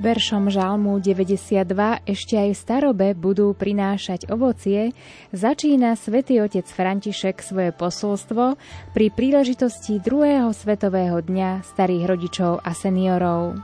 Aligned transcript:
Veršom 0.00 0.48
Žalmu 0.48 0.96
92 1.04 2.08
ešte 2.08 2.40
aj 2.40 2.56
starobe 2.56 3.12
budú 3.12 3.52
prinášať 3.52 4.32
ovocie, 4.32 4.96
začína 5.28 5.92
svätý 5.92 6.40
otec 6.40 6.64
František 6.64 7.44
svoje 7.44 7.76
posolstvo 7.76 8.56
pri 8.96 9.06
príležitosti 9.12 10.00
druhého 10.00 10.56
svetového 10.56 11.20
dňa 11.20 11.68
starých 11.68 12.16
rodičov 12.16 12.64
a 12.64 12.72
seniorov. 12.72 13.60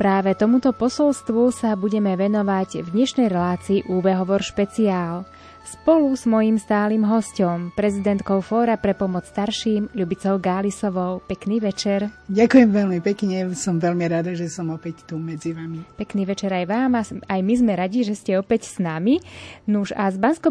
Práve 0.00 0.32
tomuto 0.40 0.72
posolstvu 0.72 1.52
sa 1.52 1.76
budeme 1.76 2.16
venovať 2.16 2.80
v 2.80 2.88
dnešnej 2.88 3.28
relácii 3.28 3.92
UV 3.92 4.24
Hovor 4.24 4.40
špeciál– 4.40 5.28
Spolu 5.68 6.16
s 6.16 6.24
mojím 6.24 6.56
stálym 6.56 7.04
hostom, 7.04 7.68
prezidentkou 7.76 8.40
Fóra 8.40 8.80
pre 8.80 8.96
pomoc 8.96 9.28
starším, 9.28 9.92
Ľubicou 9.92 10.40
Gálisovou. 10.40 11.20
Pekný 11.28 11.60
večer. 11.60 12.08
Ďakujem 12.32 12.72
veľmi 12.72 12.98
pekne, 13.04 13.52
som 13.52 13.76
veľmi 13.76 14.08
rada, 14.08 14.32
že 14.32 14.48
som 14.48 14.72
opäť 14.72 15.04
tu 15.04 15.20
medzi 15.20 15.52
vami. 15.52 15.84
Pekný 16.00 16.24
večer 16.24 16.56
aj 16.56 16.64
vám 16.64 16.96
a 16.96 17.04
aj 17.04 17.40
my 17.44 17.54
sme 17.60 17.72
radi, 17.76 18.00
že 18.00 18.16
ste 18.16 18.40
opäť 18.40 18.64
s 18.64 18.80
nami. 18.80 19.20
Nuž 19.68 19.92
a 19.92 20.08
z 20.08 20.16
bansko 20.16 20.48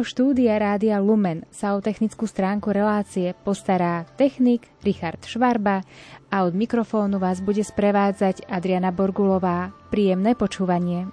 štúdia 0.00 0.56
Rádia 0.56 0.96
Lumen 0.96 1.44
sa 1.52 1.76
o 1.76 1.84
technickú 1.84 2.24
stránku 2.24 2.72
relácie 2.72 3.36
postará 3.44 4.08
technik 4.16 4.64
Richard 4.80 5.20
Švarba 5.28 5.84
a 6.32 6.36
od 6.40 6.56
mikrofónu 6.56 7.20
vás 7.20 7.44
bude 7.44 7.60
sprevádzať 7.60 8.48
Adriana 8.48 8.96
Borgulová. 8.96 9.76
Príjemné 9.92 10.32
počúvanie. 10.32 11.12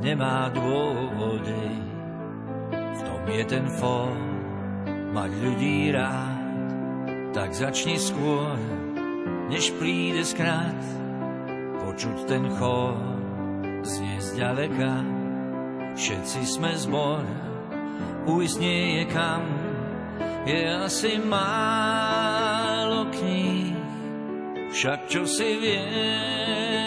nemá 0.00 0.50
dôvody. 0.50 1.66
V 2.70 3.00
tom 3.04 3.22
je 3.28 3.44
ten 3.46 3.66
fór, 3.78 4.14
mať 5.14 5.30
ľudí 5.38 5.94
rád, 5.94 6.42
tak 7.34 7.54
začni 7.54 7.98
skôr, 7.98 8.58
než 9.50 9.74
príde 9.78 10.22
skrát, 10.26 10.78
počuť 11.84 12.26
ten 12.26 12.46
chór, 12.58 12.94
znie 13.86 14.18
zďaleka. 14.18 15.04
Všetci 15.94 16.40
sme 16.42 16.74
zbor, 16.74 17.22
ujsť 18.26 18.56
nie 18.58 18.98
je 18.98 19.04
kam, 19.14 19.44
je 20.44 20.60
asi 20.66 21.22
málo 21.22 23.06
kníh, 23.14 23.78
však 24.74 25.06
čo 25.06 25.22
si 25.22 25.48
vieme 25.62 26.83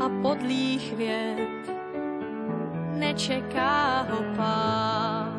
a 0.00 0.08
podlých 0.22 0.96
věd, 0.96 1.72
nečeká 2.98 4.06
ho 4.10 4.22
pád. 4.36 5.32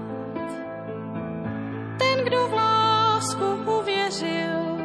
Ten, 1.98 2.26
kdo 2.26 2.48
v 2.48 2.54
lásku 2.54 3.46
uvěřil, 3.80 4.78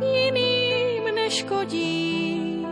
jiným 0.00 1.14
neškodí, 1.14 2.66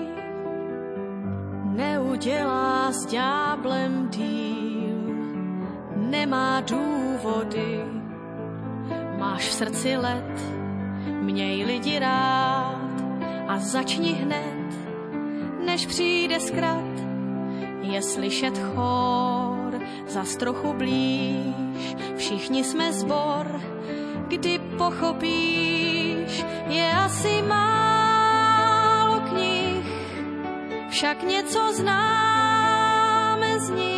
neudělá 1.65 2.93
s 2.93 3.07
ďáblem 3.07 4.09
díl, 4.09 4.99
nemá 5.97 6.61
důvod 6.61 7.09
vody. 7.23 7.85
Máš 9.19 9.49
v 9.49 9.53
srdci 9.53 9.97
let, 9.97 10.41
měj 11.21 11.65
lidi 11.65 11.99
rád 11.99 12.95
a 13.49 13.59
začni 13.59 14.13
hned, 14.13 14.58
přijde 15.89 16.41
zkrat. 16.41 16.85
Je 17.81 18.03
slyšet 18.03 18.59
chor, 18.59 19.81
za 20.09 20.25
trochu 20.39 20.73
blíž, 20.73 21.97
všichni 22.17 22.65
jsme 22.65 22.93
zbor, 22.93 23.61
kdy 24.29 24.59
pochopíš, 24.79 26.45
je 26.69 26.93
asi 26.93 27.43
málo 27.43 29.21
knih, 29.21 29.87
však 30.91 31.23
něco 31.23 31.73
známe 31.73 33.61
z 33.61 33.71
nich 33.71 33.98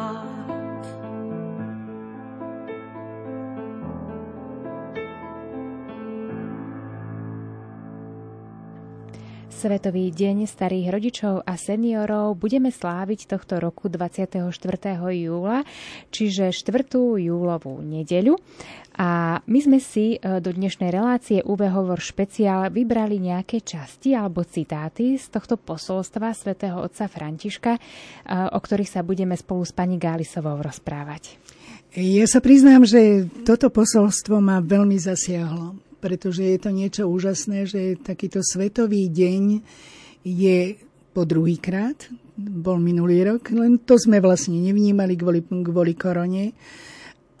Svetový 9.61 10.09
deň 10.09 10.49
starých 10.49 10.87
rodičov 10.89 11.45
a 11.45 11.53
seniorov 11.53 12.33
budeme 12.33 12.73
sláviť 12.73 13.29
tohto 13.29 13.61
roku 13.61 13.93
24. 13.93 14.49
júla, 15.13 15.61
čiže 16.09 16.49
4. 16.49 16.89
júlovú 17.21 17.77
nedeľu. 17.85 18.41
A 18.97 19.37
my 19.45 19.59
sme 19.61 19.77
si 19.77 20.17
e, 20.17 20.41
do 20.41 20.49
dnešnej 20.49 20.89
relácie 20.89 21.45
UV 21.45 21.69
Hovor 21.77 22.01
špeciál 22.01 22.73
vybrali 22.73 23.21
nejaké 23.21 23.61
časti 23.61 24.17
alebo 24.17 24.41
citáty 24.41 25.21
z 25.21 25.29
tohto 25.29 25.61
posolstva 25.61 26.33
svätého 26.33 26.81
otca 26.81 27.05
Františka, 27.05 27.77
e, 27.77 27.79
o 28.33 28.57
ktorých 28.57 28.97
sa 28.97 29.05
budeme 29.05 29.37
spolu 29.37 29.61
s 29.61 29.77
pani 29.77 30.01
Gálisovou 30.01 30.57
rozprávať. 30.57 31.37
Ja 31.93 32.25
sa 32.25 32.41
priznám, 32.41 32.89
že 32.89 33.29
toto 33.45 33.69
posolstvo 33.69 34.41
ma 34.41 34.57
veľmi 34.57 34.97
zasiahlo 34.97 35.90
pretože 36.01 36.41
je 36.41 36.57
to 36.57 36.73
niečo 36.73 37.03
úžasné, 37.05 37.69
že 37.69 38.01
takýto 38.01 38.41
svetový 38.41 39.07
deň 39.07 39.61
je 40.25 40.81
po 41.13 41.23
druhýkrát, 41.27 42.09
bol 42.37 42.81
minulý 42.81 43.27
rok, 43.27 43.53
len 43.53 43.77
to 43.83 43.99
sme 43.99 44.17
vlastne 44.17 44.57
nevnímali 44.57 45.13
kvôli, 45.13 45.45
kvôli 45.45 45.93
korone, 45.93 46.57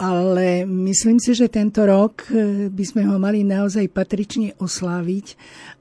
ale 0.01 0.65
myslím 0.65 1.21
si, 1.21 1.37
že 1.37 1.45
tento 1.45 1.85
rok 1.85 2.25
eh, 2.33 2.67
by 2.73 2.83
sme 2.83 3.05
ho 3.05 3.21
mali 3.21 3.45
naozaj 3.45 3.85
patrične 3.93 4.57
osláviť 4.57 5.37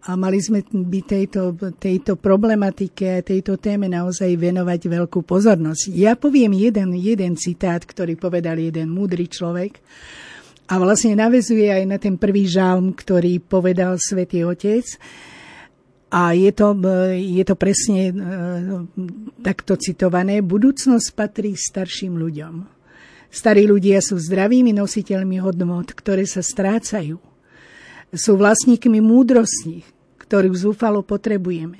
a 0.06 0.12
mali 0.12 0.36
sme 0.36 0.60
by 0.60 1.00
tejto, 1.00 1.56
tejto 1.80 2.20
problematike 2.20 3.20
a 3.20 3.24
tejto 3.24 3.56
téme 3.56 3.88
naozaj 3.88 4.28
venovať 4.36 4.80
veľkú 4.92 5.24
pozornosť. 5.24 5.96
Ja 5.96 6.20
poviem 6.20 6.52
jeden, 6.52 6.92
jeden 7.00 7.32
citát, 7.40 7.80
ktorý 7.80 8.20
povedal 8.20 8.60
jeden 8.60 8.92
múdry 8.92 9.24
človek, 9.24 9.80
a 10.70 10.78
vlastne 10.78 11.18
navezuje 11.18 11.66
aj 11.66 11.84
na 11.84 11.98
ten 11.98 12.14
prvý 12.14 12.46
žalm, 12.46 12.94
ktorý 12.94 13.42
povedal 13.42 13.98
svätý 13.98 14.46
Otec. 14.46 14.86
A 16.10 16.34
je 16.34 16.50
to, 16.54 16.74
je 17.14 17.44
to 17.46 17.54
presne 17.58 18.02
e, 18.10 18.12
takto 19.42 19.74
citované. 19.78 20.42
Budúcnosť 20.42 21.08
patrí 21.14 21.58
starším 21.58 22.18
ľuďom. 22.18 22.54
Starí 23.30 23.66
ľudia 23.66 24.02
sú 24.02 24.18
zdravými 24.18 24.74
nositeľmi 24.74 25.38
hodnot, 25.42 25.94
ktoré 25.94 26.26
sa 26.26 26.42
strácajú. 26.42 27.18
Sú 28.10 28.32
vlastníkmi 28.34 28.98
múdrosti, 28.98 29.86
ktorú 30.18 30.50
zúfalo 30.54 31.06
potrebujeme. 31.06 31.78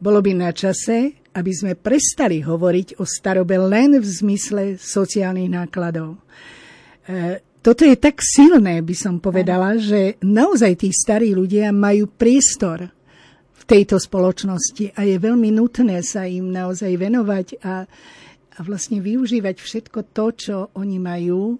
Bolo 0.00 0.24
by 0.24 0.32
na 0.32 0.52
čase, 0.56 1.20
aby 1.36 1.52
sme 1.52 1.72
prestali 1.76 2.40
hovoriť 2.40 2.96
o 2.96 3.04
starobe 3.04 3.60
len 3.60 4.00
v 4.00 4.06
zmysle 4.08 4.80
sociálnych 4.80 5.52
nákladov. 5.52 6.16
Toto 7.60 7.84
je 7.84 7.92
tak 7.92 8.24
silné, 8.24 8.80
by 8.80 8.96
som 8.96 9.20
povedala, 9.20 9.76
že 9.76 10.16
naozaj 10.24 10.80
tí 10.80 10.88
starí 10.96 11.36
ľudia 11.36 11.76
majú 11.76 12.08
priestor 12.08 12.88
v 13.52 13.62
tejto 13.68 14.00
spoločnosti 14.00 14.96
a 14.96 15.04
je 15.04 15.20
veľmi 15.20 15.52
nutné 15.52 16.00
sa 16.00 16.24
im 16.24 16.48
naozaj 16.48 16.96
venovať 16.96 17.46
a 17.60 17.84
a 18.60 18.66
vlastne 18.66 19.00
využívať 19.00 19.56
všetko 19.56 20.12
to, 20.12 20.26
čo 20.36 20.56
oni 20.76 21.00
majú 21.00 21.56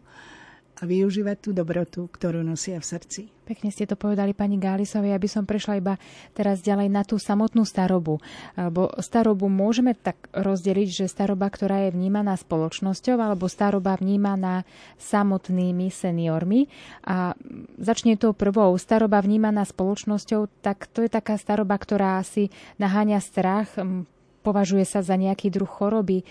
a 0.80 0.88
využívať 0.88 1.36
tú 1.44 1.50
dobrotu, 1.52 2.08
ktorú 2.08 2.40
nosia 2.40 2.80
v 2.80 2.88
srdci. 2.88 3.22
Pekne 3.44 3.68
ste 3.74 3.84
to 3.84 3.98
povedali 3.98 4.30
pani 4.30 4.56
Gálisovej, 4.56 5.12
aby 5.12 5.28
som 5.28 5.42
prešla 5.44 5.82
iba 5.82 5.98
teraz 6.32 6.62
ďalej 6.62 6.88
na 6.88 7.02
tú 7.02 7.18
samotnú 7.18 7.66
starobu. 7.66 8.22
Lebo 8.54 8.94
starobu 9.02 9.50
môžeme 9.50 9.92
tak 9.92 10.30
rozdeliť, 10.30 10.88
že 11.04 11.10
staroba, 11.10 11.50
ktorá 11.50 11.90
je 11.90 11.94
vnímaná 11.98 12.38
spoločnosťou, 12.38 13.18
alebo 13.18 13.50
staroba 13.50 13.98
vnímaná 13.98 14.62
samotnými 15.02 15.90
seniormi. 15.90 16.70
A 17.04 17.34
začne 17.76 18.14
tou 18.14 18.32
prvou. 18.32 18.72
Staroba 18.78 19.18
vnímaná 19.18 19.66
spoločnosťou, 19.66 20.46
tak 20.62 20.86
to 20.94 21.02
je 21.02 21.10
taká 21.10 21.34
staroba, 21.34 21.74
ktorá 21.74 22.22
asi 22.22 22.54
naháňa 22.78 23.18
strach, 23.18 23.74
považuje 24.40 24.82
sa 24.88 25.04
za 25.04 25.14
nejaký 25.14 25.52
druh 25.52 25.68
choroby, 25.68 26.20
e, 26.20 26.24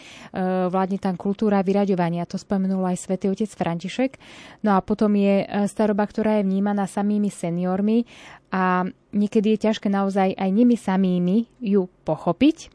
vládne 0.68 0.98
tam 0.98 1.16
kultúra 1.16 1.62
vyraďovania, 1.62 2.26
to 2.26 2.42
spomenul 2.42 2.82
aj 2.86 2.98
svätý 2.98 3.30
otec 3.30 3.50
František. 3.50 4.18
No 4.66 4.76
a 4.76 4.84
potom 4.84 5.14
je 5.14 5.46
e, 5.46 5.66
staroba, 5.70 6.10
ktorá 6.10 6.42
je 6.42 6.48
vnímaná 6.50 6.90
samými 6.90 7.30
seniormi 7.30 8.10
a 8.50 8.86
niekedy 9.14 9.56
je 9.56 9.64
ťažké 9.70 9.88
naozaj 9.94 10.34
aj 10.34 10.50
nimi 10.50 10.74
samými 10.74 11.46
ju 11.62 11.86
pochopiť. 12.04 12.58
E, 12.66 12.68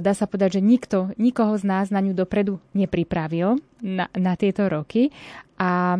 dá 0.00 0.12
sa 0.14 0.30
povedať, 0.30 0.58
že 0.58 0.62
nikto, 0.62 1.10
nikoho 1.18 1.58
z 1.58 1.66
nás 1.66 1.90
na 1.90 1.98
ňu 1.98 2.14
dopredu 2.14 2.62
nepripravil 2.72 3.58
na, 3.82 4.06
na 4.14 4.32
tieto 4.38 4.70
roky 4.70 5.10
a 5.58 5.98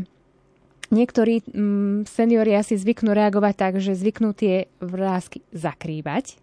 Niektorí 0.95 1.43
mm, 1.43 2.07
seniori 2.07 2.55
asi 2.55 2.79
zvyknú 2.79 3.11
reagovať 3.11 3.55
tak, 3.57 3.73
že 3.83 3.99
zvyknú 3.99 4.31
tie 4.31 4.71
vrázky 4.79 5.43
zakrývať 5.51 6.39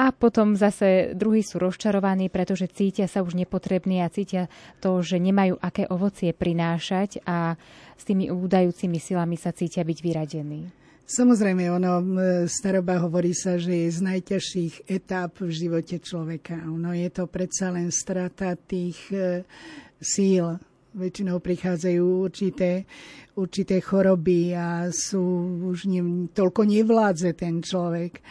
a 0.00 0.16
potom 0.16 0.56
zase 0.56 1.12
druhí 1.12 1.44
sú 1.44 1.60
rozčarovaní, 1.60 2.32
pretože 2.32 2.72
cítia 2.72 3.04
sa 3.04 3.20
už 3.20 3.36
nepotrební 3.36 4.00
a 4.00 4.08
cítia 4.08 4.48
to, 4.80 5.04
že 5.04 5.20
nemajú 5.20 5.60
aké 5.60 5.84
ovocie 5.92 6.32
prinášať 6.32 7.20
a 7.28 7.60
s 8.00 8.08
tými 8.08 8.32
údajúcimi 8.32 8.96
silami 8.96 9.36
sa 9.36 9.52
cítia 9.52 9.84
byť 9.84 9.98
vyradení. 10.00 10.72
Samozrejme, 11.04 11.68
ono, 11.68 12.00
staroba 12.48 13.02
hovorí 13.02 13.34
sa, 13.36 13.60
že 13.60 13.84
je 13.84 13.88
z 13.92 14.00
najťažších 14.00 14.88
etáp 14.88 15.36
v 15.42 15.52
živote 15.52 15.98
človeka. 16.00 16.54
Ono 16.70 16.96
je 16.96 17.10
to 17.12 17.26
predsa 17.26 17.74
len 17.74 17.90
strata 17.90 18.54
tých 18.54 19.10
e, 19.10 19.42
síl. 19.98 20.54
Väčšinou 20.94 21.42
prichádzajú 21.42 22.02
určité, 22.30 22.86
určité 23.34 23.82
choroby 23.82 24.54
a 24.54 24.86
sú 24.94 25.22
už 25.74 25.90
ne, 25.90 26.30
toľko 26.30 26.62
nevládze 26.62 27.34
ten 27.34 27.58
človek. 27.58 28.22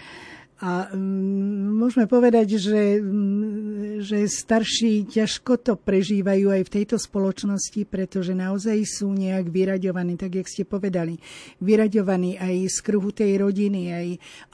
A 0.59 0.91
um, 0.91 1.79
môžeme 1.79 2.03
povedať, 2.03 2.59
že, 2.59 2.99
um, 2.99 4.03
že 4.03 4.27
starší 4.27 5.07
ťažko 5.07 5.55
to 5.63 5.79
prežívajú 5.79 6.51
aj 6.51 6.67
v 6.67 6.73
tejto 6.83 6.99
spoločnosti, 6.99 7.87
pretože 7.87 8.35
naozaj 8.35 8.75
sú 8.83 9.07
nejak 9.15 9.47
vyraďovaní, 9.47 10.19
tak 10.19 10.35
jak 10.35 10.51
ste 10.51 10.67
povedali. 10.67 11.15
Vyraďovaní 11.63 12.35
aj 12.35 12.75
z 12.75 12.77
kruhu 12.83 13.15
tej 13.15 13.39
rodiny, 13.39 13.81
aj, 13.87 14.07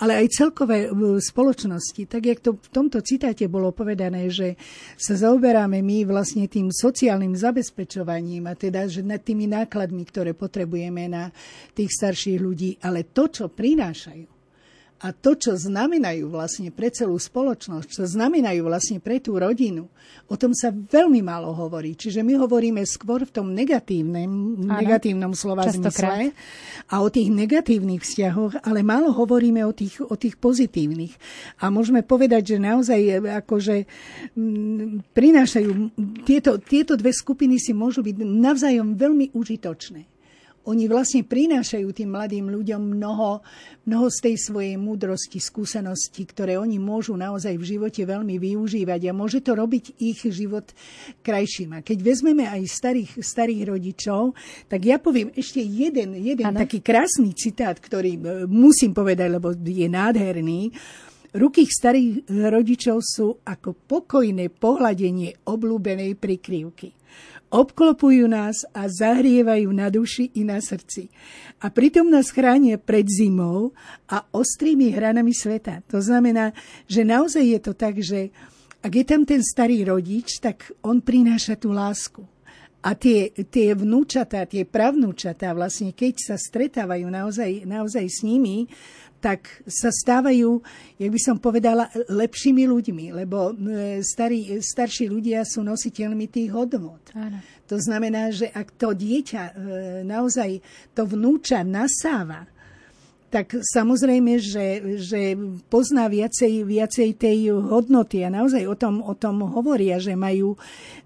ale 0.06 0.22
aj 0.22 0.28
celkové 0.30 0.94
spoločnosti. 1.18 2.06
Tak 2.06 2.22
jak 2.22 2.38
to 2.38 2.54
v 2.54 2.70
tomto 2.70 3.02
citáte 3.02 3.50
bolo 3.50 3.74
povedané, 3.74 4.30
že 4.30 4.62
sa 5.02 5.18
zaoberáme 5.18 5.82
my 5.82 6.06
vlastne 6.06 6.46
tým 6.46 6.70
sociálnym 6.70 7.34
zabezpečovaním 7.34 8.46
a 8.46 8.54
teda 8.54 8.86
že 8.86 9.02
nad 9.02 9.26
tými 9.26 9.50
nákladmi, 9.50 10.06
ktoré 10.06 10.38
potrebujeme 10.38 11.10
na 11.10 11.34
tých 11.74 11.90
starších 11.98 12.38
ľudí, 12.38 12.78
ale 12.86 13.10
to, 13.10 13.26
čo 13.26 13.50
prinášajú, 13.50 14.35
a 15.04 15.12
to, 15.12 15.36
čo 15.36 15.60
znamenajú 15.60 16.32
vlastne 16.32 16.72
pre 16.72 16.88
celú 16.88 17.20
spoločnosť, 17.20 17.88
čo 17.92 18.04
znamenajú 18.08 18.64
vlastne 18.64 19.04
pre 19.04 19.20
tú 19.20 19.36
rodinu, 19.36 19.92
o 20.32 20.36
tom 20.40 20.56
sa 20.56 20.72
veľmi 20.72 21.20
málo 21.20 21.52
hovorí. 21.52 22.00
Čiže 22.00 22.24
my 22.24 22.40
hovoríme 22.40 22.80
skôr 22.88 23.28
v 23.28 23.32
tom 23.36 23.52
negatívnom, 23.52 24.56
negatívnom 24.66 25.36
slova 25.36 25.68
zmysle 25.68 26.32
a 26.88 26.96
o 27.04 27.08
tých 27.12 27.28
negatívnych 27.28 28.08
vzťahoch, 28.08 28.64
ale 28.64 28.88
málo 28.88 29.12
hovoríme 29.12 29.68
o 29.68 29.76
tých, 29.76 30.00
o 30.00 30.16
tých 30.16 30.40
pozitívnych. 30.40 31.12
A 31.60 31.68
môžeme 31.68 32.00
povedať, 32.00 32.56
že 32.56 32.58
naozaj 32.64 33.20
akože 33.44 33.76
m, 34.40 35.04
prinášajú, 35.12 35.70
tieto, 36.24 36.56
tieto 36.64 36.96
dve 36.96 37.12
skupiny 37.12 37.60
si 37.60 37.76
môžu 37.76 38.00
byť 38.00 38.16
navzájom 38.24 38.96
veľmi 38.96 39.36
užitočné 39.36 40.15
oni 40.66 40.90
vlastne 40.90 41.22
prinášajú 41.22 41.88
tým 41.94 42.10
mladým 42.10 42.50
ľuďom 42.50 42.82
mnoho, 42.98 43.46
mnoho 43.86 44.08
z 44.10 44.18
tej 44.18 44.36
svojej 44.42 44.76
múdrosti, 44.82 45.38
skúsenosti, 45.38 46.26
ktoré 46.26 46.58
oni 46.58 46.82
môžu 46.82 47.14
naozaj 47.14 47.54
v 47.54 47.78
živote 47.78 48.02
veľmi 48.02 48.42
využívať 48.42 49.02
a 49.10 49.14
môže 49.14 49.46
to 49.46 49.54
robiť 49.54 50.02
ich 50.02 50.26
život 50.26 50.66
krajším. 51.22 51.78
A 51.78 51.86
keď 51.86 51.98
vezmeme 52.02 52.50
aj 52.50 52.66
starých, 52.66 53.12
starých 53.22 53.62
rodičov, 53.78 54.34
tak 54.66 54.82
ja 54.90 54.98
poviem 54.98 55.30
ešte 55.38 55.62
jeden, 55.62 56.18
jeden 56.18 56.50
taký 56.50 56.82
krásny 56.82 57.38
citát, 57.38 57.78
ktorý 57.78 58.18
e, 58.18 58.22
musím 58.50 58.98
povedať, 58.98 59.30
lebo 59.30 59.54
je 59.54 59.86
nádherný. 59.86 60.74
Ruky 61.36 61.68
starých 61.68 62.26
rodičov 62.32 63.04
sú 63.04 63.44
ako 63.44 63.76
pokojné 63.76 64.50
pohľadenie 64.50 65.46
oblúbenej 65.46 66.16
prikrývky 66.16 67.05
obklopujú 67.56 68.28
nás 68.28 68.68
a 68.76 68.92
zahrievajú 68.92 69.72
na 69.72 69.88
duši 69.88 70.36
i 70.36 70.44
na 70.44 70.60
srdci. 70.60 71.08
A 71.64 71.72
pritom 71.72 72.12
nás 72.12 72.36
chránia 72.36 72.76
pred 72.76 73.08
zimou 73.08 73.72
a 74.12 74.28
ostrými 74.36 74.92
hranami 74.92 75.32
sveta. 75.32 75.80
To 75.88 76.04
znamená, 76.04 76.52
že 76.92 77.08
naozaj 77.08 77.44
je 77.48 77.60
to 77.64 77.72
tak, 77.72 77.96
že 78.04 78.36
ak 78.84 78.92
je 78.92 79.06
tam 79.08 79.24
ten 79.24 79.40
starý 79.40 79.88
rodič, 79.88 80.44
tak 80.44 80.68
on 80.84 81.00
prináša 81.00 81.56
tú 81.56 81.72
lásku. 81.72 82.28
A 82.86 82.94
tie, 82.94 83.34
tie 83.50 83.74
vnúčatá, 83.74 84.46
tie 84.46 84.62
pravnúčatá, 84.62 85.58
vlastne 85.58 85.90
keď 85.90 86.22
sa 86.22 86.36
stretávajú 86.38 87.10
naozaj, 87.10 87.66
naozaj 87.66 88.06
s 88.06 88.22
nimi, 88.22 88.70
tak 89.20 89.66
sa 89.66 89.90
stávajú, 89.90 90.62
jak 91.02 91.12
by 91.12 91.20
som 91.22 91.38
povedala, 91.42 91.90
lepšími 92.10 92.64
ľuďmi, 92.70 93.06
lebo 93.26 93.52
e, 93.52 94.02
starí, 94.06 94.62
starší 94.62 95.10
ľudia 95.10 95.42
sú 95.42 95.66
nositeľmi 95.66 96.30
tých 96.30 96.54
hodnot. 96.54 97.12
Áno. 97.18 97.42
To 97.66 97.78
znamená, 97.82 98.30
že 98.30 98.48
ak 98.54 98.78
to 98.78 98.94
dieťa 98.94 99.44
e, 99.44 99.54
naozaj 100.06 100.62
to 100.94 101.10
vnúča 101.10 101.66
nasáva, 101.66 102.46
tak 103.36 103.60
samozrejme, 103.60 104.40
že, 104.40 104.96
že 104.96 105.36
pozná 105.68 106.08
viacej, 106.08 106.64
viacej 106.64 107.20
tej 107.20 107.52
hodnoty 107.52 108.24
a 108.24 108.32
naozaj 108.32 108.64
o 108.64 108.80
tom, 108.80 109.04
o 109.04 109.12
tom 109.12 109.44
hovoria, 109.44 110.00
že 110.00 110.16
majú 110.16 110.56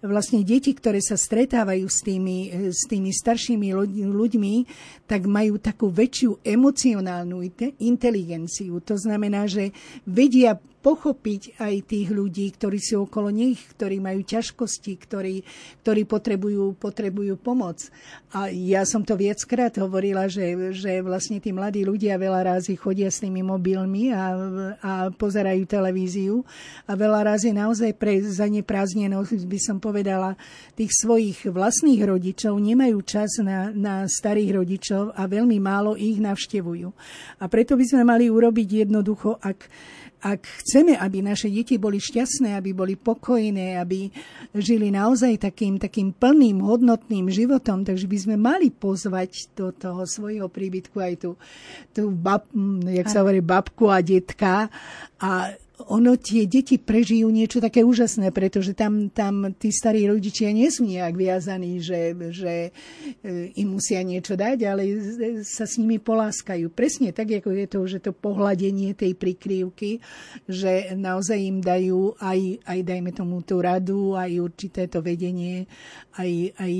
vlastne 0.05 0.45
deti, 0.45 0.77
ktoré 0.77 1.01
sa 1.01 1.17
stretávajú 1.17 1.89
s 1.89 2.05
tými, 2.05 2.69
s 2.69 2.85
tými 2.85 3.09
staršími 3.09 3.73
ľuďmi, 4.13 4.53
tak 5.09 5.25
majú 5.25 5.57
takú 5.57 5.89
väčšiu 5.89 6.45
emocionálnu 6.45 7.41
inteligenciu. 7.81 8.77
To 8.85 8.93
znamená, 8.93 9.49
že 9.49 9.73
vedia 10.05 10.61
pochopiť 10.79 11.59
aj 11.59 11.75
tých 11.91 12.07
ľudí, 12.07 12.55
ktorí 12.55 12.79
sú 12.79 13.03
okolo 13.03 13.27
nich, 13.27 13.59
ktorí 13.75 13.99
majú 13.99 14.23
ťažkosti, 14.23 14.93
ktorí, 14.95 15.43
ktorí 15.83 16.01
potrebujú, 16.07 16.79
potrebujú 16.79 17.35
pomoc. 17.35 17.91
A 18.31 18.47
ja 18.47 18.87
som 18.87 19.03
to 19.03 19.19
viackrát 19.19 19.75
hovorila, 19.75 20.31
že, 20.31 20.71
že 20.71 21.03
vlastne 21.03 21.43
tí 21.43 21.51
mladí 21.51 21.83
ľudia 21.83 22.15
veľa 22.15 22.55
razy 22.55 22.79
chodia 22.79 23.11
s 23.11 23.19
tými 23.19 23.43
mobilmi 23.43 24.15
a, 24.15 24.25
a 24.79 24.91
pozerajú 25.11 25.67
televíziu 25.67 26.47
a 26.87 26.95
veľa 26.95 27.35
razy 27.35 27.51
naozaj 27.51 27.91
pre 27.99 28.23
zaneprázdnenosť 28.23 29.43
by 29.43 29.59
som 29.59 29.77
povedala 29.83 30.39
tých 30.79 30.95
svojich 30.95 31.51
vlastných 31.51 31.99
rodičov 32.07 32.55
nemajú 32.55 32.97
čas 33.03 33.41
na, 33.43 33.73
na 33.75 34.07
starých 34.07 34.63
rodičov 34.63 35.03
a 35.11 35.27
veľmi 35.27 35.59
málo 35.59 35.99
ich 35.99 36.23
navštevujú. 36.23 36.87
A 37.41 37.45
preto 37.51 37.75
by 37.75 37.83
sme 37.83 38.03
mali 38.07 38.31
urobiť 38.31 38.87
jednoducho, 38.87 39.35
ak 39.43 39.67
ak 40.19 40.41
chceme, 40.63 40.99
aby 40.99 41.23
naše 41.23 41.47
deti 41.47 41.79
boli 41.79 41.95
šťastné, 41.95 42.59
aby 42.59 42.75
boli 42.75 42.99
pokojné, 42.99 43.79
aby 43.79 44.11
žili 44.51 44.91
naozaj 44.91 45.39
takým, 45.39 45.79
takým 45.79 46.11
plným, 46.11 46.59
hodnotným 46.59 47.31
životom, 47.31 47.87
takže 47.87 48.03
by 48.03 48.17
sme 48.19 48.35
mali 48.35 48.67
pozvať 48.67 49.55
do 49.55 49.71
toho 49.71 50.03
svojho 50.03 50.51
príbytku 50.51 50.99
aj 50.99 51.13
tú, 51.23 51.31
tú 51.95 52.11
bab, 52.11 52.43
jak 52.83 53.07
sa 53.07 53.23
hovorí, 53.23 53.39
babku 53.39 53.87
a 53.87 54.03
detka 54.03 54.67
a 55.23 55.55
ono 55.87 56.19
tie 56.19 56.43
deti 56.43 56.75
prežijú 56.75 57.31
niečo 57.31 57.63
také 57.63 57.87
úžasné, 57.87 58.35
pretože 58.35 58.75
tam, 58.75 59.07
tam 59.07 59.55
tí 59.55 59.71
starí 59.71 60.03
rodičia 60.03 60.51
nie 60.51 60.67
sú 60.67 60.83
nejak 60.83 61.15
viazaní, 61.15 61.79
že, 61.79 62.11
že 62.35 62.53
e, 63.23 63.55
im 63.55 63.79
musia 63.79 64.03
niečo 64.03 64.35
dať, 64.35 64.57
ale 64.67 64.83
sa 65.47 65.63
s 65.63 65.79
nimi 65.79 65.95
poláskajú. 66.03 66.67
Presne 66.75 67.15
tak, 67.15 67.31
ako 67.31 67.55
je 67.55 67.67
to, 67.71 67.79
že 67.87 67.99
to 68.03 68.11
pohľadenie 68.11 68.91
tej 68.91 69.15
prikrývky, 69.15 70.03
že 70.51 70.91
naozaj 70.99 71.39
im 71.39 71.63
dajú 71.63 72.19
aj, 72.19 72.65
aj 72.67 72.79
dajme 72.83 73.11
tomu 73.15 73.39
tú 73.47 73.63
radu, 73.63 74.19
aj 74.19 74.35
určité 74.35 74.91
to 74.91 74.99
vedenie, 74.99 75.63
aj, 76.19 76.59
aj 76.59 76.73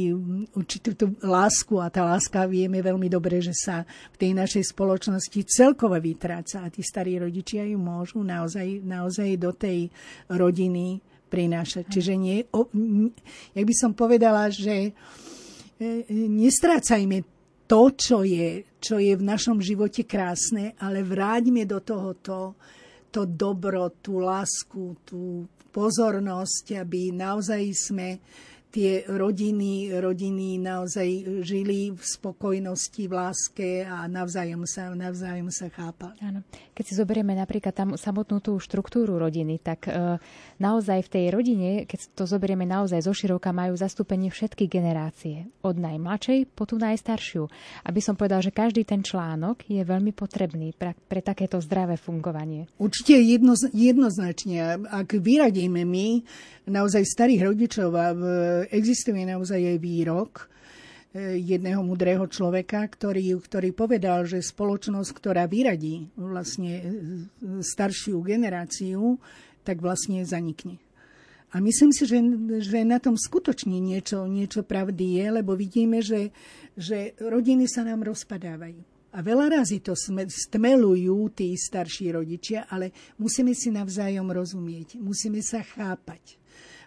určitú 0.58 0.90
tú 0.98 1.06
lásku 1.24 1.80
a 1.80 1.88
tá 1.88 2.04
láska 2.04 2.44
vieme 2.50 2.84
veľmi 2.84 3.08
dobre, 3.08 3.40
že 3.40 3.56
sa 3.56 3.88
v 4.12 4.18
tej 4.20 4.32
našej 4.36 4.76
spoločnosti 4.76 5.40
celkovo 5.48 5.96
vytráca 5.96 6.66
a 6.66 6.72
tí 6.74 6.84
starí 6.84 7.16
rodičia 7.16 7.64
ju 7.64 7.80
môžu 7.80 8.20
naozaj 8.20 8.89
naozaj 8.90 9.38
do 9.38 9.54
tej 9.54 9.94
rodiny 10.26 10.98
prinášať. 11.30 11.86
Čiže 11.86 12.14
nie, 12.18 12.42
o, 12.50 12.66
jak 13.54 13.66
by 13.70 13.76
som 13.78 13.94
povedala, 13.94 14.50
že 14.50 14.90
e, 14.90 14.92
nestrácajme 16.10 17.22
to, 17.70 17.94
čo 17.94 18.26
je, 18.26 18.66
čo 18.82 18.98
je 18.98 19.14
v 19.14 19.24
našom 19.24 19.62
živote 19.62 20.10
krásne, 20.10 20.74
ale 20.82 21.06
vráťme 21.06 21.70
do 21.70 21.78
toho 21.86 22.18
to, 22.18 22.42
dobro, 23.30 23.94
tú 24.02 24.18
lásku, 24.18 24.98
tú 25.06 25.46
pozornosť, 25.70 26.82
aby 26.82 27.14
naozaj 27.14 27.62
sme 27.78 28.18
tie 28.70 29.06
rodiny, 29.06 29.90
rodiny 29.98 30.62
naozaj 30.62 31.42
žili 31.42 31.90
v 31.90 32.02
spokojnosti, 32.02 33.02
v 33.10 33.14
láske 33.14 33.70
a 33.86 34.06
navzájom 34.06 34.66
sa, 34.70 34.94
navzájom 34.94 35.50
sa 35.50 35.74
chápali. 35.74 36.18
Áno. 36.22 36.46
Keď 36.80 36.86
si 36.88 36.96
zoberieme 36.96 37.36
napríklad 37.36 37.76
tam 37.76 37.90
samotnú 38.00 38.40
tú 38.40 38.56
štruktúru 38.56 39.20
rodiny, 39.20 39.60
tak 39.60 39.92
e, 39.92 40.16
naozaj 40.64 41.04
v 41.04 41.12
tej 41.12 41.26
rodine, 41.28 41.70
keď 41.84 42.16
to 42.16 42.24
zoberieme 42.24 42.64
naozaj 42.64 43.04
zo 43.04 43.12
široka, 43.12 43.52
majú 43.52 43.76
zastúpenie 43.76 44.32
všetky 44.32 44.72
generácie. 44.72 45.52
Od 45.60 45.76
najmladšej 45.76 46.56
po 46.56 46.64
tú 46.64 46.80
najstaršiu. 46.80 47.52
Aby 47.84 48.00
som 48.00 48.16
povedal, 48.16 48.40
že 48.40 48.56
každý 48.56 48.88
ten 48.88 49.04
článok 49.04 49.68
je 49.68 49.84
veľmi 49.84 50.16
potrebný 50.16 50.72
pre, 50.72 50.96
pre 50.96 51.20
takéto 51.20 51.60
zdravé 51.60 52.00
fungovanie. 52.00 52.72
Určite 52.80 53.20
jedno, 53.20 53.60
jednoznačne. 53.76 54.80
Ak 54.88 55.20
vyradíme 55.20 55.84
my 55.84 56.24
naozaj 56.64 57.04
starých 57.04 57.44
rodičov 57.44 57.92
a 57.92 58.16
existuje 58.72 59.28
naozaj 59.28 59.76
aj 59.76 59.78
výrok 59.84 60.48
jedného 61.18 61.82
mudrého 61.82 62.22
človeka, 62.30 62.86
ktorý, 62.86 63.42
ktorý 63.42 63.74
povedal, 63.74 64.30
že 64.30 64.46
spoločnosť, 64.46 65.10
ktorá 65.18 65.50
vyradí 65.50 66.06
vlastne 66.14 66.74
e, 66.78 66.84
staršiu 67.66 68.22
generáciu, 68.22 69.18
tak 69.66 69.82
vlastne 69.82 70.22
zanikne. 70.22 70.78
A 71.50 71.58
myslím 71.66 71.90
si, 71.90 72.06
že, 72.06 72.22
že 72.62 72.86
na 72.86 73.02
tom 73.02 73.18
skutočne 73.18 73.82
niečo, 73.82 74.30
niečo 74.30 74.62
pravdy 74.62 75.18
je, 75.18 75.26
lebo 75.42 75.58
vidíme, 75.58 75.98
že, 76.06 76.30
že 76.78 77.18
rodiny 77.18 77.66
sa 77.66 77.82
nám 77.82 78.06
rozpadávajú. 78.06 78.78
A 79.10 79.26
veľa 79.26 79.58
razy 79.58 79.82
to 79.82 79.98
stmelujú 79.98 81.34
tí 81.34 81.58
starší 81.58 82.14
rodičia, 82.14 82.70
ale 82.70 82.94
musíme 83.18 83.58
si 83.58 83.74
navzájom 83.74 84.30
rozumieť, 84.30 85.02
musíme 85.02 85.42
sa 85.42 85.66
chápať 85.66 86.39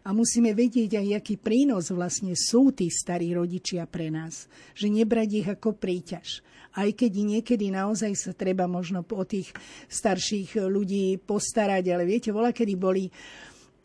a 0.02 0.10
musíme 0.10 0.50
vedieť 0.50 0.98
aj, 0.98 1.08
aký 1.22 1.38
prínos 1.38 1.94
vlastne 1.94 2.34
sú 2.34 2.74
tí 2.74 2.90
starí 2.90 3.30
rodičia 3.34 3.86
pre 3.86 4.10
nás. 4.10 4.50
Že 4.74 5.02
nebrať 5.02 5.28
ich 5.30 5.48
ako 5.48 5.78
príťaž. 5.78 6.42
Aj 6.72 6.88
keď 6.88 7.12
niekedy 7.22 7.70
naozaj 7.70 8.12
sa 8.16 8.32
treba 8.34 8.66
možno 8.66 9.06
o 9.06 9.24
tých 9.28 9.52
starších 9.92 10.58
ľudí 10.58 11.20
postarať, 11.22 11.84
ale 11.92 12.08
viete, 12.08 12.32
voľa 12.32 12.50
kedy 12.50 12.74
boli 12.74 13.06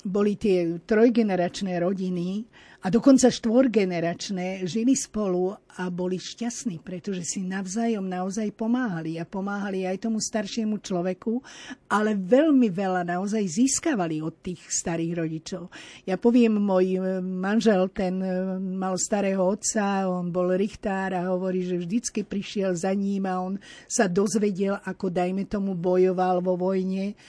boli 0.07 0.39
tie 0.39 0.79
trojgeneračné 0.87 1.83
rodiny 1.83 2.47
a 2.87 2.93
dokonca 2.93 3.27
štvorgeneračné, 3.27 4.63
žili 4.63 4.95
spolu 4.95 5.51
a 5.51 5.91
boli 5.91 6.15
šťastní, 6.15 6.79
pretože 6.79 7.27
si 7.27 7.43
navzájom 7.43 8.07
naozaj 8.07 8.47
pomáhali 8.55 9.19
a 9.19 9.27
pomáhali 9.27 9.83
aj 9.83 10.07
tomu 10.07 10.23
staršiemu 10.23 10.79
človeku, 10.79 11.43
ale 11.91 12.15
veľmi 12.15 12.71
veľa 12.71 13.03
naozaj 13.03 13.43
získavali 13.43 14.23
od 14.23 14.39
tých 14.39 14.63
starých 14.71 15.19
rodičov. 15.19 15.67
Ja 16.07 16.15
poviem, 16.15 16.63
môj 16.63 17.03
manžel, 17.19 17.91
ten 17.91 18.23
e, 18.23 18.55
mal 18.55 18.95
starého 18.95 19.43
otca, 19.43 20.07
on 20.07 20.31
bol 20.31 20.55
richtár 20.55 21.11
a 21.11 21.27
hovorí, 21.27 21.67
že 21.67 21.83
vždycky 21.83 22.23
prišiel 22.23 22.71
za 22.71 22.95
ním 22.95 23.27
a 23.27 23.43
on 23.43 23.59
sa 23.91 24.07
dozvedel, 24.07 24.79
ako 24.87 25.11
dajme 25.11 25.43
tomu 25.43 25.75
bojoval 25.75 26.39
vo 26.39 26.55
vojne 26.55 27.19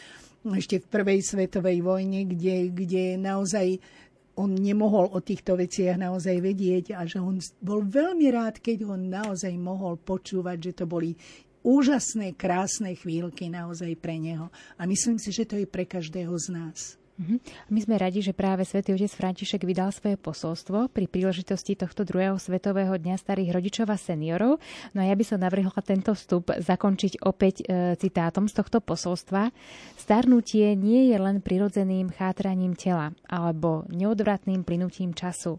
ešte 0.47 0.79
v 0.79 0.87
prvej 0.87 1.21
svetovej 1.21 1.83
vojne, 1.83 2.25
kde, 2.25 2.71
kde 2.71 3.19
naozaj 3.19 3.83
on 4.39 4.55
nemohol 4.55 5.11
o 5.11 5.19
týchto 5.19 5.59
veciach 5.59 5.99
naozaj 5.99 6.39
vedieť 6.39 6.95
a 6.95 7.03
že 7.03 7.19
on 7.19 7.43
bol 7.59 7.83
veľmi 7.83 8.31
rád, 8.31 8.63
keď 8.63 8.87
on 8.87 9.11
naozaj 9.11 9.51
mohol 9.59 9.99
počúvať, 9.99 10.71
že 10.71 10.73
to 10.79 10.85
boli 10.87 11.19
úžasné, 11.67 12.39
krásne 12.39 12.95
chvíľky 12.95 13.51
naozaj 13.51 13.99
pre 13.99 14.17
neho. 14.17 14.55
A 14.79 14.87
myslím 14.87 15.19
si, 15.19 15.35
že 15.35 15.43
to 15.43 15.59
je 15.59 15.67
pre 15.67 15.83
každého 15.83 16.33
z 16.39 16.47
nás. 16.55 16.79
Mhm. 17.19 17.43
My 17.75 17.81
sme 17.83 17.99
radi, 17.99 18.23
že 18.23 18.31
práve 18.31 18.63
svätý 18.63 18.95
otec 18.95 19.11
František 19.11 19.67
vydal 19.67 19.91
svoje 19.91 20.15
posolstvo 20.15 20.87
pri 20.87 21.11
príležitosti 21.11 21.75
tohto 21.75 22.07
druhého 22.07 22.39
svetového 22.39 22.95
dňa 22.95 23.19
starých 23.19 23.59
rodičov 23.59 23.91
a 23.91 23.99
seniorov. 23.99 24.63
No 24.95 25.03
a 25.03 25.05
ja 25.11 25.19
by 25.19 25.25
som 25.27 25.43
navrhla 25.43 25.83
tento 25.83 26.15
vstup 26.15 26.55
zakončiť 26.55 27.27
opäť 27.27 27.67
e, 27.67 27.99
citátom 27.99 28.47
z 28.47 28.55
tohto 28.63 28.79
posolstva. 28.79 29.51
Starnutie 29.99 30.79
nie 30.79 31.11
je 31.11 31.19
len 31.19 31.43
prirodzeným 31.43 32.15
chátraním 32.15 32.79
tela 32.79 33.11
alebo 33.27 33.83
neodvratným 33.91 34.63
plynutím 34.63 35.11
času, 35.11 35.59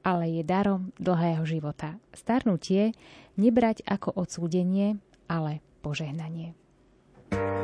ale 0.00 0.40
je 0.40 0.42
darom 0.42 0.88
dlhého 0.96 1.44
života. 1.44 2.00
Starnutie 2.16 2.96
nebrať 3.36 3.84
ako 3.84 4.16
odsúdenie, 4.16 4.96
ale 5.28 5.60
požehnanie. 5.84 6.56
thank 7.34 7.63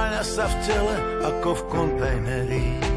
sa 0.21 0.45
v 0.45 0.55
tele 0.65 0.95
ako 1.25 1.49
v 1.57 1.61
kontajneri. 1.69 2.91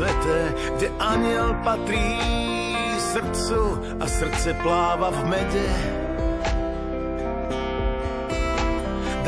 sveté, 0.00 0.40
kde 0.76 0.88
aniel 0.96 1.52
patrí 1.60 2.16
srdcu 3.12 3.60
a 4.00 4.06
srdce 4.08 4.50
pláva 4.64 5.12
v 5.12 5.20
mede. 5.28 5.99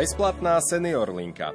Bezplatná 0.00 0.56
senior 0.64 1.12
linka 1.12 1.52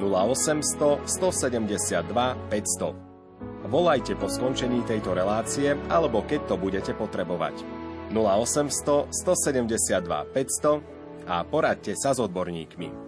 0800 0.00 1.04
172 1.04 2.08
500. 2.48 3.68
Volajte 3.68 4.16
po 4.16 4.32
skončení 4.32 4.80
tejto 4.88 5.12
relácie 5.12 5.76
alebo 5.92 6.24
keď 6.24 6.40
to 6.48 6.56
budete 6.56 6.96
potrebovať. 6.96 7.52
0800 8.16 9.12
172 9.12 10.08
500 10.08 11.28
a 11.28 11.44
poradte 11.44 11.92
sa 11.92 12.16
s 12.16 12.18
odborníkmi. 12.24 13.01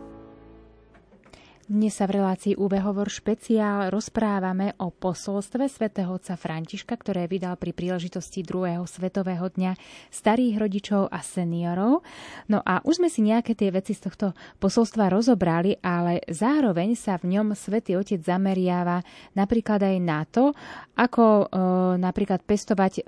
Dnes 1.65 1.97
sa 1.97 2.05
v 2.05 2.21
relácii 2.21 2.61
UV 2.61 2.77
Hovor 2.85 3.09
špeciál 3.09 3.89
rozprávame 3.89 4.77
o 4.85 4.93
posolstve 4.93 5.65
svätého 5.65 6.13
otca 6.13 6.37
Františka, 6.37 6.93
ktoré 6.93 7.25
vydal 7.25 7.57
pri 7.57 7.73
príležitosti 7.73 8.45
druhého 8.45 8.85
svetového 8.85 9.49
dňa 9.49 9.73
starých 10.13 10.61
rodičov 10.61 11.09
a 11.09 11.25
seniorov. 11.25 12.05
No 12.53 12.61
a 12.61 12.85
už 12.85 13.01
sme 13.01 13.09
si 13.09 13.25
nejaké 13.25 13.57
tie 13.57 13.73
veci 13.73 13.97
z 13.97 14.05
tohto 14.05 14.37
posolstva 14.61 15.09
rozobrali, 15.09 15.81
ale 15.81 16.21
zároveň 16.29 17.01
sa 17.01 17.17
v 17.17 17.33
ňom 17.33 17.57
svätý 17.57 17.97
otec 17.97 18.21
zameriava 18.21 19.01
napríklad 19.33 19.89
aj 19.89 19.97
na 20.05 20.21
to, 20.29 20.53
ako 21.01 21.49
e, 21.49 21.57
napríklad 21.97 22.45
pestovať 22.45 23.01
e, 23.01 23.03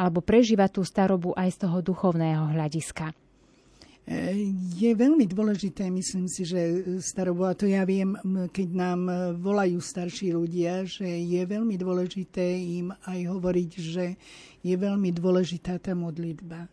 alebo 0.00 0.24
prežívať 0.24 0.80
tú 0.80 0.88
starobu 0.88 1.36
aj 1.36 1.52
z 1.52 1.68
toho 1.68 1.84
duchovného 1.84 2.48
hľadiska. 2.48 3.27
Je 4.08 4.88
veľmi 4.88 5.28
dôležité, 5.28 5.92
myslím 5.92 6.32
si, 6.32 6.48
že 6.48 6.80
starobu, 7.04 7.44
a 7.44 7.52
to 7.52 7.68
ja 7.68 7.84
viem, 7.84 8.16
keď 8.48 8.68
nám 8.72 9.00
volajú 9.36 9.76
starší 9.84 10.32
ľudia, 10.32 10.88
že 10.88 11.04
je 11.04 11.44
veľmi 11.44 11.76
dôležité 11.76 12.56
im 12.56 12.88
aj 13.04 13.20
hovoriť, 13.28 13.70
že 13.76 14.16
je 14.64 14.74
veľmi 14.80 15.12
dôležitá 15.12 15.76
tá 15.76 15.92
modlitba. 15.92 16.72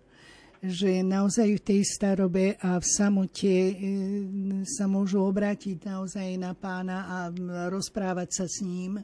Že 0.64 1.04
naozaj 1.04 1.60
v 1.60 1.66
tej 1.76 1.82
starobe 1.84 2.56
a 2.64 2.80
v 2.80 2.86
samote 2.88 3.52
e, 3.52 3.74
sa 4.64 4.88
môžu 4.88 5.22
obrátiť 5.22 5.78
naozaj 5.86 6.40
na 6.40 6.56
pána 6.56 7.06
a 7.06 7.18
rozprávať 7.70 8.30
sa 8.32 8.46
s 8.48 8.64
ním 8.64 8.98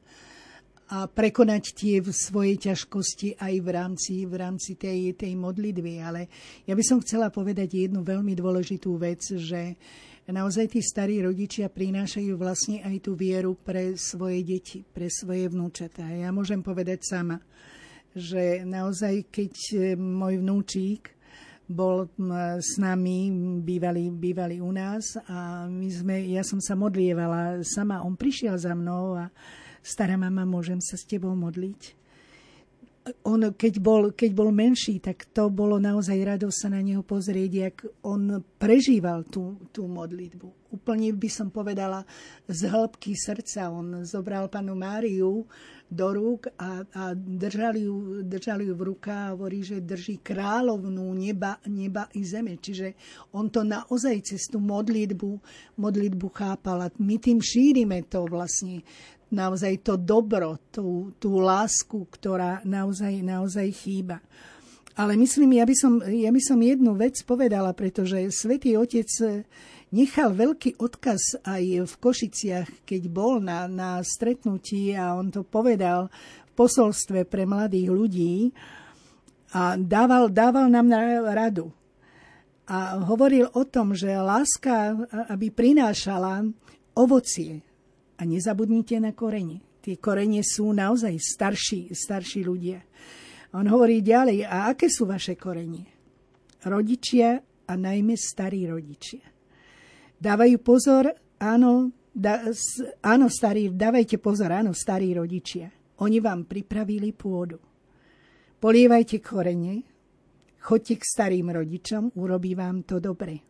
a 0.91 1.07
prekonať 1.07 1.63
tie 1.71 2.03
svoje 2.11 2.67
ťažkosti 2.67 3.39
aj 3.39 3.53
v 3.63 3.69
rámci, 3.71 4.13
v 4.27 4.35
rámci 4.35 4.75
tej, 4.75 5.15
tej 5.15 5.39
modlitby. 5.39 6.03
Ale 6.03 6.27
ja 6.67 6.75
by 6.75 6.83
som 6.83 6.99
chcela 6.99 7.31
povedať 7.31 7.87
jednu 7.87 8.03
veľmi 8.03 8.35
dôležitú 8.35 8.99
vec, 8.99 9.23
že 9.23 9.79
naozaj 10.27 10.75
tí 10.75 10.83
starí 10.83 11.23
rodičia 11.23 11.71
prinášajú 11.71 12.35
vlastne 12.35 12.83
aj 12.83 13.07
tú 13.07 13.15
vieru 13.15 13.55
pre 13.55 13.95
svoje 13.95 14.43
deti, 14.43 14.83
pre 14.83 15.07
svoje 15.07 15.47
vnúčatá. 15.47 16.03
Ja 16.11 16.35
môžem 16.35 16.59
povedať 16.59 17.07
sama, 17.07 17.39
že 18.11 18.67
naozaj, 18.67 19.31
keď 19.31 19.53
e, 19.71 19.75
môj 19.95 20.43
vnúčík 20.43 21.15
bol 21.71 22.11
s 22.59 22.75
nami, 22.75 23.31
bývali, 23.63 24.11
bývali 24.11 24.59
u 24.59 24.75
nás 24.75 25.15
a 25.23 25.71
my 25.71 25.87
sme, 25.87 26.19
ja 26.27 26.43
som 26.43 26.59
sa 26.59 26.75
modlievala 26.75 27.63
sama, 27.63 28.03
on 28.03 28.19
prišiel 28.19 28.59
za 28.59 28.75
mnou 28.75 29.15
a 29.15 29.31
stará 29.81 30.17
mama, 30.17 30.45
môžem 30.45 30.79
sa 30.81 30.97
s 30.97 31.05
tebou 31.05 31.33
modliť? 31.33 32.01
On, 33.25 33.41
keď 33.41 33.81
bol, 33.81 34.13
keď 34.13 34.31
bol 34.37 34.53
menší, 34.53 35.01
tak 35.01 35.33
to 35.33 35.49
bolo 35.49 35.81
naozaj 35.81 36.13
radosť 36.21 36.53
sa 36.53 36.69
na 36.69 36.85
neho 36.85 37.01
pozrieť, 37.01 37.51
jak 37.51 37.77
on 38.05 38.45
prežíval 38.61 39.25
tú, 39.25 39.57
tú 39.73 39.89
modlitbu. 39.89 40.69
Úplne 40.69 41.09
by 41.17 41.29
som 41.33 41.49
povedala 41.49 42.05
z 42.45 42.69
hĺbky 42.69 43.17
srdca. 43.17 43.73
On 43.73 44.05
zobral 44.05 44.53
panu 44.53 44.77
Máriu 44.77 45.49
do 45.91 46.07
rúk 46.13 46.53
a, 46.55 46.85
a 46.85 47.03
držali, 47.17 47.89
ju, 47.89 48.21
držali 48.23 48.69
ju 48.69 48.73
v 48.77 48.87
rukách 48.95 49.21
a 49.27 49.33
hovorí, 49.33 49.65
že 49.65 49.83
drží 49.83 50.23
kráľovnú 50.23 51.03
neba, 51.17 51.57
neba 51.67 52.05
i 52.15 52.21
zeme. 52.21 52.61
Čiže 52.61 52.95
on 53.33 53.49
to 53.49 53.65
naozaj 53.65 54.23
cez 54.23 54.45
tú 54.45 54.61
modlitbu, 54.61 55.41
modlitbu 55.75 56.27
chápal. 56.31 56.85
A 56.85 56.93
my 57.01 57.17
tým 57.17 57.41
šírime 57.41 58.05
to 58.07 58.23
vlastne, 58.29 58.85
naozaj 59.31 59.81
to 59.81 59.95
dobro, 59.95 60.59
tú, 60.69 61.15
tú 61.17 61.39
lásku, 61.39 62.05
ktorá 62.11 62.59
naozaj, 62.67 63.23
naozaj 63.23 63.67
chýba. 63.71 64.19
Ale 64.99 65.15
myslím, 65.15 65.55
ja 65.57 65.65
by, 65.65 65.75
som, 65.75 65.93
ja 66.03 66.29
by 66.29 66.41
som 66.43 66.59
jednu 66.59 66.91
vec 66.99 67.15
povedala, 67.23 67.71
pretože 67.71 68.27
Svetý 68.35 68.75
Otec 68.75 69.07
nechal 69.95 70.35
veľký 70.35 70.79
odkaz 70.79 71.47
aj 71.47 71.63
v 71.87 71.93
Košiciach, 71.95 72.83
keď 72.83 73.01
bol 73.07 73.39
na, 73.39 73.71
na 73.71 74.03
stretnutí 74.03 74.91
a 74.91 75.15
on 75.15 75.31
to 75.31 75.47
povedal 75.47 76.11
v 76.47 76.51
posolstve 76.55 77.23
pre 77.23 77.47
mladých 77.47 77.87
ľudí 77.87 78.35
a 79.55 79.79
dával, 79.79 80.27
dával 80.31 80.67
nám 80.67 80.91
radu. 81.31 81.71
A 82.71 82.99
hovoril 83.03 83.51
o 83.51 83.63
tom, 83.67 83.91
že 83.91 84.11
láska, 84.15 84.95
aby 85.27 85.51
prinášala 85.51 86.47
ovocie, 86.95 87.59
a 88.21 88.23
nezabudnite 88.23 89.01
na 89.01 89.17
korene. 89.17 89.65
Tie 89.81 89.97
korene 89.97 90.45
sú 90.45 90.69
naozaj 90.69 91.17
starší, 91.17 91.89
starší 91.89 92.45
ľudia. 92.45 92.85
On 93.57 93.65
hovorí 93.65 94.05
ďalej, 94.05 94.45
a 94.45 94.69
aké 94.69 94.87
sú 94.87 95.09
vaše 95.09 95.33
korene? 95.33 95.89
Rodičia 96.61 97.41
a 97.41 97.73
najmä 97.73 98.13
starí 98.13 98.69
rodičia. 98.69 99.25
Dávajú 100.21 100.61
pozor, 100.61 101.09
áno, 101.41 101.89
da, 102.13 102.45
áno, 103.01 103.25
starí, 103.25 103.73
dávajte 103.73 104.21
pozor, 104.21 104.53
áno, 104.53 104.77
starí 104.77 105.17
rodičia. 105.17 105.73
Oni 106.05 106.21
vám 106.21 106.45
pripravili 106.45 107.09
pôdu. 107.17 107.57
Polievajte 108.61 109.17
korene, 109.17 109.91
Choďte 110.61 111.01
k 111.01 111.03
starým 111.09 111.49
rodičom, 111.49 112.13
urobí 112.21 112.53
vám 112.53 112.85
to 112.85 113.01
dobre. 113.01 113.41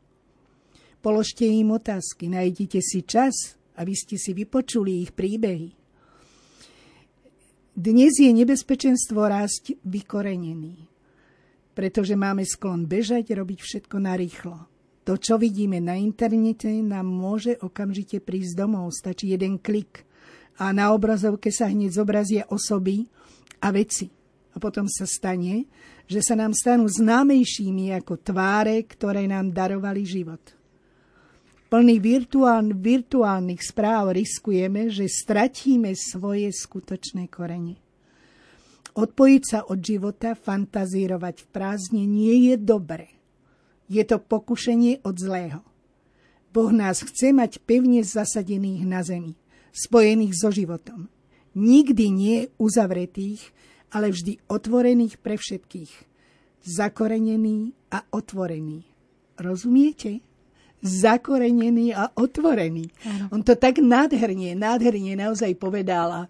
Položte 1.04 1.44
im 1.44 1.76
otázky, 1.76 2.32
nájdite 2.32 2.80
si 2.80 3.04
čas, 3.04 3.60
aby 3.82 3.98
ste 3.98 4.22
si 4.22 4.38
vypočuli 4.38 5.02
ich 5.02 5.12
príbehy. 5.18 5.74
Dnes 7.74 8.14
je 8.22 8.30
nebezpečenstvo 8.30 9.26
rásť 9.26 9.74
vykorenený, 9.82 10.86
pretože 11.74 12.14
máme 12.14 12.46
sklon 12.46 12.86
bežať, 12.86 13.34
robiť 13.34 13.60
všetko 13.64 13.98
narýchlo. 13.98 14.70
To, 15.10 15.18
čo 15.18 15.42
vidíme 15.42 15.82
na 15.82 15.98
internete, 15.98 16.70
nám 16.86 17.10
môže 17.10 17.58
okamžite 17.58 18.22
prísť 18.22 18.54
domov. 18.54 18.94
Stačí 18.94 19.34
jeden 19.34 19.58
klik 19.58 20.06
a 20.62 20.70
na 20.70 20.94
obrazovke 20.94 21.50
sa 21.50 21.74
hneď 21.74 21.90
zobrazia 21.98 22.44
osoby 22.54 23.10
a 23.66 23.74
veci. 23.74 24.14
A 24.54 24.62
potom 24.62 24.86
sa 24.86 25.10
stane, 25.10 25.66
že 26.06 26.22
sa 26.22 26.38
nám 26.38 26.54
stanú 26.54 26.86
známejšími 26.86 27.98
ako 27.98 28.20
tváre, 28.22 28.84
ktoré 28.86 29.26
nám 29.26 29.50
darovali 29.50 30.06
život. 30.06 30.61
Plný 31.72 32.04
virtuál, 32.04 32.76
virtuálnych 32.76 33.64
správ 33.64 34.12
riskujeme, 34.12 34.92
že 34.92 35.08
stratíme 35.08 35.96
svoje 35.96 36.52
skutočné 36.52 37.32
korene. 37.32 37.80
Odpojiť 38.92 39.44
sa 39.48 39.60
od 39.72 39.80
života, 39.80 40.36
fantazírovať 40.36 41.48
v 41.48 41.48
prázdne 41.48 42.04
nie 42.04 42.52
je 42.52 42.60
dobre 42.60 43.22
je 43.92 44.04
to 44.08 44.24
pokušenie 44.24 45.04
od 45.04 45.20
zlého. 45.20 45.60
Boh 46.56 46.72
nás 46.72 47.04
chce 47.04 47.36
mať 47.36 47.60
pevne 47.60 48.00
zasadených 48.00 48.88
na 48.88 49.04
zemi, 49.04 49.36
spojených 49.76 50.36
so 50.40 50.48
životom. 50.48 51.12
Nikdy 51.52 52.06
nie 52.08 52.38
uzavretých, 52.56 53.44
ale 53.92 54.16
vždy 54.16 54.40
otvorených 54.48 55.20
pre 55.20 55.36
všetkých. 55.36 55.92
Zakorenený 56.64 57.76
a 57.92 58.08
otvorený. 58.16 58.88
Rozumiete? 59.36 60.24
Zakorenený 60.82 61.94
a 61.94 62.10
otvorený. 62.18 62.90
Áno. 63.06 63.38
On 63.38 63.42
to 63.46 63.54
tak 63.54 63.78
nádherne, 63.78 64.58
nádherne 64.58 65.14
naozaj 65.14 65.54
povedal. 65.62 66.26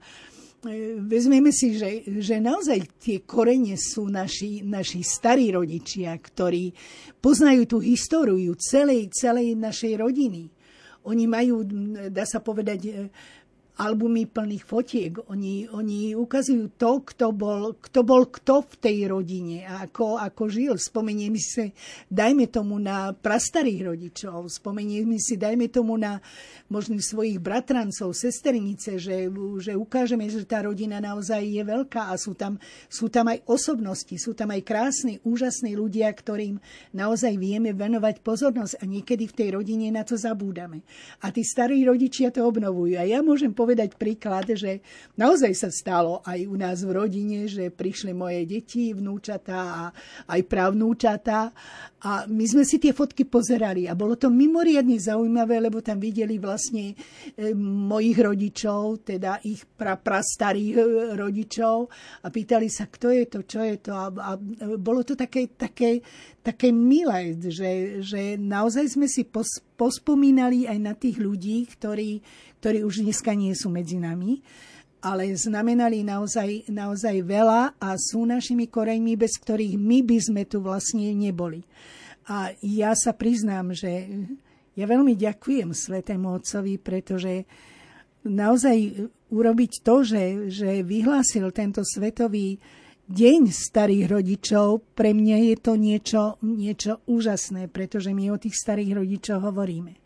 E, 0.61 0.99
vezmeme 0.99 1.55
si, 1.55 1.79
že, 1.79 2.03
že 2.19 2.37
naozaj 2.37 2.99
tie 2.99 3.23
korene 3.23 3.79
sú 3.79 4.11
naši, 4.11 4.61
naši 4.61 5.01
starí 5.01 5.55
rodičia, 5.55 6.13
ktorí 6.19 6.75
poznajú 7.23 7.63
tú 7.65 7.77
históriu 7.79 8.53
celej, 8.59 9.09
celej 9.15 9.55
našej 9.55 9.93
rodiny. 9.97 10.51
Oni 11.01 11.25
majú, 11.25 11.65
dá 12.13 12.29
sa 12.29 12.43
povedať, 12.45 13.09
albumy 13.79 14.27
plných 14.27 14.65
fotiek. 14.67 15.13
Oni, 15.31 15.65
oni 15.71 16.11
ukazujú 16.11 16.75
to, 16.75 17.01
kto 17.07 17.31
bol, 17.31 17.77
kto 17.79 17.99
bol 18.03 18.27
kto 18.27 18.67
v 18.67 18.75
tej 18.77 18.97
rodine 19.07 19.63
a 19.63 19.87
ako, 19.87 20.19
ako 20.19 20.43
žil. 20.51 20.75
Spomenieme 20.75 21.39
si, 21.39 21.71
dajme 22.11 22.51
tomu 22.51 22.75
na 22.77 23.15
prastarých 23.15 23.95
rodičov, 23.95 24.51
spomenieme 24.51 25.15
si, 25.17 25.39
dajme 25.39 25.71
tomu 25.71 25.95
na 25.95 26.19
možno 26.67 26.99
svojich 26.99 27.39
bratrancov, 27.39 28.15
sesternice, 28.15 28.95
že, 28.99 29.27
že 29.59 29.73
ukážeme, 29.75 30.27
že 30.27 30.47
tá 30.47 30.63
rodina 30.63 31.03
naozaj 31.03 31.43
je 31.43 31.63
veľká 31.63 32.11
a 32.11 32.15
sú 32.15 32.35
tam, 32.35 32.59
sú 32.87 33.11
tam 33.11 33.27
aj 33.31 33.43
osobnosti, 33.47 34.15
sú 34.15 34.31
tam 34.35 34.55
aj 34.55 34.61
krásni, 34.63 35.19
úžasní 35.27 35.75
ľudia, 35.75 36.07
ktorým 36.11 36.59
naozaj 36.95 37.35
vieme 37.35 37.75
venovať 37.75 38.23
pozornosť 38.23 38.79
a 38.79 38.83
niekedy 38.87 39.27
v 39.27 39.35
tej 39.35 39.49
rodine 39.55 39.91
na 39.91 40.07
to 40.07 40.15
zabúdame. 40.15 40.83
A 41.23 41.31
tí 41.35 41.43
starí 41.43 41.83
rodičia 41.83 42.31
to 42.31 42.47
obnovujú. 42.47 42.95
A 42.95 43.03
ja 43.03 43.19
môžem 43.19 43.51
povedať, 43.61 43.93
príklad, 43.93 44.49
že 44.57 44.81
naozaj 45.13 45.53
sa 45.53 45.69
stalo 45.69 46.25
aj 46.25 46.49
u 46.49 46.57
nás 46.57 46.81
v 46.81 46.97
rodine, 46.97 47.45
že 47.45 47.69
prišli 47.69 48.09
moje 48.17 48.49
deti, 48.49 48.89
vnúčatá 48.89 49.61
a 49.61 49.83
aj 50.33 50.41
pravnúčatá. 50.49 51.53
A 52.01 52.25
my 52.25 52.45
sme 52.49 52.65
si 52.65 52.81
tie 52.81 52.97
fotky 52.97 53.29
pozerali 53.29 53.85
a 53.85 53.93
bolo 53.93 54.17
to 54.17 54.33
mimoriadne 54.33 54.97
zaujímavé, 54.97 55.61
lebo 55.61 55.85
tam 55.85 56.01
videli 56.01 56.41
vlastne 56.41 56.97
e, 57.37 57.53
mojich 57.61 58.17
rodičov, 58.17 59.05
teda 59.05 59.37
ich 59.45 59.69
pra, 59.69 60.01
prastarých 60.01 60.81
e, 60.81 60.83
rodičov 61.13 61.93
a 62.25 62.27
pýtali 62.33 62.73
sa, 62.73 62.89
kto 62.89 63.13
je 63.13 63.25
to, 63.29 63.39
čo 63.45 63.61
je 63.61 63.77
to? 63.85 63.93
A, 63.93 64.09
a 64.09 64.31
bolo 64.81 65.05
to 65.05 65.13
také, 65.13 65.53
také, 65.53 66.01
také 66.41 66.73
milé, 66.73 67.37
že, 67.37 68.01
že 68.01 68.33
naozaj 68.33 68.97
sme 68.97 69.05
si 69.05 69.21
pos, 69.21 69.61
pospomínali 69.81 70.69
aj 70.69 70.77
na 70.77 70.93
tých 70.93 71.17
ľudí, 71.17 71.65
ktorí, 71.65 72.21
ktorí 72.61 72.85
už 72.85 73.01
dneska 73.01 73.33
nie 73.33 73.57
sú 73.57 73.73
medzi 73.73 73.97
nami, 73.97 74.37
ale 75.01 75.33
znamenali 75.33 76.05
naozaj, 76.05 76.69
naozaj 76.69 77.25
veľa 77.25 77.81
a 77.81 77.89
sú 77.97 78.29
našimi 78.29 78.69
koreňmi, 78.69 79.17
bez 79.17 79.41
ktorých 79.41 79.81
my 79.81 80.05
by 80.05 80.17
sme 80.21 80.43
tu 80.45 80.61
vlastne 80.61 81.09
neboli. 81.17 81.65
A 82.29 82.53
ja 82.61 82.93
sa 82.93 83.17
priznám, 83.17 83.73
že 83.73 84.05
ja 84.77 84.85
veľmi 84.85 85.17
ďakujem 85.17 85.73
Svetému 85.73 86.29
Otcovi, 86.37 86.77
pretože 86.77 87.49
naozaj 88.21 89.09
urobiť 89.33 89.81
to, 89.81 90.05
že, 90.05 90.53
že 90.53 90.85
vyhlásil 90.85 91.49
tento 91.49 91.81
svetový 91.81 92.61
deň 93.11 93.51
starých 93.51 94.07
rodičov, 94.07 94.95
pre 94.95 95.11
mňa 95.11 95.37
je 95.51 95.55
to 95.59 95.73
niečo, 95.75 96.23
niečo 96.39 97.03
úžasné, 97.11 97.67
pretože 97.67 98.15
my 98.15 98.31
o 98.31 98.39
tých 98.39 98.55
starých 98.55 99.03
rodičoch 99.03 99.43
hovoríme 99.43 99.99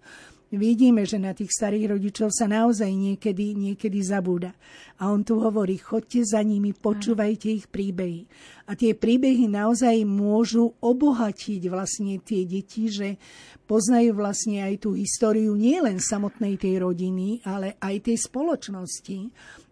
vidíme, 0.56 1.04
že 1.04 1.20
na 1.20 1.36
tých 1.36 1.52
starých 1.52 1.98
rodičov 1.98 2.32
sa 2.32 2.48
naozaj 2.48 2.88
niekedy, 2.90 3.54
niekedy 3.54 4.00
zabúda. 4.02 4.56
A 5.02 5.12
on 5.12 5.22
tu 5.22 5.38
hovorí, 5.38 5.76
chodte 5.78 6.24
za 6.24 6.40
nimi, 6.42 6.72
počúvajte 6.72 7.48
ich 7.52 7.68
príbehy. 7.68 8.26
A 8.72 8.74
tie 8.74 8.96
príbehy 8.96 9.52
naozaj 9.52 10.08
môžu 10.08 10.74
obohatiť 10.80 11.62
vlastne 11.68 12.18
tie 12.24 12.48
deti, 12.48 12.88
že 12.90 13.20
poznajú 13.68 14.16
vlastne 14.18 14.64
aj 14.64 14.88
tú 14.88 14.96
históriu 14.96 15.54
nielen 15.54 16.00
samotnej 16.00 16.58
tej 16.58 16.82
rodiny, 16.82 17.44
ale 17.46 17.78
aj 17.78 18.10
tej 18.10 18.18
spoločnosti 18.26 19.20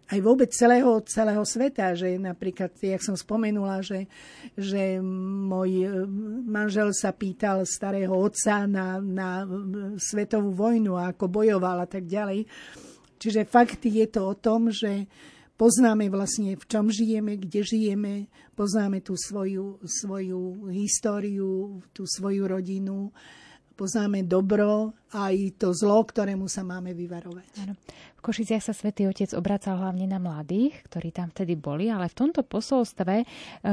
aj 0.04 0.20
vôbec 0.20 0.52
celého, 0.52 1.00
celého 1.08 1.40
sveta, 1.48 1.96
že 1.96 2.20
napríklad, 2.20 2.76
jak 2.76 3.00
som 3.00 3.16
spomenula, 3.16 3.80
že, 3.80 4.04
že 4.52 5.00
môj 5.00 5.70
e, 5.80 5.88
manžel 6.44 6.92
sa 6.92 7.16
pýtal 7.16 7.64
starého 7.64 8.12
otca 8.12 8.68
na, 8.68 9.00
na 9.00 9.48
svetovú 9.96 10.52
vojnu 10.52 11.00
a 11.00 11.16
ako 11.16 11.24
bojoval 11.32 11.84
a 11.84 11.88
tak 11.88 12.04
ďalej. 12.04 12.44
Čiže 13.16 13.48
fakt 13.48 13.80
je 13.80 14.04
to 14.04 14.28
o 14.28 14.34
tom, 14.36 14.68
že 14.68 15.08
poznáme 15.56 16.12
vlastne, 16.12 16.52
v 16.52 16.64
čom 16.68 16.92
žijeme, 16.92 17.40
kde 17.40 17.64
žijeme, 17.64 18.14
poznáme 18.52 19.00
tú 19.00 19.16
svoju, 19.16 19.80
svoju 19.88 20.68
históriu, 20.68 21.80
tú 21.96 22.04
svoju 22.04 22.44
rodinu, 22.44 23.08
poznáme 23.74 24.22
dobro 24.26 24.94
aj 25.14 25.58
to 25.62 25.70
zlo, 25.70 26.02
ktorému 26.02 26.50
sa 26.50 26.66
máme 26.66 26.90
vyvarovať. 26.94 27.66
Ano. 27.66 27.74
V 28.18 28.20
Košiciach 28.24 28.64
sa 28.64 28.74
svätý 28.74 29.06
Otec 29.06 29.30
obracal 29.36 29.78
hlavne 29.78 30.10
na 30.10 30.18
mladých, 30.18 30.80
ktorí 30.90 31.14
tam 31.14 31.30
vtedy 31.30 31.54
boli, 31.54 31.92
ale 31.92 32.10
v 32.10 32.18
tomto 32.18 32.42
posolstve 32.42 33.14
e, 33.22 33.24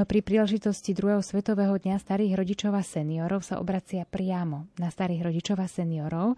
pri 0.06 0.20
príležitosti 0.22 0.92
druhého 0.94 1.24
svetového 1.24 1.80
dňa 1.80 1.98
starých 1.98 2.36
rodičov 2.36 2.76
a 2.76 2.84
seniorov 2.84 3.42
sa 3.42 3.58
obracia 3.58 4.06
priamo 4.06 4.70
na 4.78 4.92
starých 4.92 5.32
rodičov 5.32 5.58
a 5.58 5.68
seniorov 5.72 6.36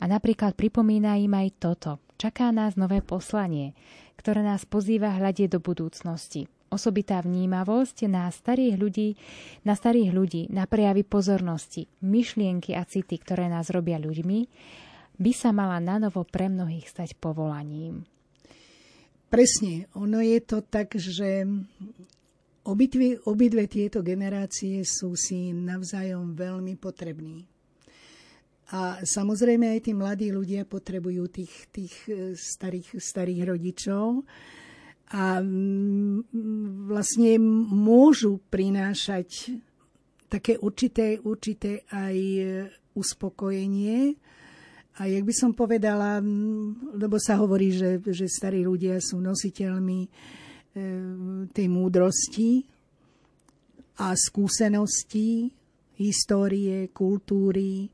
a 0.00 0.04
napríklad 0.06 0.54
pripomína 0.54 1.20
im 1.20 1.34
aj 1.36 1.48
toto. 1.58 1.90
Čaká 2.16 2.48
nás 2.48 2.80
nové 2.80 3.04
poslanie, 3.04 3.76
ktoré 4.16 4.40
nás 4.40 4.64
pozýva 4.64 5.12
hľadieť 5.12 5.58
do 5.58 5.60
budúcnosti 5.60 6.48
osobitá 6.76 7.24
vnímavosť 7.24 8.04
na 8.06 8.28
starých 8.28 8.76
ľudí, 8.76 9.08
na 9.64 9.72
starých 9.72 10.10
ľudí, 10.12 10.42
na 10.52 10.68
prejavy 10.68 11.02
pozornosti, 11.02 11.88
myšlienky 12.04 12.76
a 12.76 12.84
city, 12.84 13.16
ktoré 13.16 13.48
nás 13.48 13.72
robia 13.72 13.96
ľuďmi, 13.96 14.38
by 15.16 15.32
sa 15.32 15.50
mala 15.50 15.80
na 15.80 15.96
novo 15.96 16.28
pre 16.28 16.52
mnohých 16.52 16.86
stať 16.86 17.16
povolaním. 17.16 18.04
Presne, 19.26 19.90
ono 19.96 20.22
je 20.22 20.38
to 20.44 20.62
tak, 20.62 20.94
že 20.94 21.42
obidve, 22.62 23.18
obidve 23.26 23.66
tieto 23.66 24.04
generácie 24.04 24.86
sú 24.86 25.18
si 25.18 25.50
navzájom 25.50 26.36
veľmi 26.36 26.78
potrební. 26.78 27.42
A 28.74 28.98
samozrejme 29.06 29.78
aj 29.78 29.80
tí 29.86 29.92
mladí 29.94 30.34
ľudia 30.34 30.66
potrebujú 30.66 31.30
tých, 31.30 31.54
tých 31.70 31.94
eh, 32.10 32.34
starých, 32.34 32.98
starých 32.98 33.40
rodičov, 33.46 34.26
a 35.06 35.38
mm, 35.38 36.34
vlastne 36.90 37.38
môžu 37.70 38.42
prinášať 38.50 39.54
také 40.26 40.58
určité, 40.58 41.22
určité 41.22 41.86
aj 41.94 42.16
uspokojenie. 42.98 44.18
A 44.96 45.06
jak 45.06 45.28
by 45.28 45.34
som 45.36 45.52
povedala, 45.52 46.18
lebo 46.96 47.20
sa 47.20 47.36
hovorí, 47.36 47.70
že, 47.70 48.00
že 48.00 48.26
starí 48.26 48.64
ľudia 48.64 48.96
sú 48.96 49.20
nositeľmi 49.20 50.00
e, 50.02 50.10
tej 51.52 51.66
múdrosti 51.68 52.64
a 54.00 54.16
skúseností, 54.16 55.52
histórie, 56.00 56.88
kultúry, 56.96 57.84
e, 57.84 57.88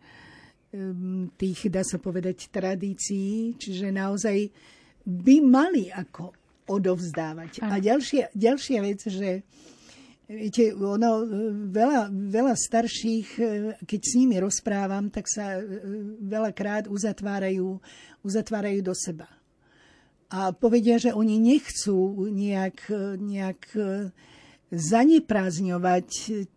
tých, 1.34 1.74
dá 1.74 1.82
sa 1.82 1.98
povedať, 1.98 2.54
tradícií. 2.54 3.58
Čiže 3.58 3.90
naozaj 3.90 4.38
by 5.02 5.36
mali 5.42 5.90
ako 5.90 6.41
odovzdávať. 6.68 7.62
Ano. 7.62 7.74
A 7.74 7.82
ďalšia, 7.82 8.30
ďalšia 8.34 8.78
vec, 8.82 9.00
že 9.06 9.42
Viete, 10.32 10.72
ono, 10.72 11.28
veľa, 11.68 12.08
veľa 12.08 12.54
starších, 12.56 13.28
keď 13.84 14.00
s 14.00 14.12
nimi 14.16 14.40
rozprávam, 14.40 15.12
tak 15.12 15.28
sa 15.28 15.60
veľakrát 16.24 16.88
uzatvárajú, 16.88 17.76
uzatvárajú 18.24 18.80
do 18.80 18.96
seba. 18.96 19.28
A 20.32 20.56
povedia, 20.56 20.96
že 20.96 21.12
oni 21.12 21.36
nechcú 21.36 22.32
nejak, 22.32 22.88
nejak 23.20 23.60
zaneprázdňovať 24.72 26.08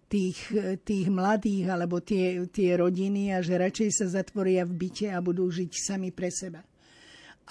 tých, 0.07 0.39
tých 0.87 1.07
mladých 1.11 1.67
alebo 1.67 1.99
tie, 1.99 2.47
tie 2.47 2.79
rodiny 2.79 3.35
a 3.35 3.43
že 3.43 3.59
radšej 3.59 3.89
sa 3.91 4.07
zatvoria 4.07 4.63
v 4.63 4.87
byte 4.87 5.11
a 5.11 5.19
budú 5.19 5.51
žiť 5.51 5.71
sami 5.75 6.15
pre 6.15 6.31
seba. 6.31 6.63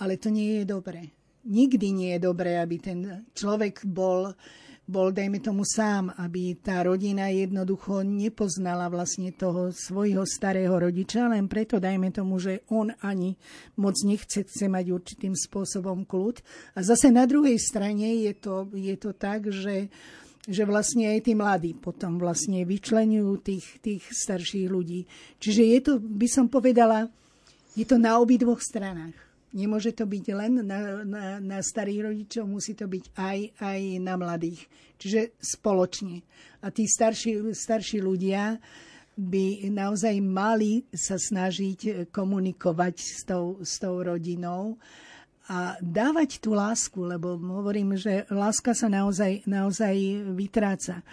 Ale 0.01 0.17
to 0.17 0.33
nie 0.33 0.63
je 0.63 0.65
dobré. 0.65 1.13
Nikdy 1.45 1.87
nie 1.93 2.11
je 2.17 2.25
dobré, 2.25 2.57
aby 2.57 2.81
ten 2.81 3.29
človek 3.37 3.85
bol, 3.85 4.33
bol, 4.89 5.13
dajme 5.13 5.45
tomu, 5.45 5.65
sám, 5.65 6.13
aby 6.17 6.57
tá 6.57 6.81
rodina 6.85 7.29
jednoducho 7.29 8.01
nepoznala 8.01 8.89
vlastne 8.89 9.33
toho 9.33 9.69
svojho 9.69 10.25
starého 10.25 10.73
rodiča, 10.73 11.29
len 11.29 11.45
preto, 11.49 11.77
dajme 11.77 12.09
tomu, 12.13 12.41
že 12.41 12.65
on 12.73 12.93
ani 13.05 13.37
moc 13.77 13.97
nechce, 14.09 14.45
chce 14.45 14.67
mať 14.73 14.89
určitým 14.93 15.37
spôsobom 15.37 16.09
kľud. 16.09 16.41
A 16.77 16.85
zase 16.85 17.13
na 17.13 17.29
druhej 17.29 17.61
strane 17.61 18.25
je 18.25 18.33
to, 18.37 18.69
je 18.73 18.97
to 18.97 19.13
tak, 19.13 19.49
že 19.49 19.89
že 20.45 20.69
vlastne 20.69 21.09
aj 21.09 21.25
tí 21.25 21.33
mladí 21.33 21.73
potom 21.73 22.21
vlastne 22.21 22.69
vyčlenujú 22.69 23.41
tých, 23.41 23.81
tých 23.81 24.05
starších 24.05 24.69
ľudí. 24.69 25.09
Čiže 25.41 25.63
je 25.65 25.79
to, 25.81 25.93
by 25.97 26.29
som 26.29 26.53
povedala, 26.53 27.09
je 27.73 27.85
to 27.89 27.97
na 27.97 28.21
obidvoch 28.21 28.61
stranách. 28.61 29.24
Nemôže 29.55 29.95
to 29.95 30.03
byť 30.03 30.25
len 30.35 30.67
na, 30.67 31.07
na, 31.07 31.25
na 31.39 31.59
starých 31.63 32.11
rodičov, 32.11 32.51
musí 32.51 32.75
to 32.75 32.91
byť 32.91 33.05
aj, 33.15 33.39
aj 33.63 33.81
na 34.03 34.15
mladých. 34.19 34.67
Čiže 34.99 35.39
spoločne. 35.39 36.27
A 36.67 36.75
tí 36.75 36.91
starší, 36.91 37.55
starší 37.55 38.03
ľudia 38.03 38.59
by 39.15 39.71
naozaj 39.71 40.19
mali 40.19 40.83
sa 40.91 41.15
snažiť 41.15 42.11
komunikovať 42.11 42.95
s 42.99 43.23
tou, 43.23 43.63
s 43.63 43.79
tou 43.79 44.03
rodinou 44.03 44.75
a 45.47 45.79
dávať 45.79 46.43
tú 46.43 46.57
lásku, 46.57 46.99
lebo 46.99 47.39
hovorím, 47.39 47.95
že 47.95 48.27
láska 48.33 48.75
sa 48.75 48.91
naozaj, 48.91 49.47
naozaj 49.47 49.95
vytráca. 50.35 51.05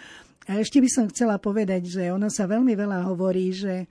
A 0.50 0.58
ešte 0.58 0.82
by 0.82 0.88
som 0.90 1.06
chcela 1.06 1.38
povedať, 1.38 1.86
že 1.86 2.10
ono 2.10 2.26
sa 2.26 2.50
veľmi 2.50 2.74
veľa 2.74 3.06
hovorí, 3.06 3.54
že 3.54 3.86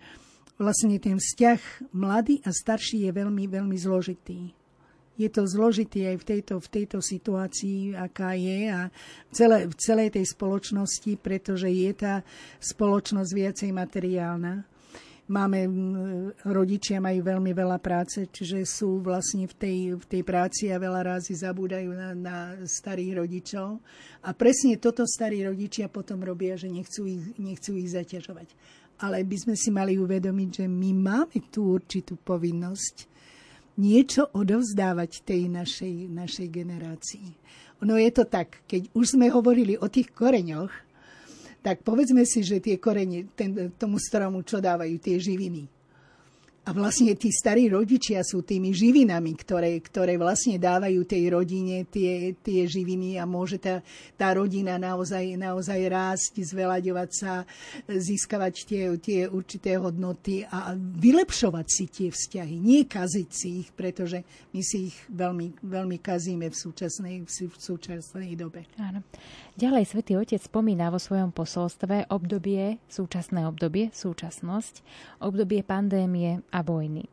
vlastne 0.62 1.02
ten 1.02 1.18
vzťah 1.18 1.90
mladý 1.90 2.46
a 2.46 2.54
starší 2.54 3.10
je 3.10 3.12
veľmi, 3.12 3.50
veľmi 3.50 3.78
zložitý. 3.82 4.54
Je 5.18 5.30
to 5.30 5.46
zložitý 5.46 6.08
aj 6.08 6.18
v 6.22 6.26
tejto, 6.26 6.56
v 6.62 6.70
tejto 6.70 6.98
situácii, 7.02 7.98
aká 7.98 8.38
je 8.38 8.60
a 8.70 8.90
v, 8.90 9.32
celé, 9.34 9.58
v 9.66 9.76
celej 9.76 10.10
tej 10.18 10.26
spoločnosti, 10.34 11.12
pretože 11.20 11.70
je 11.70 11.92
tá 11.94 12.26
spoločnosť 12.62 13.32
viacej 13.34 13.70
materiálna 13.74 14.72
máme, 15.32 15.60
rodičia 16.44 17.00
majú 17.00 17.24
veľmi 17.24 17.52
veľa 17.56 17.80
práce, 17.80 18.28
čiže 18.28 18.68
sú 18.68 19.00
vlastne 19.00 19.48
v 19.48 19.56
tej, 19.56 19.78
v 19.96 20.06
tej 20.06 20.22
práci 20.28 20.68
a 20.68 20.82
veľa 20.82 21.16
rázy 21.16 21.40
zabúdajú 21.40 21.92
na, 21.96 22.12
na 22.12 22.38
starých 22.68 23.24
rodičov. 23.24 23.80
A 24.28 24.36
presne 24.36 24.76
toto 24.76 25.08
starí 25.08 25.40
rodičia 25.48 25.88
potom 25.88 26.20
robia, 26.20 26.60
že 26.60 26.68
nechcú 26.68 27.08
ich, 27.08 27.24
nechcú 27.40 27.80
ich 27.80 27.90
zaťažovať. 27.96 28.52
Ale 29.02 29.26
by 29.26 29.38
sme 29.38 29.56
si 29.58 29.74
mali 29.74 29.98
uvedomiť, 29.98 30.62
že 30.62 30.66
my 30.70 30.92
máme 30.94 31.38
tú 31.50 31.74
určitú 31.74 32.22
povinnosť 32.22 33.10
niečo 33.82 34.30
odovzdávať 34.38 35.26
tej 35.26 35.50
našej, 35.50 35.96
našej 36.12 36.48
generácii. 36.54 37.28
Ono 37.82 37.98
je 37.98 38.12
to 38.14 38.30
tak, 38.30 38.62
keď 38.70 38.94
už 38.94 39.18
sme 39.18 39.34
hovorili 39.34 39.74
o 39.74 39.90
tých 39.90 40.14
koreňoch, 40.14 40.70
tak 41.66 41.82
povedzme 41.82 42.26
si, 42.30 42.46
že 42.46 42.62
tie 42.62 42.78
korene 42.78 43.30
ten, 43.34 43.74
tomu 43.78 43.98
stromu, 43.98 44.46
čo 44.46 44.62
dávajú 44.62 44.98
tie 45.02 45.18
živiny, 45.18 45.66
a 46.62 46.78
vlastne 46.78 47.10
tí 47.18 47.34
starí 47.34 47.66
rodičia 47.74 48.22
sú 48.22 48.46
tými 48.46 48.70
živinami, 48.70 49.34
ktoré, 49.34 49.82
ktoré 49.82 50.14
vlastne 50.14 50.62
dávajú 50.62 51.02
tej 51.10 51.34
rodine 51.34 51.90
tie, 51.90 52.38
tie 52.38 52.70
živiny 52.70 53.18
a 53.18 53.26
môže 53.26 53.58
tá, 53.58 53.82
tá 54.14 54.38
rodina 54.38 54.78
naozaj, 54.78 55.42
naozaj 55.42 55.82
rásť, 55.90 56.46
zvelaďovať 56.46 57.10
sa, 57.18 57.50
získavať 57.90 58.54
tie, 58.70 58.84
tie 59.02 59.20
určité 59.26 59.82
hodnoty 59.82 60.46
a 60.46 60.78
vylepšovať 60.78 61.66
si 61.66 61.86
tie 61.90 62.10
vzťahy. 62.14 62.62
Nie 62.62 62.86
kaziť 62.86 63.30
si 63.34 63.66
ich, 63.66 63.74
pretože 63.74 64.22
my 64.54 64.62
si 64.62 64.94
ich 64.94 64.98
veľmi, 65.10 65.66
veľmi 65.66 65.98
kazíme 65.98 66.46
v 66.46 66.56
súčasnej, 66.62 67.26
v 67.26 67.58
súčasnej 67.58 68.38
dobe. 68.38 68.70
Áno. 68.78 69.02
Ďalej 69.60 69.84
svätý 69.84 70.16
Otec 70.16 70.40
spomína 70.40 70.88
vo 70.88 71.00
svojom 71.00 71.36
posolstve 71.36 72.08
obdobie, 72.08 72.80
súčasné 72.88 73.44
obdobie, 73.44 73.92
súčasnosť, 73.92 74.80
obdobie 75.20 75.60
pandémie 75.62 76.40
a 76.56 76.64
vojny. 76.64 77.12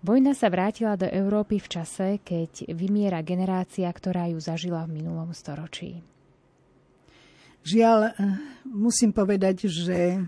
Vojna 0.00 0.32
sa 0.32 0.48
vrátila 0.48 0.96
do 0.96 1.04
Európy 1.04 1.60
v 1.60 1.68
čase, 1.68 2.08
keď 2.24 2.72
vymiera 2.72 3.20
generácia, 3.20 3.90
ktorá 3.92 4.30
ju 4.32 4.40
zažila 4.40 4.88
v 4.88 5.02
minulom 5.02 5.36
storočí. 5.36 6.00
Žiaľ, 7.66 8.14
musím 8.64 9.10
povedať, 9.10 9.66
že 9.66 10.22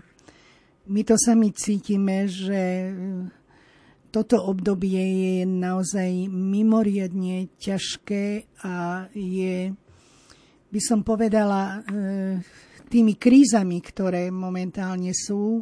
my 0.85 1.01
to 1.07 1.15
sami 1.15 1.55
cítime, 1.55 2.27
že 2.27 2.91
toto 4.11 4.41
obdobie 4.41 4.99
je 4.99 5.35
naozaj 5.47 6.27
mimoriadne 6.27 7.47
ťažké 7.61 8.49
a 8.65 9.05
je, 9.13 9.71
by 10.69 10.81
som 10.81 11.01
povedala, 11.01 11.81
eh, 11.81 12.37
tými 12.89 13.17
krízami, 13.17 13.81
ktoré 13.85 14.33
momentálne 14.33 15.13
sú, 15.13 15.61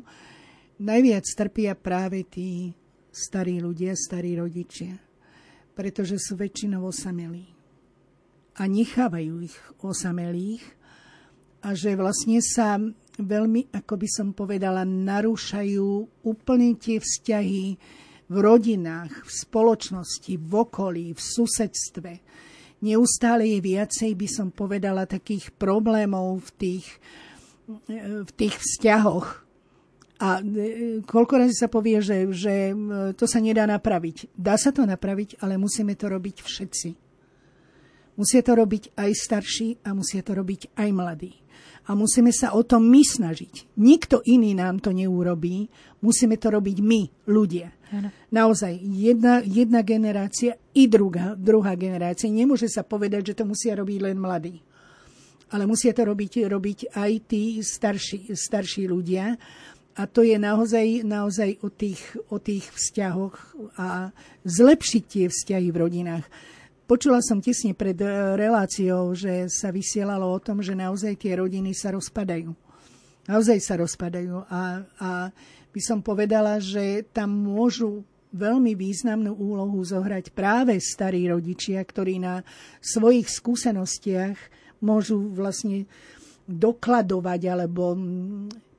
najviac 0.80 1.26
trpia 1.28 1.76
práve 1.76 2.24
tí 2.24 2.72
starí 3.12 3.60
ľudia, 3.60 3.98
starí 3.98 4.38
rodičia, 4.38 4.96
pretože 5.74 6.22
sú 6.22 6.38
väčšinou 6.40 6.88
osamelí. 6.88 7.50
A 8.58 8.66
nechávajú 8.66 9.34
ich 9.44 9.58
osamelých 9.82 10.64
a 11.62 11.74
že 11.74 11.98
vlastne 11.98 12.42
sa 12.42 12.80
veľmi, 13.18 13.74
ako 13.74 13.94
by 13.98 14.08
som 14.08 14.28
povedala, 14.34 14.86
narúšajú 14.86 16.22
úplne 16.26 16.78
tie 16.78 17.02
vzťahy 17.02 17.64
v 18.28 18.36
rodinách, 18.36 19.14
v 19.26 19.32
spoločnosti, 19.32 20.34
v 20.38 20.52
okolí, 20.54 21.06
v 21.16 21.22
susedstve. 21.22 22.12
Neustále 22.78 23.58
je 23.58 23.60
viacej, 23.64 24.14
by 24.14 24.28
som 24.30 24.48
povedala, 24.54 25.10
takých 25.10 25.50
problémov 25.58 26.46
v 26.46 26.50
tých, 26.58 26.88
v 27.98 28.32
tých 28.38 28.56
vzťahoch, 28.58 29.48
a 30.18 30.42
e, 30.42 31.06
koľko 31.06 31.34
razy 31.46 31.54
sa 31.54 31.70
povie, 31.70 32.02
že, 32.02 32.26
že 32.34 32.74
to 33.14 33.30
sa 33.30 33.38
nedá 33.38 33.70
napraviť. 33.70 34.34
Dá 34.34 34.58
sa 34.58 34.74
to 34.74 34.82
napraviť, 34.82 35.42
ale 35.46 35.62
musíme 35.62 35.94
to 35.94 36.10
robiť 36.10 36.42
všetci. 36.42 36.90
Musia 38.18 38.42
to 38.42 38.58
robiť 38.58 38.98
aj 38.98 39.12
starší 39.14 39.86
a 39.86 39.94
musia 39.94 40.26
to 40.26 40.34
robiť 40.34 40.74
aj 40.74 40.90
mladí. 40.90 41.38
A 41.88 41.94
musíme 41.94 42.34
sa 42.34 42.58
o 42.58 42.66
tom 42.66 42.90
my 42.90 43.06
snažiť. 43.06 43.78
Nikto 43.78 44.26
iný 44.26 44.58
nám 44.58 44.82
to 44.82 44.90
neurobí. 44.90 45.70
Musíme 46.02 46.42
to 46.42 46.50
robiť 46.50 46.78
my, 46.82 47.30
ľudia. 47.30 47.77
Ano. 47.88 48.12
Naozaj, 48.32 48.84
jedna, 48.84 49.40
jedna 49.46 49.80
generácia 49.80 50.60
i 50.76 50.92
druhá, 50.92 51.40
druhá 51.40 51.72
generácia. 51.80 52.28
Nemôže 52.28 52.68
sa 52.68 52.84
povedať, 52.84 53.32
že 53.32 53.38
to 53.40 53.48
musia 53.48 53.80
robiť 53.80 54.00
len 54.04 54.20
mladí. 54.20 54.60
Ale 55.48 55.64
musia 55.64 55.96
to 55.96 56.04
robiť, 56.04 56.52
robiť 56.52 56.80
aj 56.92 57.12
tí 57.32 57.64
starší, 57.64 58.36
starší 58.36 58.92
ľudia 58.92 59.40
a 59.98 60.06
to 60.06 60.22
je 60.22 60.38
naozaj, 60.38 61.02
naozaj 61.02 61.58
o, 61.66 61.74
tých, 61.74 62.04
o 62.30 62.38
tých 62.38 62.70
vzťahoch 62.70 63.36
a 63.82 64.14
zlepšiť 64.46 65.04
tie 65.08 65.26
vzťahy 65.26 65.68
v 65.74 65.78
rodinách. 65.82 66.26
Počula 66.86 67.20
som 67.26 67.42
tesne 67.42 67.74
pred 67.74 67.98
e, 68.00 68.08
reláciou, 68.38 69.12
že 69.18 69.50
sa 69.50 69.74
vysielalo 69.74 70.30
o 70.30 70.40
tom, 70.40 70.62
že 70.62 70.78
naozaj 70.78 71.18
tie 71.18 71.36
rodiny 71.36 71.74
sa 71.74 71.92
rozpadajú. 71.92 72.54
Naozaj 73.28 73.58
sa 73.60 73.76
rozpadajú. 73.76 74.48
A, 74.48 74.88
a 75.02 75.10
by 75.78 75.82
som 75.86 76.02
povedala, 76.02 76.58
že 76.58 77.06
tam 77.14 77.30
môžu 77.30 78.02
veľmi 78.34 78.74
významnú 78.74 79.38
úlohu 79.38 79.78
zohrať 79.86 80.34
práve 80.34 80.74
starí 80.82 81.30
rodičia, 81.30 81.78
ktorí 81.86 82.18
na 82.18 82.42
svojich 82.82 83.30
skúsenostiach 83.30 84.38
môžu 84.82 85.22
vlastne 85.38 85.86
dokladovať 86.50 87.42
alebo 87.46 87.94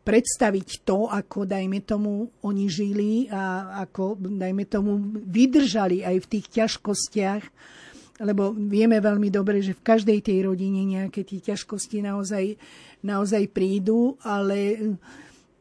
predstaviť 0.03 0.83
to, 0.83 1.07
ako, 1.07 1.47
dajme 1.47 1.87
tomu, 1.87 2.35
oni 2.43 2.67
žili 2.67 3.31
a 3.31 3.79
ako, 3.87 4.19
dajme 4.19 4.67
tomu, 4.67 4.99
vydržali 5.23 6.03
aj 6.03 6.17
v 6.19 6.31
tých 6.35 6.47
ťažkostiach, 6.51 7.45
lebo 8.27 8.51
vieme 8.51 8.99
veľmi 8.99 9.31
dobre, 9.31 9.63
že 9.63 9.79
v 9.79 9.87
každej 9.87 10.19
tej 10.19 10.51
rodine 10.51 10.83
nejaké 10.83 11.23
tie 11.23 11.39
ťažkosti 11.39 12.03
naozaj, 12.03 12.59
naozaj 13.07 13.47
prídu, 13.55 14.19
ale 14.27 14.83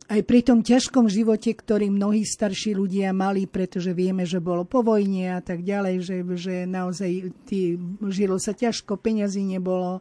aj 0.07 0.21
pri 0.23 0.39
tom 0.39 0.63
ťažkom 0.63 1.11
živote, 1.11 1.51
ktorý 1.51 1.91
mnohí 1.91 2.23
starší 2.23 2.79
ľudia 2.79 3.11
mali, 3.11 3.43
pretože 3.43 3.91
vieme, 3.91 4.23
že 4.23 4.39
bolo 4.39 4.63
po 4.63 4.79
vojne 4.79 5.35
a 5.35 5.41
tak 5.43 5.67
ďalej, 5.67 5.95
že, 5.99 6.17
že 6.39 6.55
naozaj 6.63 7.11
tí, 7.43 7.75
žilo 8.07 8.39
sa 8.39 8.55
ťažko, 8.55 8.95
peňazí 8.95 9.43
nebolo, 9.43 9.99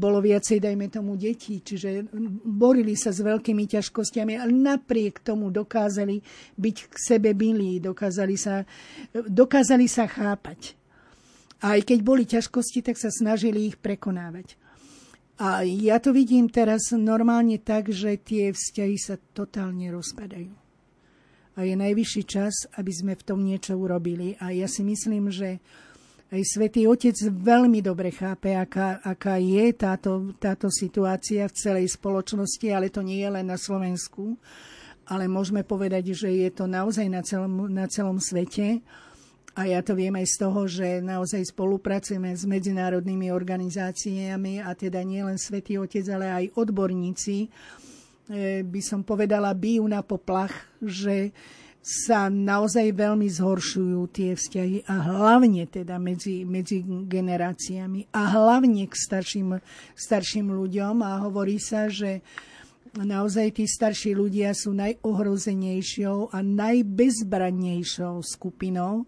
bolo 0.00 0.24
viacej, 0.24 0.56
dajme 0.56 0.88
tomu, 0.88 1.20
detí, 1.20 1.60
čiže 1.60 2.08
borili 2.48 2.96
sa 2.96 3.12
s 3.12 3.20
veľkými 3.20 3.68
ťažkosťami, 3.68 4.40
ale 4.40 4.52
napriek 4.56 5.20
tomu 5.20 5.52
dokázali 5.52 6.24
byť 6.56 6.76
k 6.88 6.94
sebe 6.96 7.36
milí, 7.36 7.84
dokázali 7.84 8.36
sa, 8.40 8.64
dokázali 9.12 9.84
sa 9.84 10.08
chápať. 10.08 10.80
A 11.60 11.76
aj 11.76 11.92
keď 11.92 11.98
boli 12.00 12.24
ťažkosti, 12.24 12.84
tak 12.84 12.96
sa 12.96 13.12
snažili 13.12 13.68
ich 13.68 13.76
prekonávať. 13.76 14.63
A 15.34 15.66
ja 15.66 15.98
to 15.98 16.14
vidím 16.14 16.46
teraz 16.46 16.94
normálne 16.94 17.58
tak, 17.58 17.90
že 17.90 18.14
tie 18.22 18.54
vzťahy 18.54 18.96
sa 18.98 19.18
totálne 19.34 19.90
rozpadajú. 19.90 20.54
A 21.54 21.58
je 21.66 21.74
najvyšší 21.74 22.22
čas, 22.26 22.54
aby 22.78 22.90
sme 22.94 23.12
v 23.18 23.26
tom 23.26 23.42
niečo 23.42 23.74
urobili. 23.74 24.38
A 24.38 24.54
ja 24.54 24.70
si 24.70 24.86
myslím, 24.86 25.30
že 25.30 25.58
aj 26.34 26.42
Svetý 26.42 26.90
Otec 26.90 27.14
veľmi 27.30 27.78
dobre 27.78 28.10
chápe, 28.10 28.58
aká, 28.58 28.98
aká 29.02 29.38
je 29.38 29.70
táto, 29.74 30.34
táto 30.34 30.66
situácia 30.66 31.46
v 31.46 31.54
celej 31.54 31.94
spoločnosti, 31.94 32.66
ale 32.74 32.90
to 32.90 33.06
nie 33.06 33.22
je 33.22 33.30
len 33.30 33.46
na 33.46 33.54
Slovensku, 33.54 34.34
ale 35.06 35.30
môžeme 35.30 35.62
povedať, 35.62 36.10
že 36.10 36.30
je 36.30 36.50
to 36.50 36.66
naozaj 36.66 37.06
na 37.06 37.22
celom, 37.22 37.70
na 37.70 37.86
celom 37.86 38.18
svete. 38.18 38.82
A 39.54 39.70
ja 39.70 39.86
to 39.86 39.94
viem 39.94 40.14
aj 40.18 40.26
z 40.26 40.36
toho, 40.42 40.60
že 40.66 40.98
naozaj 40.98 41.54
spolupracujeme 41.54 42.34
s 42.34 42.42
medzinárodnými 42.42 43.30
organizáciami 43.30 44.58
a 44.58 44.74
teda 44.74 44.98
nie 45.06 45.22
len 45.22 45.38
Svetý 45.38 45.78
Otec, 45.78 46.02
ale 46.10 46.26
aj 46.26 46.44
odborníci, 46.58 47.46
e, 47.46 47.48
by 48.66 48.80
som 48.82 49.06
povedala, 49.06 49.54
bijú 49.54 49.86
na 49.86 50.02
poplach, 50.02 50.50
že 50.82 51.30
sa 51.84 52.32
naozaj 52.32 52.96
veľmi 52.96 53.28
zhoršujú 53.28 54.08
tie 54.08 54.32
vzťahy 54.32 54.88
a 54.88 54.94
hlavne 55.04 55.68
teda 55.68 56.00
medzi, 56.00 56.40
medzi 56.48 56.80
generáciami 56.82 58.08
a 58.08 58.20
hlavne 58.32 58.88
k 58.88 58.94
starším, 58.96 59.60
starším 59.92 60.48
ľuďom. 60.48 61.04
A 61.04 61.20
hovorí 61.28 61.60
sa, 61.60 61.92
že 61.92 62.24
naozaj 62.96 63.60
tí 63.60 63.68
starší 63.68 64.16
ľudia 64.16 64.56
sú 64.56 64.72
najohrozenejšou 64.72 66.32
a 66.32 66.40
najbezbrannejšou 66.40 68.16
skupinou, 68.24 69.04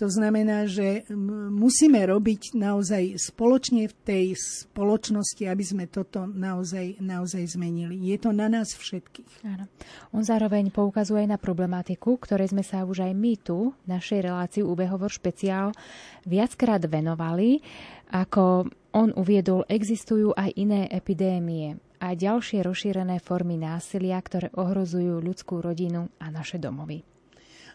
to 0.00 0.08
znamená, 0.08 0.64
že 0.64 1.04
musíme 1.52 2.00
robiť 2.08 2.56
naozaj 2.56 3.20
spoločne 3.20 3.84
v 3.84 3.94
tej 4.00 4.26
spoločnosti, 4.32 5.44
aby 5.44 5.60
sme 5.60 5.84
toto 5.92 6.24
naozaj, 6.24 6.96
naozaj 7.04 7.52
zmenili. 7.52 8.00
Je 8.08 8.16
to 8.16 8.32
na 8.32 8.48
nás 8.48 8.72
všetkých. 8.72 9.44
Áno. 9.44 9.68
On 10.16 10.24
zároveň 10.24 10.72
poukazuje 10.72 11.28
na 11.28 11.36
problematiku, 11.36 12.16
ktorej 12.16 12.56
sme 12.56 12.64
sa 12.64 12.88
už 12.88 13.04
aj 13.04 13.12
my 13.12 13.32
tu, 13.44 13.76
v 13.84 13.86
našej 13.92 14.24
relácii 14.24 14.64
Ubehovor 14.64 15.12
špeciál, 15.12 15.76
viackrát 16.24 16.80
venovali. 16.88 17.60
Ako 18.08 18.72
on 18.96 19.12
uviedol, 19.20 19.68
existujú 19.68 20.32
aj 20.32 20.56
iné 20.56 20.88
epidémie 20.88 21.76
a 22.00 22.16
ďalšie 22.16 22.64
rozšírené 22.64 23.20
formy 23.20 23.60
násilia, 23.60 24.16
ktoré 24.16 24.48
ohrozujú 24.56 25.20
ľudskú 25.20 25.60
rodinu 25.60 26.08
a 26.16 26.32
naše 26.32 26.56
domovy. 26.56 27.09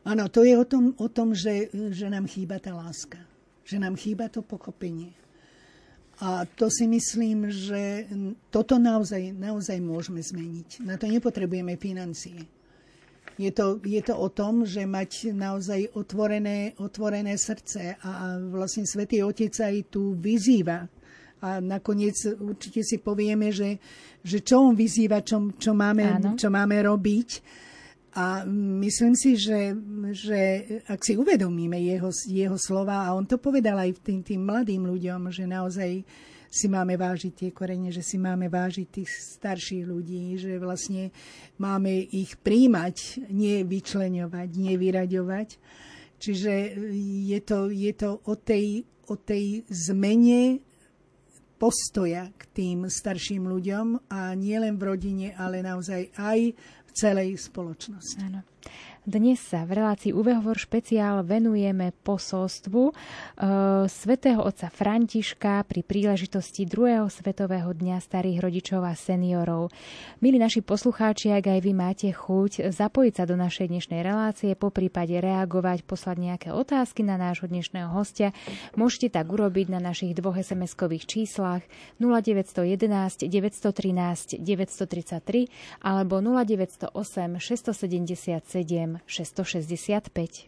Áno, 0.05 0.29
to 0.29 0.45
je 0.45 0.53
o 0.53 0.65
tom, 0.69 0.93
o 1.01 1.09
tom 1.09 1.33
že, 1.33 1.73
že 1.73 2.05
nám 2.13 2.29
chýba 2.29 2.61
tá 2.61 2.77
láska. 2.77 3.17
Že 3.65 3.81
nám 3.81 3.97
chýba 3.97 4.29
to 4.29 4.45
pochopenie. 4.45 5.17
A 6.21 6.45
to 6.45 6.69
si 6.71 6.87
myslím, 6.87 7.49
že 7.51 8.07
toto 8.47 8.79
naozaj, 8.79 9.35
naozaj 9.35 9.81
môžeme 9.81 10.21
zmeniť. 10.21 10.85
Na 10.85 10.95
to 10.95 11.09
nepotrebujeme 11.09 11.75
financie. 11.75 12.45
Je 13.35 13.51
to, 13.51 13.83
je 13.83 13.99
to 13.99 14.15
o 14.15 14.31
tom, 14.31 14.63
že 14.63 14.87
mať 14.87 15.35
naozaj 15.35 15.91
otvorené, 15.91 16.71
otvorené 16.79 17.35
srdce 17.35 17.99
a 17.99 18.39
vlastne 18.39 18.87
Svetý 18.87 19.19
Otec 19.27 19.51
aj 19.59 19.91
tu 19.91 20.15
vyzýva. 20.15 20.87
A 21.43 21.59
nakoniec 21.59 22.15
určite 22.39 22.79
si 22.79 22.95
povieme, 23.03 23.51
že, 23.51 23.75
že 24.23 24.39
čo 24.39 24.71
on 24.71 24.71
vyzýva, 24.71 25.19
čo, 25.19 25.51
čo, 25.59 25.75
máme, 25.75 26.37
čo 26.39 26.47
máme 26.47 26.79
robiť 26.79 27.29
a 28.15 28.47
myslím 28.79 29.11
si, 29.11 29.35
že, 29.35 29.75
že 30.15 30.39
ak 30.87 31.03
si 31.03 31.19
uvedomíme 31.19 31.75
jeho, 31.83 32.15
jeho 32.23 32.55
slova, 32.55 33.03
a 33.03 33.11
on 33.11 33.27
to 33.27 33.35
povedal 33.35 33.75
aj 33.75 33.99
tým, 33.99 34.23
tým 34.23 34.39
mladým 34.47 34.87
ľuďom, 34.87 35.27
že 35.35 35.43
naozaj 35.43 35.99
si 36.47 36.71
máme 36.71 36.95
vážiť 36.95 37.33
tie 37.35 37.49
korene, 37.51 37.91
že 37.91 37.99
si 37.99 38.15
máme 38.15 38.47
vážiť 38.47 38.87
tých 38.87 39.11
starších 39.11 39.83
ľudí, 39.83 40.39
že 40.39 40.55
vlastne 40.55 41.11
máme 41.59 41.91
ich 41.91 42.39
príjmať, 42.39 43.27
nie 43.35 43.67
vyčleňovať, 43.67 44.49
nie 44.55 44.79
vyraďovať. 44.79 45.59
Čiže 46.15 46.79
je 47.27 47.39
to, 47.43 47.67
je 47.67 47.91
to 47.91 48.23
o, 48.23 48.39
tej, 48.39 48.87
o 49.11 49.19
tej 49.19 49.67
zmene 49.67 50.63
postoja 51.59 52.31
k 52.35 52.43
tým 52.55 52.87
starším 52.87 53.51
ľuďom 53.51 54.07
a 54.07 54.31
nielen 54.39 54.79
v 54.79 54.83
rodine, 54.95 55.27
ale 55.35 55.59
naozaj 55.59 56.15
aj 56.15 56.39
celej 56.95 57.35
spoločnosti. 57.37 58.23
Áno. 58.23 58.41
Dnes 59.05 59.37
sa 59.37 59.69
v 59.69 59.77
relácii 59.77 60.17
Uvehovor 60.17 60.57
špeciál 60.57 61.21
venujeme 61.21 61.93
posolstvu 62.01 62.89
e, 62.89 62.93
svätého 63.85 64.41
otca 64.41 64.73
Františka 64.73 65.61
pri 65.69 65.85
príležitosti 65.85 66.65
druhého 66.65 67.05
svetového 67.05 67.69
dňa 67.69 68.01
starých 68.01 68.41
rodičov 68.41 68.81
a 68.81 68.97
seniorov. 68.97 69.69
Milí 70.25 70.41
naši 70.41 70.65
poslucháči, 70.65 71.29
ak 71.37 71.53
aj 71.53 71.59
vy 71.61 71.71
máte 71.77 72.09
chuť 72.09 72.73
zapojiť 72.73 73.13
sa 73.13 73.29
do 73.29 73.37
našej 73.37 73.69
dnešnej 73.69 74.01
relácie, 74.01 74.57
po 74.57 74.73
prípade 74.73 75.13
reagovať, 75.21 75.85
poslať 75.85 76.17
nejaké 76.25 76.49
otázky 76.49 77.05
na 77.05 77.21
nášho 77.21 77.45
dnešného 77.45 77.93
hostia, 77.93 78.33
môžete 78.73 79.13
tak 79.21 79.29
urobiť 79.29 79.69
na 79.69 79.77
našich 79.85 80.17
dvoch 80.17 80.41
SMS-kových 80.41 81.05
číslach 81.05 81.61
0911 82.01 83.29
913 83.29 84.41
933 84.41 85.85
alebo 85.85 86.25
0908 86.25 86.89
677 87.37 88.94
665. 89.03 90.47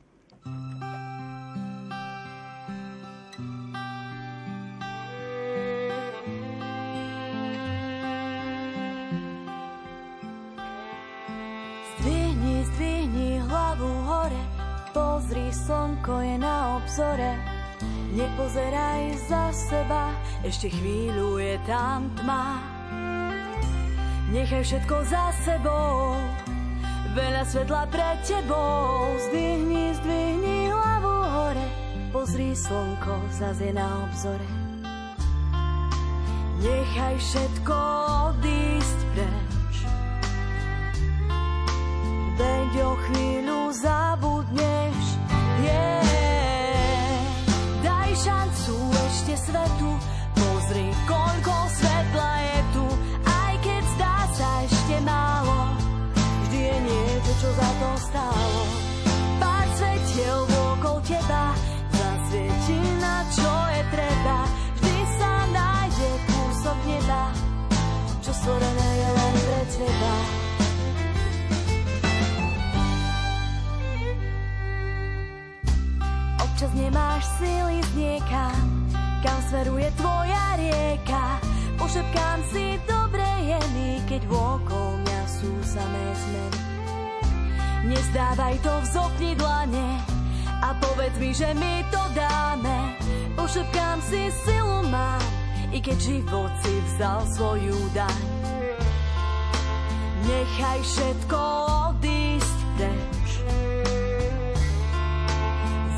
Zdvihni, 11.98 12.66
zdvihni 12.66 13.40
hlavu 13.44 13.92
hore, 14.08 14.44
pozri, 14.94 15.52
slnko 15.52 16.22
je 16.22 16.36
na 16.40 16.80
obzore. 16.80 17.32
Nepozeraj 18.18 19.14
za 19.30 19.52
seba, 19.54 20.10
ešte 20.42 20.72
chvíľu 20.72 21.38
je 21.38 21.60
tam 21.68 22.10
tma. 22.18 22.58
Nechaj 24.34 24.64
všetko 24.64 24.96
za 25.08 25.32
sebou, 25.46 26.18
Veľa 27.18 27.50
svetla 27.50 27.90
pred 27.90 28.18
tebou, 28.30 29.10
zdvihni, 29.26 29.90
zdvihni 29.98 30.70
hlavu 30.70 31.18
hore, 31.26 31.68
pozri 32.14 32.54
slnko, 32.54 33.18
zase 33.34 33.74
na 33.74 34.06
obzore. 34.06 34.46
Nechaj 36.62 37.18
všetko 37.18 37.78
odísť 38.38 39.00
preč, 39.18 39.47
nemáš 76.78 77.26
síly 77.42 77.82
z 77.82 77.92
niekam, 77.98 78.62
kam 79.26 79.40
smeruje 79.50 79.90
tvoja 79.98 80.46
rieka. 80.62 81.42
Pošepkám 81.78 82.40
si, 82.54 82.78
dobre 82.86 83.26
je 83.46 83.60
mi, 83.74 83.92
keď 84.06 84.22
vôkol 84.30 85.02
mňa 85.02 85.22
sú 85.26 85.52
samé 85.66 86.06
zmeny. 86.14 86.62
Nezdávaj 87.88 88.56
to, 88.62 88.74
vzopni 88.86 89.32
dlane 89.38 89.90
a 90.62 90.74
povedz 90.78 91.16
mi, 91.22 91.32
že 91.34 91.50
my 91.58 91.86
to 91.94 92.02
dáme. 92.14 92.78
Pošepkám 93.38 93.98
si, 94.06 94.30
silu 94.46 94.86
mám, 94.90 95.22
i 95.74 95.78
keď 95.82 95.98
život 95.98 96.52
si 96.66 96.74
vzal 96.94 97.22
svoju 97.30 97.78
daň. 97.94 98.22
Nechaj 100.28 100.80
všetko 100.84 101.77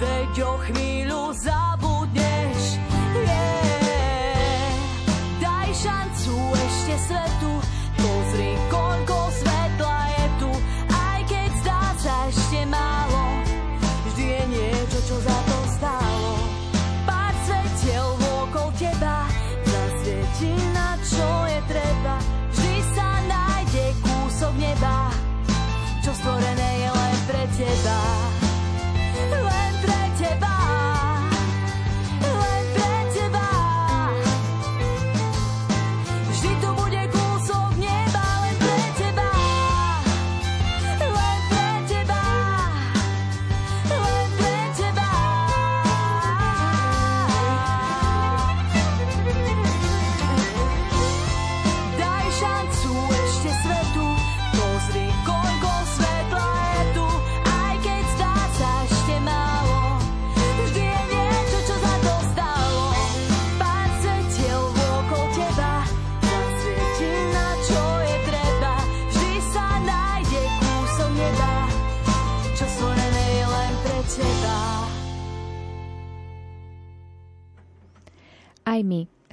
veď 0.09 0.35
o 0.41 0.53
chvíľu 0.65 1.21
zabudneš. 1.37 2.81
Yeah. 3.13 4.73
Daj 5.37 5.69
šancu 5.77 6.35
ešte 6.57 6.95
svetu, 7.05 7.51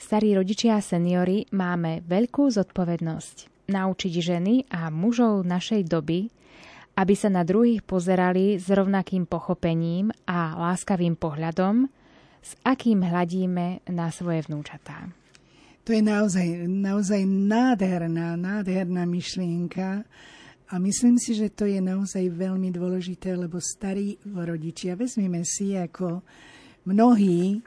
starí 0.06 0.38
rodičia 0.38 0.78
a 0.78 0.86
seniory, 0.86 1.50
máme 1.50 2.06
veľkú 2.06 2.46
zodpovednosť 2.54 3.66
naučiť 3.66 4.12
ženy 4.22 4.70
a 4.70 4.86
mužov 4.94 5.42
našej 5.42 5.82
doby, 5.90 6.30
aby 6.94 7.14
sa 7.18 7.26
na 7.26 7.42
druhých 7.42 7.82
pozerali 7.82 8.54
s 8.54 8.70
rovnakým 8.70 9.26
pochopením 9.26 10.14
a 10.30 10.54
láskavým 10.54 11.18
pohľadom, 11.18 11.90
s 12.38 12.54
akým 12.62 13.02
hľadíme 13.02 13.82
na 13.90 14.06
svoje 14.14 14.46
vnúčatá. 14.46 15.10
To 15.82 15.90
je 15.90 16.02
naozaj, 16.02 16.70
naozaj 16.70 17.26
nádherná, 17.26 18.38
nádherná 18.38 19.02
myšlienka. 19.10 20.06
A 20.66 20.74
myslím 20.82 21.18
si, 21.18 21.34
že 21.34 21.50
to 21.50 21.66
je 21.66 21.82
naozaj 21.82 22.26
veľmi 22.30 22.70
dôležité, 22.70 23.34
lebo 23.34 23.58
starí 23.58 24.18
rodičia, 24.22 24.94
vezmeme 24.94 25.42
si, 25.42 25.74
ako 25.74 26.22
mnohí, 26.86 27.60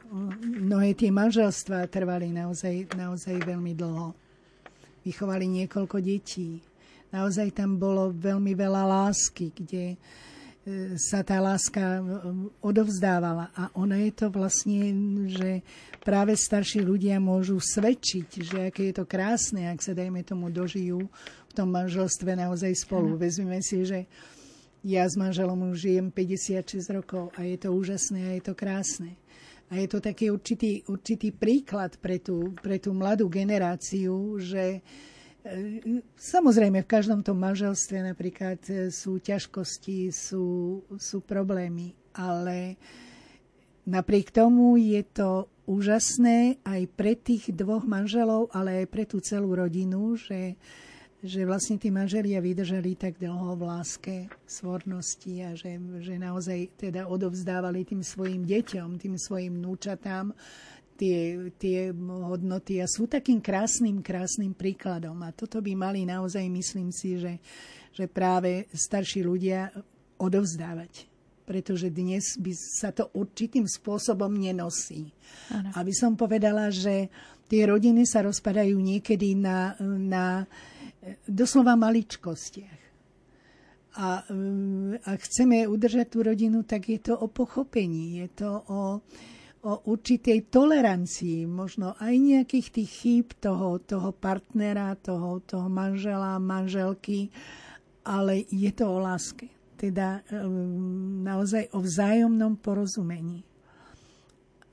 mnohé 0.63 0.95
tie 0.95 1.11
manželstvá 1.11 1.86
trvali 1.91 2.32
naozaj, 2.32 2.95
naozaj 2.95 3.36
veľmi 3.43 3.76
dlho. 3.76 4.15
Vychovali 5.03 5.45
niekoľko 5.45 5.99
detí. 5.99 6.63
Naozaj 7.11 7.51
tam 7.51 7.76
bolo 7.76 8.13
veľmi 8.15 8.53
veľa 8.53 8.86
lásky, 8.86 9.49
kde 9.51 9.86
e, 9.93 9.97
sa 10.95 11.26
tá 11.26 11.41
láska 11.41 11.99
e, 11.99 12.01
odovzdávala. 12.61 13.49
A 13.57 13.74
ono 13.76 13.97
je 13.97 14.11
to 14.13 14.30
vlastne, 14.30 14.93
že 15.28 15.65
práve 16.05 16.38
starší 16.38 16.86
ľudia 16.86 17.17
môžu 17.17 17.57
svedčiť, 17.57 18.28
že 18.39 18.57
aké 18.70 18.93
je 18.93 19.01
to 19.01 19.05
krásne, 19.09 19.67
ak 19.67 19.82
sa, 19.82 19.97
dajme 19.97 20.22
tomu, 20.22 20.53
dožijú 20.53 21.09
v 21.49 21.53
tom 21.57 21.74
manželstve 21.74 22.38
naozaj 22.38 22.78
spolu. 22.78 23.17
Vezmeme 23.17 23.59
si, 23.65 23.82
že 23.82 24.05
ja 24.84 25.04
s 25.04 25.20
manželom 25.20 25.72
už 25.72 25.78
žijem 25.90 26.08
56 26.12 26.96
rokov 26.96 27.36
a 27.36 27.44
je 27.44 27.58
to 27.60 27.70
úžasné 27.76 28.20
a 28.20 28.32
je 28.40 28.44
to 28.44 28.54
krásne. 28.56 29.20
A 29.70 29.78
je 29.78 29.88
to 29.92 30.02
taký 30.02 30.34
určitý, 30.34 30.82
určitý 30.90 31.30
príklad 31.30 32.00
pre 32.02 32.18
tú, 32.18 32.58
pre 32.58 32.82
tú 32.82 32.90
mladú 32.96 33.30
generáciu, 33.30 34.42
že 34.42 34.82
e, 35.46 36.02
Samozrejme, 36.18 36.82
v 36.82 36.90
každom 36.90 37.22
tom 37.22 37.38
manželstve 37.38 38.02
napríklad 38.02 38.60
e, 38.66 38.90
sú 38.90 39.22
ťažkosti, 39.22 40.10
sú, 40.10 40.46
sú 40.98 41.18
problémy, 41.22 41.94
ale 42.18 42.82
napriek 43.86 44.34
tomu 44.34 44.82
je 44.82 45.06
to 45.06 45.46
úžasné 45.70 46.66
aj 46.66 46.82
pre 46.98 47.14
tých 47.14 47.54
dvoch 47.54 47.86
manželov, 47.86 48.50
ale 48.50 48.84
aj 48.84 48.88
pre 48.90 49.06
tú 49.06 49.22
celú 49.22 49.54
rodinu, 49.54 50.18
že, 50.18 50.58
že 51.20 51.43
vlastne 51.43 51.76
tí 51.76 51.91
manželia 51.91 52.39
vydržali 52.39 52.95
tak 52.95 53.20
dlho 53.20 53.59
v 53.59 53.63
láske, 53.67 54.15
svornosti 54.47 55.43
a 55.43 55.51
že, 55.51 55.76
že 55.99 56.15
naozaj 56.15 56.80
teda 56.80 57.11
odovzdávali 57.11 57.84
tým 57.84 57.99
svojim 57.99 58.47
deťom, 58.47 58.95
tým 58.95 59.20
svojim 59.20 59.59
núčatám 59.59 60.32
tie, 60.99 61.51
tie 61.55 61.80
hodnoty 61.95 62.84
a 62.84 62.88
sú 62.88 63.07
takým 63.07 63.39
krásnym, 63.39 64.03
krásnym 64.03 64.51
príkladom. 64.51 65.15
A 65.24 65.32
toto 65.32 65.63
by 65.63 65.72
mali 65.76 66.03
naozaj, 66.03 66.43
myslím 66.51 66.91
si, 66.91 67.15
že, 67.15 67.39
že 67.95 68.11
práve 68.11 68.67
starší 68.76 69.24
ľudia 69.24 69.72
odovzdávať. 70.20 71.07
Pretože 71.47 71.89
dnes 71.89 72.38
by 72.38 72.51
sa 72.53 72.93
to 72.93 73.09
určitým 73.15 73.65
spôsobom 73.65 74.30
nenosí. 74.30 75.09
Ano. 75.49 75.74
Aby 75.74 75.95
som 75.95 76.13
povedala, 76.13 76.70
že 76.70 77.09
tie 77.49 77.65
rodiny 77.65 78.05
sa 78.05 78.22
rozpadajú 78.22 78.78
niekedy 78.78 79.34
na, 79.34 79.74
na 79.82 80.45
doslova 81.28 81.76
maličkostiach. 81.80 82.82
A 84.00 84.22
ak 85.04 85.20
chceme 85.26 85.66
udržať 85.66 86.08
tú 86.14 86.20
rodinu, 86.22 86.64
tak 86.64 86.88
je 86.88 87.00
to 87.02 87.18
o 87.18 87.28
pochopení, 87.28 88.22
je 88.24 88.28
to 88.45 88.52
o, 88.70 88.82
o 89.66 89.72
určitej 89.89 90.47
tolerancii, 90.54 91.50
možno 91.50 91.97
aj 91.97 92.14
nejakých 92.14 92.68
tých 92.70 92.91
chýb 92.91 93.28
toho, 93.41 93.82
toho 93.82 94.14
partnera, 94.14 94.93
toho, 94.93 95.41
toho 95.41 95.68
manžela, 95.68 96.38
manželky, 96.38 97.34
ale 98.06 98.45
je 98.47 98.72
to 98.72 98.86
o 98.88 99.02
láske. 99.02 99.50
Teda 99.74 100.22
um, 100.32 101.26
naozaj 101.26 101.74
o 101.74 101.82
vzájomnom 101.82 102.62
porozumení. 102.62 103.49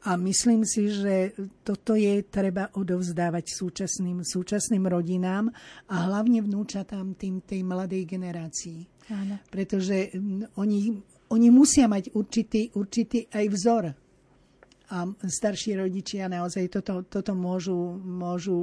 A 0.07 0.15
myslím 0.15 0.63
si, 0.63 0.87
že 0.87 1.35
toto 1.67 1.99
je 1.99 2.23
treba 2.23 2.71
odovzdávať 2.79 3.51
súčasným, 3.51 4.23
súčasným 4.23 4.87
rodinám 4.87 5.51
a 5.91 6.07
hlavne 6.07 6.47
vnúčatám 6.47 7.19
tým, 7.19 7.43
tej 7.43 7.67
mladej 7.67 8.07
generácii. 8.07 8.87
Áno. 9.11 9.43
Pretože 9.51 10.15
oni, 10.55 10.95
oni 11.27 11.49
musia 11.51 11.91
mať 11.91 12.15
určitý, 12.15 12.71
určitý 12.79 13.27
aj 13.35 13.45
vzor 13.51 13.85
a 14.87 15.03
starší 15.27 15.83
rodičia 15.83 16.31
naozaj 16.31 16.71
toto, 16.71 17.03
toto 17.03 17.35
môžu, 17.35 17.99
môžu 17.99 18.55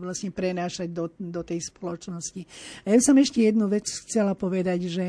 vlastne 0.00 0.32
prenášať 0.32 0.88
do, 0.88 1.12
do 1.20 1.44
tej 1.44 1.68
spoločnosti. 1.68 2.48
A 2.88 2.96
ja 2.96 2.98
som 3.04 3.12
ešte 3.20 3.44
jednu 3.44 3.68
vec 3.68 3.84
chcela 3.84 4.32
povedať, 4.32 4.88
že 4.88 5.06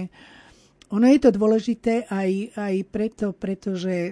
ono 0.92 1.08
je 1.08 1.20
to 1.24 1.32
dôležité 1.32 2.06
aj, 2.12 2.52
aj 2.56 2.76
preto, 2.92 3.32
pretože 3.32 4.12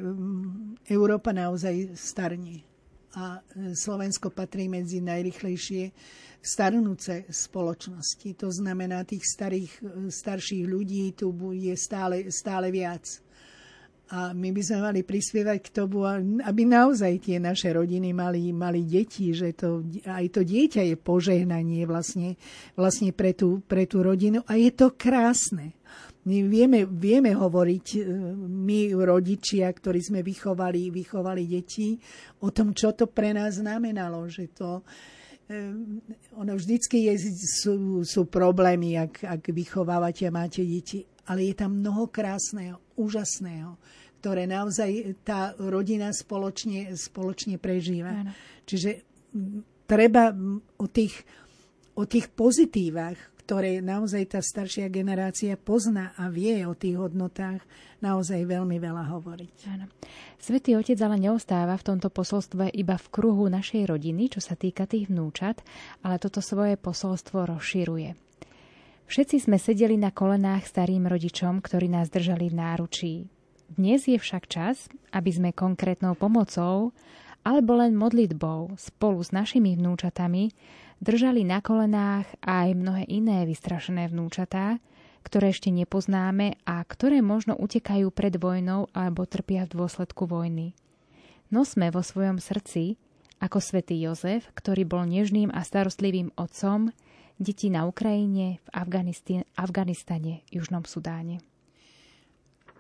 Európa 0.88 1.36
naozaj 1.36 1.92
starne. 2.00 2.64
A 3.20 3.42
Slovensko 3.76 4.32
patrí 4.32 4.72
medzi 4.72 5.04
najrychlejšie 5.04 5.92
starnúce 6.40 7.28
spoločnosti. 7.28 8.30
To 8.40 8.48
znamená, 8.48 9.04
tých 9.04 9.28
starých, 9.28 9.72
starších 10.08 10.64
ľudí 10.64 11.12
tu 11.20 11.36
je 11.52 11.76
stále, 11.76 12.32
stále 12.32 12.72
viac. 12.72 13.04
A 14.10 14.34
my 14.34 14.50
by 14.50 14.62
sme 14.66 14.80
mali 14.82 15.02
prispievať 15.06 15.70
k 15.70 15.70
tomu, 15.70 16.02
aby 16.42 16.62
naozaj 16.66 17.30
tie 17.30 17.38
naše 17.38 17.70
rodiny 17.70 18.10
mali, 18.10 18.50
mali 18.50 18.82
deti, 18.82 19.30
že 19.38 19.54
to, 19.54 19.86
aj 20.02 20.26
to 20.34 20.42
dieťa 20.42 20.82
je 20.82 20.96
požehnanie 20.98 21.86
vlastne, 21.86 22.34
vlastne 22.74 23.14
pre, 23.14 23.38
tú, 23.38 23.62
pre 23.70 23.86
tú 23.86 24.02
rodinu. 24.02 24.42
A 24.50 24.58
je 24.58 24.74
to 24.74 24.98
krásne. 24.98 25.78
Vieme, 26.28 26.84
vieme 26.84 27.32
hovoriť, 27.32 27.88
e, 27.96 28.00
my 28.44 28.92
rodičia, 28.92 29.72
ktorí 29.72 30.04
sme 30.04 30.20
vychovali, 30.20 30.92
vychovali 30.92 31.48
deti, 31.48 31.96
o 32.44 32.52
tom, 32.52 32.76
čo 32.76 32.92
to 32.92 33.08
pre 33.08 33.32
nás 33.32 33.58
znamenalo, 33.58 34.28
že 34.28 34.52
to, 34.52 34.84
e, 35.48 35.72
ono 36.36 36.54
vždycky 36.60 37.08
je, 37.08 37.34
sú, 37.64 38.04
sú 38.04 38.28
problémy, 38.28 39.00
ak, 39.00 39.26
ak 39.26 39.44
vychovávate 39.48 40.28
a 40.28 40.36
máte 40.36 40.60
deti, 40.62 41.08
ale 41.32 41.50
je 41.50 41.56
tam 41.56 41.80
mnoho 41.80 42.12
krásneho, 42.12 42.84
úžasného, 43.00 43.80
ktoré 44.20 44.44
naozaj 44.44 45.24
tá 45.24 45.56
rodina 45.56 46.12
spoločne, 46.12 46.92
spoločne 47.00 47.56
prežíva. 47.56 48.28
Ano. 48.28 48.36
Čiže 48.68 49.08
treba 49.88 50.36
o 50.76 50.86
tých, 50.92 51.16
o 51.96 52.04
tých 52.04 52.28
pozitívach, 52.28 53.18
ktoré 53.50 53.82
naozaj 53.82 54.38
tá 54.38 54.46
staršia 54.46 54.94
generácia 54.94 55.58
pozná 55.58 56.14
a 56.22 56.30
vie 56.30 56.62
o 56.70 56.78
tých 56.78 57.02
hodnotách, 57.02 57.66
naozaj 57.98 58.46
veľmi 58.46 58.78
veľa 58.78 59.10
hovoriť. 59.10 59.56
Áno. 59.74 59.90
Svetý 60.38 60.78
Otec 60.78 61.02
ale 61.02 61.18
neostáva 61.18 61.74
v 61.74 61.82
tomto 61.82 62.14
posolstve 62.14 62.70
iba 62.70 62.94
v 62.94 63.10
kruhu 63.10 63.50
našej 63.50 63.90
rodiny, 63.90 64.38
čo 64.38 64.38
sa 64.38 64.54
týka 64.54 64.86
tých 64.86 65.10
vnúčat, 65.10 65.66
ale 66.06 66.22
toto 66.22 66.46
svoje 66.46 66.78
posolstvo 66.78 67.50
rozširuje. 67.50 68.14
Všetci 69.10 69.50
sme 69.50 69.58
sedeli 69.58 69.98
na 69.98 70.14
kolenách 70.14 70.70
starým 70.70 71.10
rodičom, 71.10 71.66
ktorí 71.66 71.90
nás 71.90 72.14
držali 72.14 72.54
v 72.54 72.60
náručí. 72.62 73.14
Dnes 73.66 74.06
je 74.06 74.22
však 74.22 74.46
čas, 74.46 74.94
aby 75.10 75.34
sme 75.34 75.58
konkrétnou 75.58 76.14
pomocou 76.14 76.94
alebo 77.42 77.82
len 77.82 77.98
modlitbou 77.98 78.78
spolu 78.78 79.26
s 79.26 79.34
našimi 79.34 79.74
vnúčatami 79.74 80.54
držali 81.00 81.48
na 81.48 81.60
kolenách 81.64 82.28
aj 82.44 82.76
mnohé 82.76 83.04
iné 83.08 83.48
vystrašené 83.48 84.08
vnúčatá, 84.12 84.80
ktoré 85.24 85.52
ešte 85.52 85.72
nepoznáme 85.72 86.60
a 86.64 86.80
ktoré 86.84 87.20
možno 87.20 87.56
utekajú 87.60 88.08
pred 88.12 88.40
vojnou 88.40 88.88
alebo 88.96 89.28
trpia 89.28 89.68
v 89.68 89.76
dôsledku 89.84 90.28
vojny. 90.28 90.76
Nosme 91.52 91.92
vo 91.92 92.06
svojom 92.06 92.40
srdci, 92.40 92.96
ako 93.40 93.58
svätý 93.60 94.00
Jozef, 94.00 94.52
ktorý 94.56 94.86
bol 94.86 95.04
nežným 95.08 95.50
a 95.52 95.64
starostlivým 95.64 96.36
otcom, 96.36 96.92
deti 97.40 97.72
na 97.72 97.88
Ukrajine, 97.88 98.60
v 98.60 98.68
Afganistane, 99.56 100.44
Južnom 100.52 100.84
Sudáne. 100.84 101.40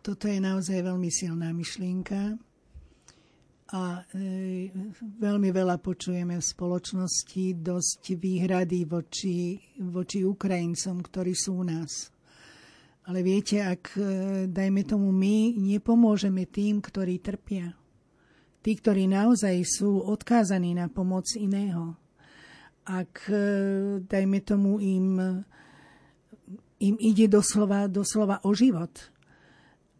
Toto 0.03 0.27
je 0.27 0.39
naozaj 0.39 0.83
veľmi 0.83 1.11
silná 1.11 1.51
myšlienka 1.51 2.39
a 3.69 4.01
e, 4.17 4.73
veľmi 4.99 5.53
veľa 5.53 5.77
počujeme 5.77 6.41
v 6.41 6.45
spoločnosti 6.45 7.61
dosť 7.61 8.17
výhrady 8.17 8.89
voči, 8.89 9.61
voči 9.85 10.25
Ukrajincom, 10.25 11.05
ktorí 11.05 11.37
sú 11.37 11.61
u 11.61 11.65
nás. 11.69 12.09
Ale 13.05 13.21
viete, 13.21 13.61
ak, 13.61 13.93
e, 13.93 14.01
dajme 14.49 14.81
tomu, 14.89 15.13
my 15.13 15.53
nepomôžeme 15.53 16.49
tým, 16.49 16.81
ktorí 16.81 17.21
trpia, 17.21 17.77
tí, 18.65 18.73
ktorí 18.73 19.05
naozaj 19.05 19.61
sú 19.61 20.01
odkázaní 20.01 20.73
na 20.73 20.89
pomoc 20.89 21.29
iného, 21.37 21.93
ak, 22.89 23.29
e, 23.29 23.43
dajme 24.01 24.39
tomu, 24.41 24.81
im, 24.81 25.45
im 26.81 26.95
ide 26.97 27.29
doslova, 27.29 27.85
doslova 27.85 28.41
o 28.41 28.49
život, 28.57 29.13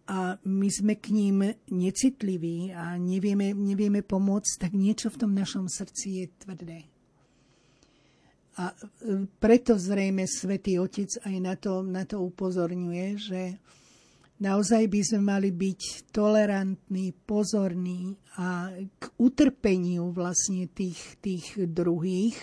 a 0.09 0.41
my 0.41 0.69
sme 0.73 0.97
k 0.97 1.13
ním 1.13 1.53
necitliví 1.69 2.73
a 2.73 2.97
nevieme, 2.97 3.53
nevieme 3.53 4.01
pomôcť, 4.01 4.65
tak 4.65 4.71
niečo 4.73 5.13
v 5.13 5.19
tom 5.21 5.37
našom 5.37 5.69
srdci 5.69 6.05
je 6.17 6.25
tvrdé. 6.41 6.79
A 8.57 8.73
e, 8.73 9.29
preto 9.37 9.77
zrejme 9.77 10.25
Svetý 10.25 10.81
Otec 10.81 11.13
aj 11.21 11.35
na 11.37 11.53
to, 11.53 11.85
na 11.85 12.09
to 12.09 12.25
upozorňuje, 12.25 13.07
že 13.21 13.41
naozaj 14.41 14.89
by 14.89 15.01
sme 15.05 15.21
mali 15.29 15.53
byť 15.53 16.09
tolerantní, 16.09 17.13
pozorní 17.29 18.17
a 18.41 18.73
k 18.97 19.03
utrpeniu 19.21 20.09
vlastne 20.09 20.65
tých, 20.73 21.21
tých 21.21 21.69
druhých 21.69 22.35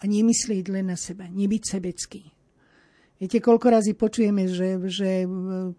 a 0.00 0.08
nemyslieť 0.08 0.64
len 0.72 0.88
na 0.88 0.96
seba, 0.96 1.28
nebyť 1.28 1.62
sebecký. 1.68 2.35
Viete, 3.16 3.40
koľko 3.40 3.72
razy 3.72 3.96
počujeme, 3.96 4.44
že, 4.44 4.76
že 4.92 5.24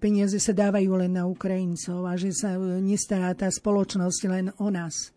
peniaze 0.01 0.41
sa 0.41 0.57
dávajú 0.57 0.89
len 0.97 1.21
na 1.21 1.29
Ukrajincov 1.29 2.09
a 2.09 2.17
že 2.17 2.33
sa 2.33 2.57
nestará 2.81 3.37
tá 3.37 3.45
spoločnosť 3.45 4.21
len 4.25 4.49
o 4.57 4.73
nás. 4.73 5.13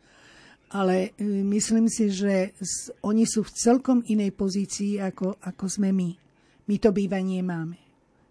Ale 0.68 1.16
e, 1.16 1.24
myslím 1.48 1.88
si, 1.88 2.12
že 2.12 2.52
oni 3.00 3.24
sú 3.24 3.40
v 3.40 3.54
celkom 3.56 3.98
inej 4.04 4.36
pozícii, 4.36 5.00
ako, 5.00 5.40
ako 5.40 5.64
sme 5.64 5.96
my. 5.96 6.10
My 6.68 6.76
to 6.76 6.92
bývanie 6.92 7.40
máme. 7.40 7.80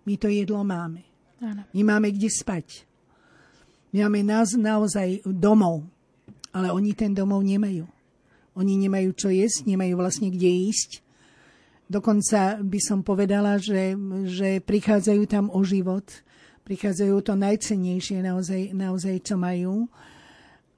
My 0.05 0.15
to 0.21 0.29
jedlo 0.29 0.61
máme. 0.61 1.01
Áno. 1.41 1.65
My 1.73 1.81
máme 1.81 2.13
kde 2.13 2.29
spať. 2.29 2.85
My 3.89 4.05
máme 4.05 4.21
nás 4.21 4.53
naozaj 4.53 5.25
domov. 5.25 5.89
Ale 6.53 6.69
oni 6.69 6.93
ten 6.93 7.09
domov 7.09 7.41
nemajú. 7.41 7.89
Oni 8.53 8.73
nemajú 8.77 9.17
čo 9.17 9.33
jesť, 9.33 9.65
nemajú 9.65 9.97
vlastne 9.97 10.29
kde 10.29 10.49
ísť 10.69 11.08
Dokonca 11.89 12.61
by 12.61 12.79
som 12.79 13.01
povedala, 13.01 13.57
že, 13.57 13.97
že 14.29 14.61
prichádzajú 14.61 15.23
tam 15.25 15.49
o 15.49 15.65
život, 15.65 16.05
prichádzajú 16.61 17.15
to 17.25 17.33
najcennejšie 17.33 18.21
naozaj, 18.21 18.77
naozaj 18.77 19.15
čo 19.25 19.35
majú. 19.41 19.89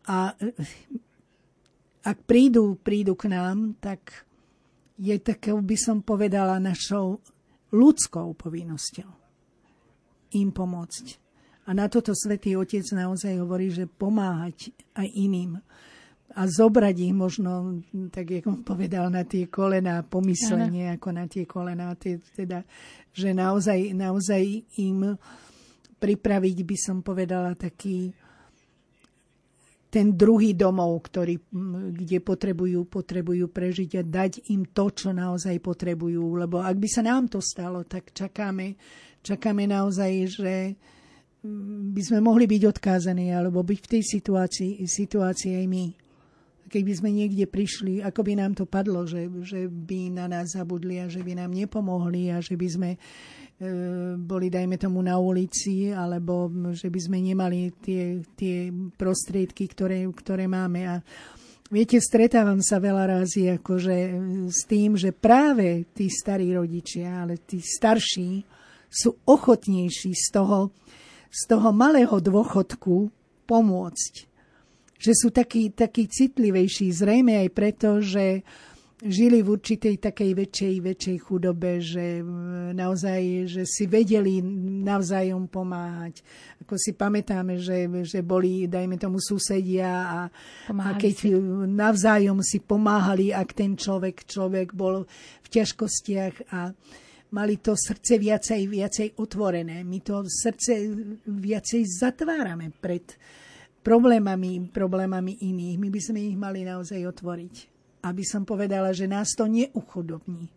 A 0.08 0.32
ak 2.02 2.18
prídu, 2.24 2.80
prídu 2.80 3.20
k 3.20 3.28
nám, 3.28 3.76
tak 3.84 4.24
je 4.96 5.20
takou, 5.20 5.60
by 5.60 5.76
som 5.76 6.00
povedala, 6.00 6.64
našou 6.64 7.20
ľudskou 7.76 8.32
povinnosťou 8.40 9.12
im 10.32 10.50
pomôcť. 10.56 11.06
A 11.68 11.76
na 11.76 11.92
toto 11.92 12.16
Svetý 12.16 12.56
Otec 12.56 12.88
naozaj 12.96 13.38
hovorí, 13.38 13.68
že 13.70 13.86
pomáhať 13.86 14.72
aj 14.96 15.08
iným 15.12 15.60
a 16.32 16.42
zobrať 16.48 16.96
ich 17.12 17.16
možno, 17.16 17.84
tak 18.12 18.32
jak 18.32 18.46
on 18.48 18.64
povedal, 18.64 19.12
na 19.12 19.28
tie 19.28 19.52
kolená, 19.52 20.04
pomyslenie 20.04 20.92
Aha. 20.92 20.96
ako 21.00 21.10
na 21.12 21.26
tie 21.28 21.44
kolená, 21.44 21.94
teda, 21.98 22.64
že 23.12 23.36
naozaj, 23.36 23.92
naozaj 23.92 24.42
im 24.80 25.16
pripraviť, 26.02 26.58
by 26.66 26.78
som 26.80 26.98
povedala, 27.04 27.54
taký 27.54 28.10
ten 29.92 30.16
druhý 30.16 30.56
domov, 30.56 31.04
ktorý, 31.12 31.36
kde 32.00 32.24
potrebujú, 32.24 32.88
potrebujú 32.88 33.52
prežiť 33.52 34.00
a 34.00 34.04
dať 34.08 34.32
im 34.56 34.64
to, 34.72 34.88
čo 34.88 35.12
naozaj 35.12 35.60
potrebujú. 35.60 36.40
Lebo 36.40 36.64
ak 36.64 36.80
by 36.80 36.88
sa 36.88 37.04
nám 37.04 37.28
to 37.28 37.44
stalo, 37.44 37.84
tak 37.84 38.16
čakáme, 38.16 38.80
čakáme 39.20 39.68
naozaj, 39.68 40.12
že 40.32 40.56
by 41.92 42.02
sme 42.08 42.24
mohli 42.24 42.48
byť 42.48 42.64
odkázaní 42.72 43.36
alebo 43.36 43.60
byť 43.68 43.80
v 43.84 43.92
tej 43.92 44.04
situácii, 44.08 44.72
situácii 44.88 45.60
aj 45.60 45.68
my 45.68 45.86
keby 46.72 46.92
sme 46.96 47.12
niekde 47.12 47.44
prišli, 47.52 48.00
ako 48.00 48.24
by 48.24 48.34
nám 48.40 48.56
to 48.56 48.64
padlo, 48.64 49.04
že, 49.04 49.28
že 49.44 49.68
by 49.68 50.16
na 50.16 50.32
nás 50.32 50.56
zabudli 50.56 51.04
a 51.04 51.12
že 51.12 51.20
by 51.20 51.36
nám 51.36 51.52
nepomohli 51.52 52.32
a 52.32 52.40
že 52.40 52.56
by 52.56 52.68
sme 52.72 52.90
e, 52.96 53.00
boli, 54.16 54.48
dajme 54.48 54.80
tomu, 54.80 55.04
na 55.04 55.20
ulici, 55.20 55.92
alebo 55.92 56.48
že 56.72 56.88
by 56.88 57.00
sme 57.04 57.20
nemali 57.20 57.76
tie, 57.84 58.24
tie 58.40 58.72
prostriedky, 58.96 59.68
ktoré, 59.68 60.08
ktoré 60.16 60.48
máme. 60.48 60.88
A 60.88 60.96
viete, 61.68 62.00
stretávam 62.00 62.64
sa 62.64 62.80
veľa 62.80 63.20
razy 63.20 63.52
akože 63.60 63.98
s 64.48 64.64
tým, 64.64 64.96
že 64.96 65.12
práve 65.12 65.92
tí 65.92 66.08
starí 66.08 66.56
rodičia, 66.56 67.28
ale 67.28 67.44
tí 67.44 67.60
starší 67.60 68.48
sú 68.88 69.20
ochotnejší 69.28 70.16
z 70.16 70.28
toho, 70.32 70.72
z 71.28 71.42
toho 71.52 71.76
malého 71.76 72.16
dôchodku 72.16 73.12
pomôcť 73.44 74.31
že 75.02 75.18
sú 75.18 75.34
takí, 75.34 75.74
takí 75.74 76.06
citlivejší, 76.06 76.94
zrejme 76.94 77.42
aj 77.42 77.50
preto, 77.50 77.98
že 78.06 78.46
žili 79.02 79.42
v 79.42 79.58
určitej 79.58 79.98
takej 79.98 80.32
väčšej, 80.38 80.76
väčšej 80.78 81.18
chudobe, 81.26 81.82
že 81.82 82.22
naozaj, 82.78 83.50
že 83.50 83.64
si 83.66 83.90
vedeli 83.90 84.46
navzájom 84.86 85.50
pomáhať. 85.50 86.22
Ako 86.62 86.78
si 86.78 86.94
pamätáme, 86.94 87.58
že, 87.58 87.90
že 88.06 88.22
boli, 88.22 88.70
dajme 88.70 89.02
tomu, 89.02 89.18
susedia 89.18 89.90
a, 90.06 90.20
a 90.70 90.90
keď 90.94 91.14
si. 91.18 91.34
navzájom 91.66 92.46
si 92.46 92.62
pomáhali, 92.62 93.34
ak 93.34 93.50
ten 93.58 93.74
človek, 93.74 94.30
človek 94.30 94.78
bol 94.78 95.10
v 95.42 95.48
ťažkostiach 95.50 96.54
a 96.54 96.70
mali 97.34 97.58
to 97.58 97.74
srdce 97.74 98.22
viacej, 98.22 98.70
viacej 98.70 99.08
otvorené. 99.18 99.82
My 99.82 99.98
to 100.06 100.22
srdce 100.30 100.78
viacej 101.26 101.82
zatvárame 101.90 102.70
pred, 102.70 103.18
problémami, 103.82 104.70
problémami 104.70 105.42
iných. 105.42 105.78
My 105.78 105.90
by 105.90 106.02
sme 106.02 106.20
ich 106.22 106.38
mali 106.38 106.66
naozaj 106.66 107.02
otvoriť. 107.02 107.56
Aby 108.02 108.24
som 108.26 108.46
povedala, 108.46 108.90
že 108.94 109.06
nás 109.06 109.34
to 109.38 109.46
neuchudobní. 109.46 110.50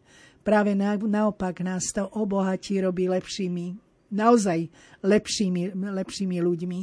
Práve 0.44 0.76
na, 0.76 0.96
naopak 0.96 1.64
nás 1.64 1.88
to 1.92 2.04
obohatí, 2.04 2.80
robí 2.80 3.08
lepšími, 3.08 3.76
naozaj 4.12 4.68
lepšími, 5.00 5.72
lepšími 5.72 6.36
ľuďmi. 6.40 6.80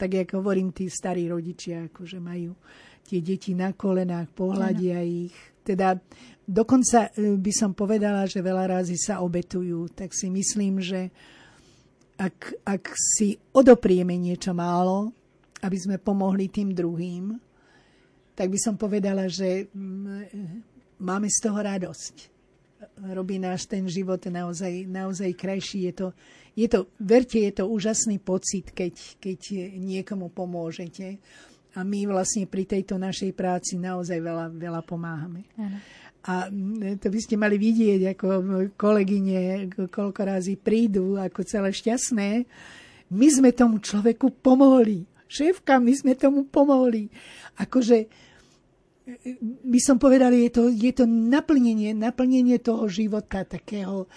Tak, 0.00 0.28
ako 0.28 0.40
hovorím, 0.40 0.72
tí 0.72 0.88
starí 0.88 1.28
rodičia, 1.28 1.88
akože 1.88 2.18
majú 2.18 2.56
tie 3.04 3.20
deti 3.20 3.52
na 3.52 3.76
kolenách, 3.76 4.32
pohľadia 4.32 5.04
ano. 5.04 5.28
ich. 5.28 5.36
Teda 5.64 5.96
dokonca 6.44 7.12
e, 7.12 7.36
by 7.36 7.52
som 7.52 7.76
povedala, 7.76 8.24
že 8.24 8.40
veľa 8.40 8.80
razy 8.80 8.96
sa 8.96 9.20
obetujú. 9.20 9.92
Tak 9.92 10.12
si 10.16 10.32
myslím, 10.32 10.80
že 10.80 11.12
ak, 12.16 12.64
ak 12.64 12.84
si 12.96 13.36
odoprieme 13.52 14.16
niečo 14.16 14.56
málo, 14.56 15.12
aby 15.64 15.76
sme 15.80 15.96
pomohli 15.96 16.52
tým 16.52 16.76
druhým, 16.76 17.40
tak 18.36 18.52
by 18.52 18.58
som 18.60 18.76
povedala, 18.76 19.30
že 19.30 19.72
mm, 19.72 21.00
máme 21.00 21.30
z 21.30 21.38
toho 21.40 21.58
radosť. 21.58 22.14
Robí 23.16 23.40
náš 23.40 23.64
ten 23.64 23.88
život 23.88 24.20
naozaj, 24.28 24.84
naozaj 24.84 25.30
krajší. 25.32 25.88
Je 25.88 25.94
to, 25.96 26.06
je 26.52 26.68
to, 26.68 26.92
verte, 27.00 27.40
je 27.40 27.52
to 27.54 27.64
úžasný 27.64 28.20
pocit, 28.20 28.76
keď, 28.76 29.16
keď 29.16 29.72
niekomu 29.80 30.28
pomôžete. 30.28 31.16
A 31.74 31.82
my 31.82 32.06
vlastne 32.06 32.46
pri 32.46 32.68
tejto 32.68 33.00
našej 33.00 33.32
práci 33.34 33.80
naozaj 33.80 34.20
veľa, 34.20 34.46
veľa 34.52 34.82
pomáhame. 34.84 35.48
Ano. 35.56 35.78
A 36.24 36.48
to 36.96 37.12
by 37.12 37.20
ste 37.20 37.36
mali 37.36 37.60
vidieť, 37.60 38.16
ako 38.16 38.26
kolegyne 38.80 39.68
koľko 39.92 40.20
razy 40.24 40.56
prídu, 40.56 41.20
ako 41.20 41.44
celé 41.44 41.68
šťastné. 41.68 42.28
My 43.12 43.28
sme 43.28 43.52
tomu 43.52 43.76
človeku 43.76 44.32
pomohli. 44.40 45.04
Šéfka, 45.28 45.80
my 45.80 45.92
sme 45.92 46.12
tomu 46.14 46.46
pomohli. 46.46 47.10
Akože 47.58 48.06
by 49.64 49.80
som 49.84 50.00
povedal, 50.00 50.32
je 50.32 50.48
to, 50.48 50.72
je 50.72 50.92
to 50.96 51.04
naplnenie, 51.04 51.92
naplnenie 51.92 52.56
toho 52.56 52.88
života, 52.88 53.44
takého, 53.44 54.08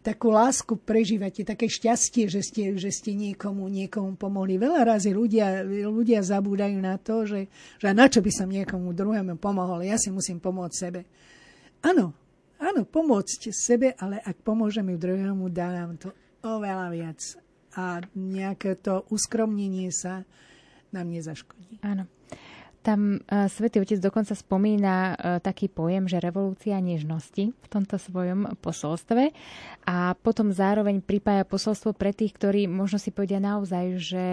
takú 0.00 0.32
lásku 0.32 0.72
prežívate, 0.80 1.44
také 1.44 1.68
šťastie, 1.68 2.32
že 2.32 2.40
ste, 2.40 2.62
že 2.80 2.88
ste 2.88 3.12
niekomu, 3.12 3.68
niekomu 3.68 4.16
pomohli. 4.16 4.56
Veľa 4.56 4.96
razy 4.96 5.12
ľudia, 5.12 5.60
ľudia 5.68 6.24
zabúdajú 6.24 6.78
na 6.80 6.96
to, 6.96 7.28
že, 7.28 7.52
že 7.76 7.92
na 7.92 8.08
čo 8.08 8.24
by 8.24 8.32
som 8.32 8.48
niekomu 8.48 8.96
druhému 8.96 9.36
pomohol, 9.36 9.84
ja 9.84 10.00
si 10.00 10.08
musím 10.08 10.40
pomôcť 10.40 10.76
sebe. 10.80 11.00
Áno, 11.84 12.16
áno, 12.56 12.88
pomôcť 12.88 13.52
sebe, 13.52 13.92
ale 14.00 14.16
ak 14.24 14.40
pomôžeme 14.40 14.96
druhému, 14.96 15.52
dá 15.52 15.68
nám 15.76 16.00
to 16.00 16.08
oveľa 16.40 16.88
viac. 16.88 17.20
A 17.76 18.04
nejaké 18.12 18.76
to 18.76 19.08
uskromnenie 19.08 19.88
sa 19.88 20.28
nám 20.92 21.08
nezaškodí. 21.08 21.80
Áno. 21.80 22.04
Tam 22.82 23.22
uh, 23.22 23.46
Svetý 23.46 23.78
Otec 23.78 24.02
dokonca 24.02 24.34
spomína 24.34 25.14
uh, 25.14 25.14
taký 25.38 25.70
pojem, 25.70 26.10
že 26.10 26.18
revolúcia 26.18 26.74
nežnosti 26.82 27.54
v 27.54 27.66
tomto 27.70 27.94
svojom 27.94 28.58
posolstve 28.58 29.30
a 29.86 30.18
potom 30.18 30.50
zároveň 30.50 30.98
pripája 30.98 31.46
posolstvo 31.46 31.94
pre 31.94 32.10
tých, 32.10 32.34
ktorí 32.34 32.66
možno 32.66 32.98
si 32.98 33.14
povedia 33.14 33.38
naozaj, 33.38 34.02
že 34.02 34.24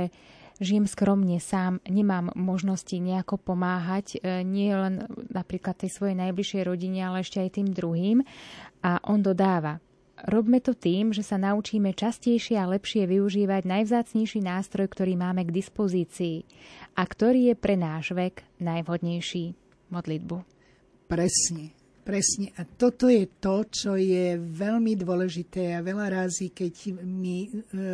žijem 0.58 0.90
skromne 0.90 1.38
sám, 1.38 1.78
nemám 1.86 2.34
možnosti 2.34 2.98
nejako 2.98 3.38
pomáhať, 3.38 4.18
uh, 4.18 4.42
nie 4.42 4.74
len 4.74 5.06
napríklad 5.30 5.78
tej 5.78 5.94
svojej 5.94 6.18
najbližšej 6.18 6.66
rodine, 6.66 7.06
ale 7.06 7.22
ešte 7.22 7.38
aj 7.38 7.54
tým 7.54 7.70
druhým. 7.70 8.26
A 8.82 8.98
on 9.06 9.22
dodáva, 9.22 9.78
Robme 10.28 10.60
to 10.60 10.76
tým, 10.76 11.16
že 11.16 11.24
sa 11.24 11.40
naučíme 11.40 11.96
častejšie 11.96 12.60
a 12.60 12.68
lepšie 12.68 13.08
využívať 13.08 13.64
najvzácnejší 13.64 14.44
nástroj, 14.44 14.92
ktorý 14.92 15.16
máme 15.16 15.48
k 15.48 15.56
dispozícii 15.56 16.44
a 17.00 17.08
ktorý 17.08 17.54
je 17.54 17.56
pre 17.56 17.80
náš 17.80 18.12
vek 18.12 18.44
najvhodnejší 18.60 19.56
modlitbu. 19.88 20.38
Presne, 21.08 21.72
presne. 22.04 22.52
A 22.60 22.68
toto 22.68 23.08
je 23.08 23.32
to, 23.40 23.64
čo 23.72 23.96
je 23.96 24.36
veľmi 24.36 25.00
dôležité 25.00 25.80
a 25.80 25.86
veľa 25.86 26.28
razy, 26.28 26.52
keď 26.52 27.00
mi 27.00 27.48
e, 27.48 27.50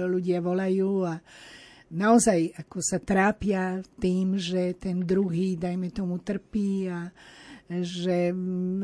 ľudia 0.10 0.42
volajú 0.42 1.06
a 1.06 1.22
naozaj 1.94 2.58
ako 2.58 2.78
sa 2.82 2.98
trápia 2.98 3.86
tým, 4.02 4.42
že 4.42 4.74
ten 4.82 5.06
druhý, 5.06 5.62
dajme 5.62 5.94
tomu, 5.94 6.20
trpí 6.26 6.90
a 6.90 7.08
že 7.70 8.30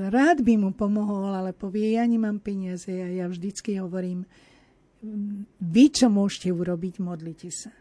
rád 0.10 0.42
by 0.42 0.54
mu 0.58 0.70
pomohol, 0.74 1.30
ale 1.30 1.54
povie, 1.54 1.98
ja 1.98 2.06
nemám 2.06 2.42
peniaze 2.42 2.90
a 2.90 3.08
ja 3.08 3.30
vždycky 3.30 3.78
hovorím, 3.78 4.26
vy 5.62 5.86
čo 5.94 6.10
môžete 6.10 6.50
urobiť, 6.50 7.02
modlite 7.02 7.50
sa. 7.54 7.74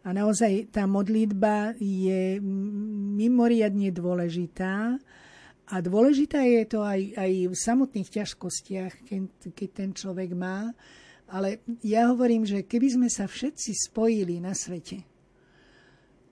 A 0.00 0.16
naozaj 0.16 0.72
tá 0.72 0.88
modlitba 0.88 1.76
je 1.76 2.40
mimoriadne 3.20 3.92
dôležitá 3.92 4.96
a 5.70 5.74
dôležitá 5.78 6.40
je 6.42 6.62
to 6.66 6.80
aj, 6.80 7.14
aj 7.14 7.32
v 7.52 7.54
samotných 7.54 8.08
ťažkostiach, 8.08 8.92
keď, 9.06 9.22
keď 9.52 9.68
ten 9.70 9.90
človek 9.92 10.32
má. 10.34 10.72
Ale 11.30 11.62
ja 11.86 12.10
hovorím, 12.10 12.42
že 12.42 12.66
keby 12.66 12.88
sme 12.90 13.08
sa 13.12 13.30
všetci 13.30 13.70
spojili 13.86 14.42
na 14.42 14.50
svete, 14.50 15.06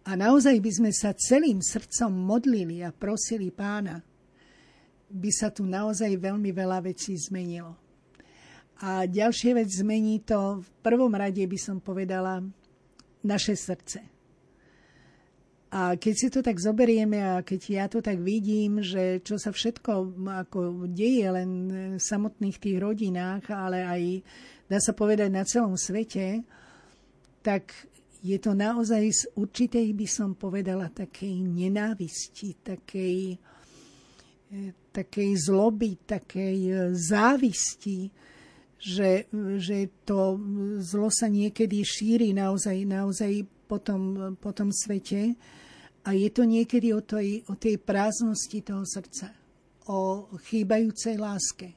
a 0.09 0.16
naozaj 0.16 0.56
by 0.56 0.70
sme 0.72 0.90
sa 0.96 1.12
celým 1.12 1.61
srdcom 1.61 2.09
modlili 2.09 2.80
a 2.80 2.96
prosili 2.96 3.52
pána, 3.52 4.00
by 5.12 5.28
sa 5.28 5.52
tu 5.52 5.68
naozaj 5.68 6.09
veľmi 6.16 6.48
veľa 6.48 6.80
vecí 6.80 7.12
zmenilo. 7.12 7.76
A 8.80 9.04
ďalšia 9.04 9.52
vec 9.61 9.68
zmení 9.68 10.24
to, 10.24 10.64
v 10.64 10.70
prvom 10.80 11.12
rade 11.12 11.44
by 11.44 11.59
som 11.61 11.76
povedala, 11.76 12.40
naše 13.20 13.52
srdce. 13.52 14.00
A 15.68 16.00
keď 16.00 16.14
si 16.16 16.28
to 16.32 16.40
tak 16.40 16.56
zoberieme 16.56 17.20
a 17.20 17.44
keď 17.44 17.61
ja 17.68 17.84
to 17.92 18.00
tak 18.00 18.24
vidím, 18.24 18.80
že 18.80 19.20
čo 19.20 19.36
sa 19.36 19.52
všetko 19.52 20.16
ako 20.48 20.88
deje 20.88 21.28
len 21.28 21.50
v 21.68 22.00
samotných 22.00 22.56
tých 22.56 22.80
rodinách, 22.80 23.52
ale 23.52 23.84
aj 23.84 24.02
dá 24.72 24.80
sa 24.80 24.96
povedať 24.96 25.28
na 25.28 25.44
celom 25.44 25.76
svete, 25.76 26.40
tak 27.44 27.68
je 28.22 28.38
to 28.38 28.54
naozaj 28.54 29.04
z 29.10 29.22
určitej, 29.38 29.94
by 29.94 30.06
som 30.10 30.34
povedala, 30.34 30.90
takej 30.90 31.38
nenávisti, 31.46 32.58
takej, 32.62 33.38
eh, 34.50 34.72
takej 34.90 35.30
zloby, 35.38 36.02
takej 36.02 36.58
eh, 36.70 36.78
závisti, 36.94 38.10
že, 38.78 39.26
že 39.58 40.06
to 40.06 40.38
zlo 40.78 41.10
sa 41.10 41.26
niekedy 41.26 41.82
šíri 41.82 42.30
naozaj, 42.30 42.86
naozaj 42.86 43.42
po 43.66 43.82
tom, 43.82 44.34
po 44.38 44.54
tom 44.54 44.70
svete. 44.70 45.34
A 46.06 46.14
je 46.14 46.30
to 46.30 46.46
niekedy 46.46 46.94
o 46.94 47.02
tej, 47.02 47.42
o 47.50 47.58
tej 47.58 47.82
prázdnosti 47.82 48.54
toho 48.62 48.86
srdca, 48.86 49.34
o 49.90 50.30
chýbajúcej 50.46 51.18
láske 51.18 51.74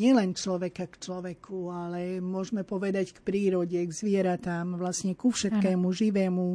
nielen 0.00 0.32
človeka 0.32 0.88
k 0.88 0.96
človeku, 0.96 1.68
ale 1.68 2.22
môžeme 2.24 2.64
povedať 2.64 3.12
k 3.12 3.18
prírode, 3.20 3.76
k 3.76 3.92
zvieratám, 3.92 4.80
vlastne 4.80 5.12
ku 5.12 5.28
všetkému 5.28 5.88
Aha. 5.88 5.98
živému 5.98 6.46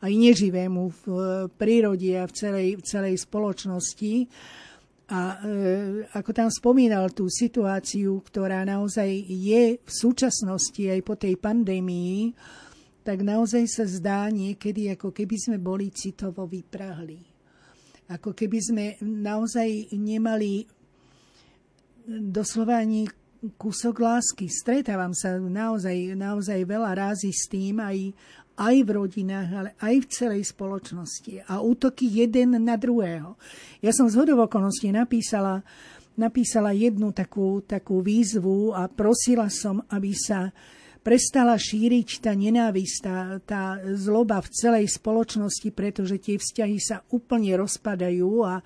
aj 0.00 0.12
neživému 0.12 0.82
v 1.04 1.04
prírode 1.60 2.10
a 2.16 2.24
v 2.24 2.32
celej, 2.32 2.68
v 2.80 2.82
celej 2.84 3.14
spoločnosti. 3.20 4.14
A 5.06 5.38
e, 5.38 5.52
ako 6.18 6.30
tam 6.34 6.48
spomínal 6.50 7.14
tú 7.14 7.30
situáciu, 7.30 8.18
ktorá 8.26 8.66
naozaj 8.66 9.06
je 9.28 9.78
v 9.78 9.90
súčasnosti 9.90 10.82
aj 10.82 11.00
po 11.06 11.14
tej 11.14 11.38
pandémii, 11.38 12.34
tak 13.06 13.22
naozaj 13.22 13.70
sa 13.70 13.84
zdá 13.86 14.26
niekedy, 14.34 14.90
ako 14.90 15.14
keby 15.14 15.36
sme 15.38 15.56
boli 15.62 15.94
citovo 15.94 16.42
vyprahli. 16.50 17.22
Ako 18.10 18.34
keby 18.34 18.58
sme 18.58 18.84
naozaj 19.02 19.94
nemali 19.94 20.66
doslova 22.06 22.78
ani 22.78 23.10
kúsok 23.58 24.00
lásky. 24.00 24.46
Stretávam 24.48 25.12
sa 25.12 25.36
naozaj, 25.36 26.14
naozaj 26.16 26.62
veľa 26.64 26.90
rázy 26.96 27.30
s 27.34 27.50
tým 27.50 27.82
aj, 27.82 28.14
aj 28.56 28.76
v 28.82 28.90
rodinách, 28.90 29.50
ale 29.52 29.70
aj 29.78 29.94
v 30.02 30.10
celej 30.10 30.42
spoločnosti. 30.50 31.46
A 31.50 31.60
útoky 31.60 32.08
jeden 32.08 32.56
na 32.62 32.74
druhého. 32.78 33.36
Ja 33.84 33.92
som 33.92 34.08
z 34.08 34.16
hodovokonosti 34.16 34.90
napísala, 34.90 35.60
napísala 36.16 36.72
jednu 36.72 37.12
takú, 37.12 37.60
takú 37.62 38.00
výzvu 38.00 38.72
a 38.72 38.88
prosila 38.88 39.52
som, 39.52 39.84
aby 39.92 40.10
sa 40.16 40.50
prestala 41.06 41.54
šíriť 41.54 42.18
tá 42.18 42.34
nenávisť, 42.34 42.96
tá, 42.98 43.18
tá 43.46 43.62
zloba 43.94 44.42
v 44.42 44.50
celej 44.50 44.86
spoločnosti, 44.90 45.70
pretože 45.70 46.18
tie 46.18 46.34
vzťahy 46.34 46.82
sa 46.82 47.06
úplne 47.14 47.54
rozpadajú 47.54 48.42
a 48.42 48.58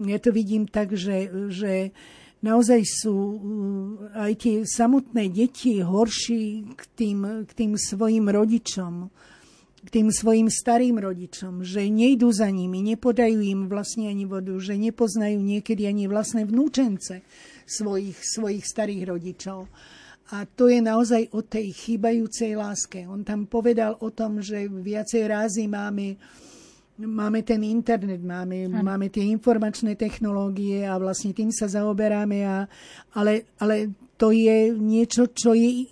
ja 0.00 0.18
to 0.18 0.32
vidím 0.32 0.64
tak, 0.64 0.96
že, 0.96 1.28
že 1.52 1.92
naozaj 2.44 2.84
sú 2.84 3.16
mm, 3.40 3.90
aj 4.20 4.32
tie 4.36 4.56
samotné 4.68 5.32
deti 5.32 5.80
horší 5.80 6.76
k 6.76 6.82
tým, 6.92 7.48
k 7.48 7.50
tým 7.56 7.72
svojim 7.80 8.28
rodičom, 8.28 9.08
k 9.84 9.88
tým 9.88 10.12
svojim 10.12 10.52
starým 10.52 11.00
rodičom, 11.00 11.64
že 11.64 11.88
nejdú 11.88 12.28
za 12.28 12.52
nimi, 12.52 12.84
nepodajú 12.84 13.40
im 13.40 13.72
vlastne 13.72 14.12
ani 14.12 14.28
vodu, 14.28 14.52
že 14.60 14.76
nepoznajú 14.76 15.40
niekedy 15.40 15.88
ani 15.88 16.04
vlastné 16.04 16.44
vnúčence 16.44 17.24
svojich, 17.64 18.20
svojich 18.20 18.64
starých 18.64 19.08
rodičov. 19.08 19.68
A 20.32 20.48
to 20.48 20.72
je 20.72 20.80
naozaj 20.80 21.28
o 21.36 21.44
tej 21.44 21.72
chýbajúcej 21.72 22.56
láske. 22.56 23.04
On 23.04 23.20
tam 23.24 23.44
povedal 23.44 23.96
o 24.00 24.08
tom, 24.08 24.40
že 24.40 24.72
viacej 24.72 25.28
rázy 25.28 25.68
máme 25.68 26.16
uh, 26.16 26.43
máme 26.98 27.42
ten 27.42 27.62
internet, 27.66 28.22
máme, 28.22 28.70
máme 28.70 29.10
tie 29.10 29.26
informačné 29.26 29.98
technológie 29.98 30.86
a 30.86 30.94
vlastne 30.98 31.34
tým 31.34 31.50
sa 31.50 31.66
zaoberáme, 31.66 32.38
a, 32.46 32.70
ale, 33.18 33.50
ale 33.58 33.90
to 34.14 34.30
je 34.30 34.70
niečo, 34.78 35.34
čo 35.34 35.58
je 35.58 35.90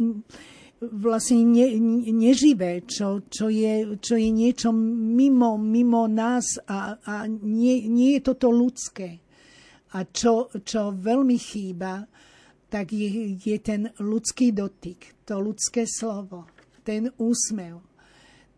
vlastne 0.82 1.46
ne, 1.46 1.66
neživé, 2.10 2.82
čo, 2.86 3.22
čo, 3.30 3.46
je, 3.46 3.98
čo 4.02 4.14
je 4.18 4.30
niečo 4.30 4.74
mimo, 4.74 5.54
mimo 5.58 6.10
nás 6.10 6.58
a, 6.66 6.98
a 6.98 7.14
nie, 7.30 7.86
nie 7.86 8.18
je 8.18 8.20
toto 8.22 8.50
ľudské. 8.50 9.22
A 9.92 10.08
čo, 10.08 10.48
čo 10.64 10.90
veľmi 10.90 11.36
chýba, 11.36 12.02
tak 12.72 12.90
je, 12.96 13.36
je 13.36 13.56
ten 13.60 13.92
ľudský 14.00 14.56
dotyk, 14.56 15.22
to 15.28 15.36
ľudské 15.36 15.84
slovo, 15.84 16.48
ten 16.80 17.12
úsmev, 17.20 17.84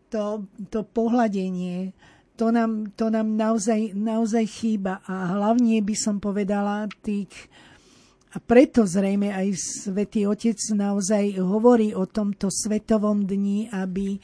to, 0.07 0.47
to 0.71 0.87
pohľadenie, 0.87 1.91
to 2.35 2.51
nám, 2.51 2.91
to 2.99 3.07
nám 3.07 3.39
naozaj, 3.39 3.95
naozaj 3.95 4.45
chýba. 4.45 4.99
A 5.07 5.35
hlavne 5.35 5.79
by 5.79 5.95
som 5.95 6.19
povedala 6.19 6.87
tých, 6.99 7.31
a 8.35 8.43
preto 8.43 8.83
zrejme 8.83 9.31
aj 9.31 9.55
Svetý 9.55 10.27
Otec 10.27 10.59
naozaj 10.75 11.39
hovorí 11.39 11.95
o 11.95 12.03
tomto 12.03 12.51
svetovom 12.51 13.23
dni, 13.23 13.71
aby 13.71 14.19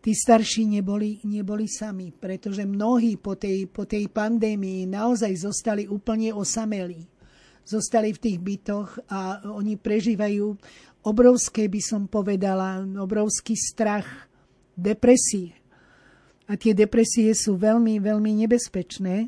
tí 0.00 0.12
starší 0.12 0.68
neboli, 0.68 1.20
neboli 1.24 1.68
sami, 1.68 2.12
pretože 2.12 2.64
mnohí 2.64 3.16
po 3.20 3.36
tej, 3.36 3.68
po 3.68 3.84
tej 3.88 4.08
pandémii 4.08 4.88
naozaj 4.88 5.32
zostali 5.44 5.88
úplne 5.88 6.32
osamelí. 6.32 7.08
zostali 7.64 8.12
v 8.12 8.20
tých 8.20 8.38
bytoch 8.44 9.08
a 9.08 9.40
oni 9.48 9.80
prežívajú 9.80 10.52
obrovské, 11.08 11.64
by 11.72 11.80
som 11.80 12.04
povedala, 12.04 12.84
obrovský 12.84 13.56
strach, 13.56 14.28
depresie. 14.76 15.56
A 16.44 16.60
tie 16.60 16.76
depresie 16.76 17.32
sú 17.32 17.56
veľmi, 17.56 17.96
veľmi 18.04 18.44
nebezpečné. 18.44 19.24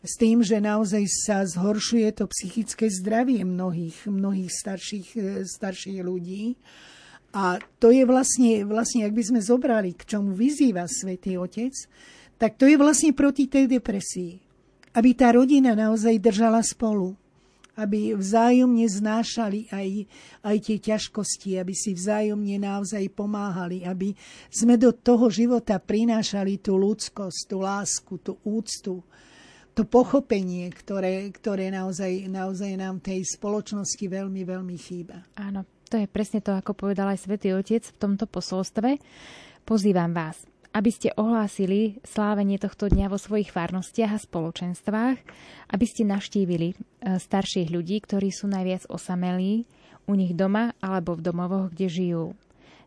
S 0.00 0.14
tým, 0.16 0.40
že 0.40 0.62
naozaj 0.62 1.04
sa 1.10 1.44
zhoršuje 1.44 2.08
to 2.16 2.24
psychické 2.30 2.88
zdravie 2.88 3.44
mnohých, 3.44 4.08
mnohých 4.08 4.48
starších, 4.48 5.08
starších 5.44 6.00
ľudí. 6.00 6.56
A 7.36 7.60
to 7.76 7.92
je 7.92 8.08
vlastne, 8.08 8.64
vlastne, 8.64 9.04
ak 9.04 9.12
by 9.12 9.22
sme 9.26 9.40
zobrali, 9.44 9.92
k 9.92 10.08
čomu 10.16 10.32
vyzýva 10.32 10.88
Svetý 10.88 11.36
Otec, 11.36 11.76
tak 12.40 12.56
to 12.56 12.64
je 12.64 12.80
vlastne 12.80 13.12
proti 13.12 13.50
tej 13.50 13.68
depresii. 13.68 14.40
Aby 14.96 15.12
tá 15.12 15.34
rodina 15.36 15.76
naozaj 15.76 16.16
držala 16.16 16.64
spolu. 16.64 17.12
Aby 17.78 18.18
vzájomne 18.18 18.82
znášali 18.90 19.70
aj, 19.70 19.88
aj 20.42 20.56
tie 20.66 20.76
ťažkosti, 20.82 21.62
aby 21.62 21.78
si 21.78 21.94
vzájomne 21.94 22.58
naozaj 22.58 23.06
pomáhali, 23.14 23.86
aby 23.86 24.10
sme 24.50 24.74
do 24.74 24.90
toho 24.90 25.30
života 25.30 25.78
prinášali 25.78 26.58
tú 26.58 26.74
ľudskosť, 26.74 27.38
tú 27.46 27.62
lásku, 27.62 28.12
tú 28.18 28.34
úctu, 28.42 28.98
to 29.78 29.86
pochopenie, 29.86 30.66
ktoré, 30.74 31.30
ktoré 31.30 31.70
naozaj, 31.70 32.26
naozaj 32.26 32.74
nám 32.74 32.98
tej 32.98 33.22
spoločnosti 33.38 34.02
veľmi, 34.10 34.42
veľmi 34.42 34.74
chýba. 34.74 35.22
Áno, 35.38 35.62
to 35.86 36.02
je 36.02 36.10
presne 36.10 36.42
to, 36.42 36.50
ako 36.50 36.74
povedal 36.74 37.06
aj 37.06 37.22
Svetý 37.22 37.54
Otec 37.54 37.86
v 37.86 38.00
tomto 38.02 38.26
posolstve. 38.26 38.98
Pozývam 39.62 40.10
vás, 40.10 40.47
aby 40.72 40.90
ste 40.92 41.14
ohlásili 41.16 41.98
slávenie 42.04 42.60
tohto 42.60 42.92
dňa 42.92 43.08
vo 43.08 43.18
svojich 43.18 43.50
farnostiach 43.50 44.12
a 44.14 44.20
spoločenstvách, 44.20 45.18
aby 45.72 45.84
ste 45.88 46.04
naštívili 46.04 46.74
e, 46.74 46.76
starších 47.16 47.72
ľudí, 47.72 48.04
ktorí 48.04 48.28
sú 48.28 48.46
najviac 48.48 48.84
osamelí 48.92 49.64
u 50.08 50.12
nich 50.16 50.36
doma 50.36 50.76
alebo 50.80 51.16
v 51.16 51.24
domovoch, 51.24 51.72
kde 51.72 51.86
žijú. 51.88 52.26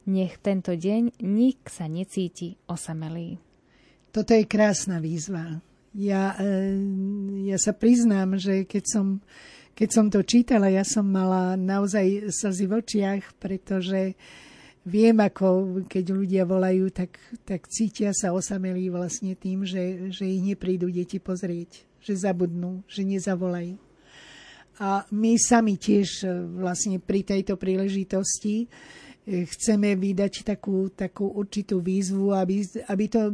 Nech 0.09 0.41
tento 0.41 0.73
deň 0.73 1.21
nik 1.21 1.69
sa 1.69 1.85
necíti 1.85 2.57
osamelý. 2.65 3.37
Toto 4.09 4.33
je 4.33 4.49
krásna 4.49 4.97
výzva. 4.97 5.61
Ja, 5.93 6.37
e, 6.37 6.77
ja 7.49 7.57
sa 7.59 7.75
priznám, 7.75 8.37
že 8.39 8.65
keď 8.65 8.83
som 8.87 9.07
keď 9.71 9.89
som 9.89 10.05
to 10.11 10.19
čítala, 10.21 10.67
ja 10.67 10.83
som 10.83 11.07
mala 11.07 11.55
naozaj 11.55 12.29
slzy 12.29 12.67
v 12.67 12.73
očiach, 12.83 13.23
pretože 13.39 14.13
viem, 14.85 15.17
ako 15.21 15.81
keď 15.85 16.05
ľudia 16.13 16.43
volajú, 16.45 16.89
tak, 16.89 17.17
tak 17.45 17.69
cítia 17.69 18.11
sa 18.13 18.33
osamelí 18.33 18.89
vlastne 18.89 19.37
tým, 19.37 19.65
že, 19.65 20.09
že 20.09 20.25
ich 20.25 20.41
neprídu 20.41 20.89
deti 20.89 21.21
pozrieť, 21.21 21.85
že 22.01 22.17
zabudnú, 22.17 22.81
že 22.89 23.05
nezavolajú. 23.05 23.77
A 24.81 25.05
my 25.13 25.37
sami 25.37 25.77
tiež 25.77 26.25
vlastne 26.57 26.97
pri 26.97 27.21
tejto 27.21 27.53
príležitosti 27.53 28.65
chceme 29.29 29.93
vydať 29.93 30.41
takú, 30.41 30.89
takú 30.89 31.29
určitú 31.29 31.77
výzvu, 31.77 32.33
aby, 32.33 32.65
aby 32.89 33.05
to, 33.05 33.29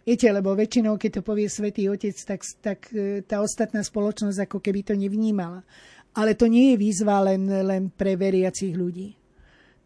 viete, 0.00 0.24
lebo 0.32 0.56
väčšinou, 0.56 0.96
keď 0.96 1.20
to 1.20 1.22
povie 1.22 1.52
Svetý 1.52 1.92
Otec, 1.92 2.16
tak, 2.24 2.40
tak 2.64 2.78
e, 2.96 3.20
tá 3.20 3.44
ostatná 3.44 3.84
spoločnosť 3.84 4.48
ako 4.48 4.58
keby 4.64 4.80
to 4.88 4.94
nevnímala. 4.96 5.60
Ale 6.16 6.32
to 6.32 6.48
nie 6.48 6.72
je 6.72 6.80
výzva 6.80 7.20
len, 7.20 7.44
len 7.44 7.92
pre 7.92 8.16
veriacich 8.16 8.72
ľudí. 8.72 9.17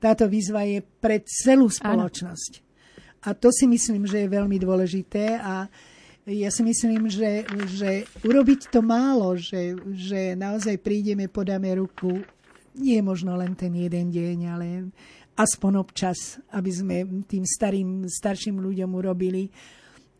Táto 0.03 0.27
výzva 0.27 0.67
je 0.67 0.83
pre 0.83 1.23
celú 1.23 1.71
spoločnosť. 1.71 2.53
Ano. 2.59 2.71
A 3.23 3.29
to 3.39 3.55
si 3.55 3.71
myslím, 3.71 4.03
že 4.03 4.27
je 4.27 4.35
veľmi 4.35 4.59
dôležité 4.59 5.39
a 5.39 5.71
ja 6.27 6.51
si 6.51 6.63
myslím, 6.67 7.07
že, 7.07 7.47
že 7.71 8.07
urobiť 8.27 8.71
to 8.71 8.83
málo, 8.83 9.39
že, 9.39 9.79
že 9.95 10.35
naozaj 10.35 10.79
prídeme, 10.83 11.31
podáme 11.31 11.71
ruku, 11.79 12.23
nie 12.79 12.99
je 12.99 13.05
možno 13.05 13.35
len 13.35 13.55
ten 13.55 13.75
jeden 13.75 14.11
deň, 14.11 14.39
ale 14.51 14.67
aspoň 15.39 15.73
občas, 15.83 16.39
aby 16.55 16.71
sme 16.71 16.97
tým 17.27 17.43
starým, 17.47 18.07
starším 18.07 18.59
ľuďom 18.59 18.91
urobili 18.91 19.51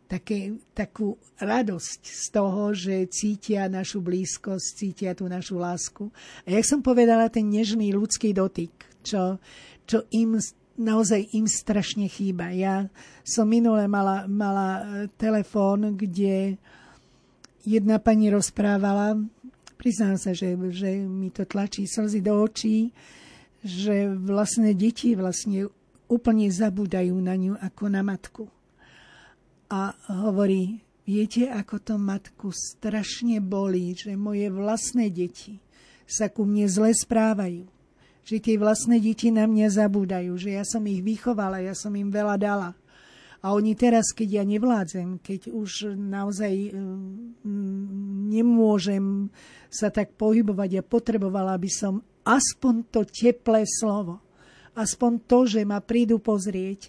také, 0.07 0.59
takú 0.75 1.17
radosť 1.39 2.01
z 2.03 2.25
toho, 2.29 2.75
že 2.75 3.09
cítia 3.09 3.71
našu 3.71 4.03
blízkosť, 4.03 4.67
cítia 4.75 5.11
tú 5.17 5.25
našu 5.25 5.57
lásku. 5.57 6.11
A 6.45 6.53
jak 6.53 6.67
som 6.67 6.85
povedala, 6.85 7.33
ten 7.33 7.47
nežný 7.47 7.95
ľudský 7.95 8.35
dotyk, 8.35 8.73
čo, 9.01 9.39
čo 9.85 10.07
im 10.11 10.39
naozaj 10.77 11.37
im 11.37 11.45
strašne 11.45 12.09
chýba. 12.09 12.49
Ja 12.49 12.89
som 13.21 13.45
minule 13.45 13.85
mala, 13.85 14.25
mala 14.25 14.69
e, 14.69 14.83
telefón, 15.21 15.93
kde 15.93 16.57
jedna 17.61 18.01
pani 18.01 18.33
rozprávala, 18.33 19.21
priznám 19.77 20.17
sa, 20.17 20.33
že, 20.33 20.57
že 20.73 21.05
mi 21.05 21.29
to 21.29 21.45
tlačí 21.45 21.85
slzy 21.85 22.25
do 22.25 22.33
očí, 22.41 22.89
že 23.63 24.11
vlastne 24.11 24.75
deti 24.75 25.15
vlastne 25.15 25.69
úplne 26.11 26.51
zabúdajú 26.51 27.15
na 27.21 27.35
ňu 27.37 27.53
ako 27.61 27.83
na 27.87 28.01
matku. 28.03 28.45
A 29.71 29.95
hovorí, 30.11 30.83
viete, 31.07 31.49
ako 31.49 31.75
to 31.81 31.95
matku 31.97 32.49
strašne 32.51 33.39
bolí, 33.39 33.95
že 33.95 34.13
moje 34.19 34.51
vlastné 34.51 35.09
deti 35.09 35.57
sa 36.03 36.29
ku 36.29 36.43
mne 36.43 36.67
zle 36.67 36.91
správajú. 36.91 37.65
Že 38.23 38.37
tie 38.39 38.55
vlastné 38.55 39.03
deti 39.03 39.29
na 39.29 39.43
mňa 39.43 39.67
zabúdajú, 39.67 40.31
že 40.39 40.55
ja 40.55 40.63
som 40.63 40.83
ich 40.87 41.03
vychovala, 41.03 41.59
ja 41.59 41.75
som 41.75 41.91
im 41.91 42.07
veľa 42.07 42.35
dala. 42.39 42.71
A 43.43 43.51
oni 43.51 43.75
teraz, 43.75 44.15
keď 44.15 44.39
ja 44.39 44.43
nevládzem, 44.47 45.19
keď 45.19 45.51
už 45.51 45.99
naozaj 45.99 46.71
mm, 46.71 48.31
nemôžem 48.31 49.27
sa 49.67 49.91
tak 49.91 50.15
pohybovať, 50.15 50.79
ja 50.79 50.83
potrebovala 50.83 51.59
by 51.59 51.67
som 51.67 51.99
aspoň 52.23 52.87
to 52.87 53.03
teplé 53.03 53.67
slovo, 53.67 54.23
aspoň 54.79 55.11
to, 55.27 55.43
že 55.43 55.67
ma 55.67 55.83
prídu 55.83 56.23
pozrieť, 56.23 56.87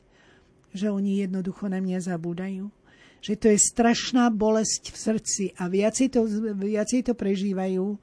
že 0.70 0.94
oni 0.94 1.26
jednoducho 1.26 1.66
na 1.66 1.82
mňa 1.82 2.06
zabúdajú. 2.06 2.70
Že 3.18 3.34
to 3.34 3.46
je 3.50 3.58
strašná 3.58 4.30
bolesť 4.30 4.94
v 4.94 4.96
srdci 5.00 5.44
a 5.58 5.66
viacej 5.66 6.06
to, 6.14 6.28
viacej 6.54 7.10
to 7.10 7.18
prežívajú 7.18 7.98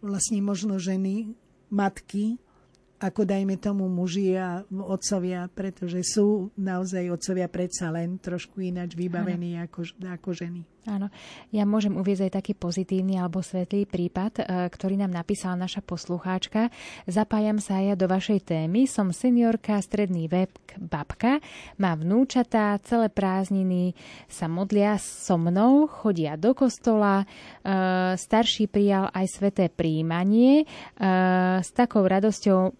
vlastne 0.00 0.40
možno 0.40 0.80
ženy, 0.80 1.36
matky, 1.68 2.40
ako 2.98 3.26
dajme 3.26 3.58
tomu 3.58 3.86
muži 3.90 4.34
a 4.38 4.62
otcovia, 4.70 5.46
pretože 5.50 6.00
sú 6.06 6.50
naozaj 6.58 7.10
otcovia 7.10 7.46
predsa 7.50 7.90
len 7.90 8.16
trošku 8.18 8.62
ináč 8.62 8.94
vybavení 8.94 9.58
ako, 9.62 9.84
ako 10.04 10.30
ženy. 10.32 10.73
Áno, 10.84 11.08
ja 11.48 11.64
môžem 11.64 11.96
uvieť 11.96 12.28
aj 12.28 12.44
taký 12.44 12.52
pozitívny 12.52 13.16
alebo 13.16 13.40
svetlý 13.40 13.88
prípad, 13.88 14.32
e, 14.36 14.42
ktorý 14.68 15.00
nám 15.00 15.16
napísala 15.16 15.56
naša 15.56 15.80
poslucháčka. 15.80 16.68
Zapájam 17.08 17.56
sa 17.56 17.80
ja 17.80 17.96
do 17.96 18.04
vašej 18.04 18.44
témy. 18.44 18.84
Som 18.84 19.08
seniorka, 19.08 19.80
stredný 19.80 20.28
vek, 20.28 20.76
babka, 20.76 21.40
mám 21.80 22.04
vnúčatá, 22.04 22.76
celé 22.84 23.08
prázdniny 23.08 23.96
sa 24.28 24.44
modlia 24.44 25.00
so 25.00 25.40
mnou, 25.40 25.88
chodia 25.88 26.36
do 26.36 26.52
kostola, 26.52 27.24
e, 27.24 27.26
starší 28.20 28.68
prijal 28.68 29.08
aj 29.08 29.26
sveté 29.40 29.72
príjmanie. 29.72 30.62
E, 30.62 30.64
s 31.64 31.72
takou 31.72 32.04
radosťou 32.04 32.76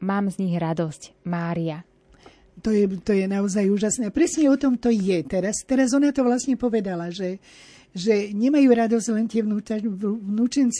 mám 0.00 0.24
z 0.32 0.36
nich 0.40 0.56
radosť. 0.56 1.28
Mária 1.28 1.84
to 2.62 2.70
je, 2.74 2.84
to 3.00 3.12
je 3.14 3.26
naozaj 3.30 3.64
úžasné. 3.70 4.10
Presne 4.10 4.50
o 4.50 4.56
tom 4.58 4.76
to 4.78 4.90
je 4.90 5.18
teraz. 5.24 5.62
Teraz 5.62 5.94
ona 5.94 6.10
to 6.10 6.26
vlastne 6.26 6.58
povedala, 6.58 7.08
že, 7.08 7.38
že 7.94 8.34
nemajú 8.34 8.68
radosť 8.68 9.06
len 9.14 9.26
tie 9.30 9.46
vnúča, 9.46 9.78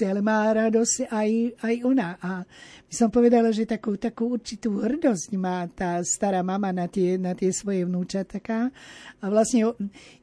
ale 0.09 0.21
má 0.25 0.51
radosť 0.51 1.07
aj, 1.07 1.31
aj 1.63 1.75
ona. 1.87 2.09
A 2.19 2.43
by 2.89 2.95
som 2.95 3.09
povedala, 3.13 3.55
že 3.55 3.69
takú, 3.69 3.95
takú 4.01 4.35
určitú 4.35 4.83
hrdosť 4.83 5.31
má 5.37 5.69
tá 5.71 6.03
stará 6.03 6.43
mama 6.43 6.75
na 6.75 6.91
tie, 6.91 7.21
na 7.21 7.37
tie 7.37 7.55
svoje 7.55 7.87
vnúčataká. 7.87 8.73
A 9.21 9.25
vlastne 9.31 9.77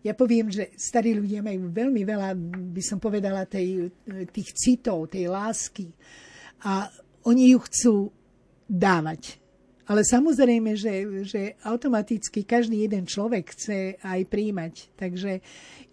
ja 0.03 0.14
poviem, 0.18 0.51
že 0.51 0.74
starí 0.76 1.16
ľudia 1.16 1.45
majú 1.45 1.72
veľmi 1.72 2.01
veľa, 2.03 2.36
by 2.74 2.84
som 2.84 2.97
povedala, 2.99 3.47
tej, 3.47 3.93
tých 4.34 4.49
citov, 4.58 5.08
tej 5.08 5.32
lásky. 5.32 5.88
A 6.66 6.89
oni 7.24 7.53
ju 7.53 7.60
chcú 7.64 7.95
dávať 8.66 9.45
ale 9.86 10.01
samozrejme, 10.01 10.73
že, 10.73 10.93
že 11.29 11.41
automaticky 11.61 12.41
každý 12.41 12.89
jeden 12.89 13.05
človek 13.05 13.53
chce 13.53 14.01
aj 14.01 14.21
príjmať. 14.25 14.73
Takže 14.97 15.31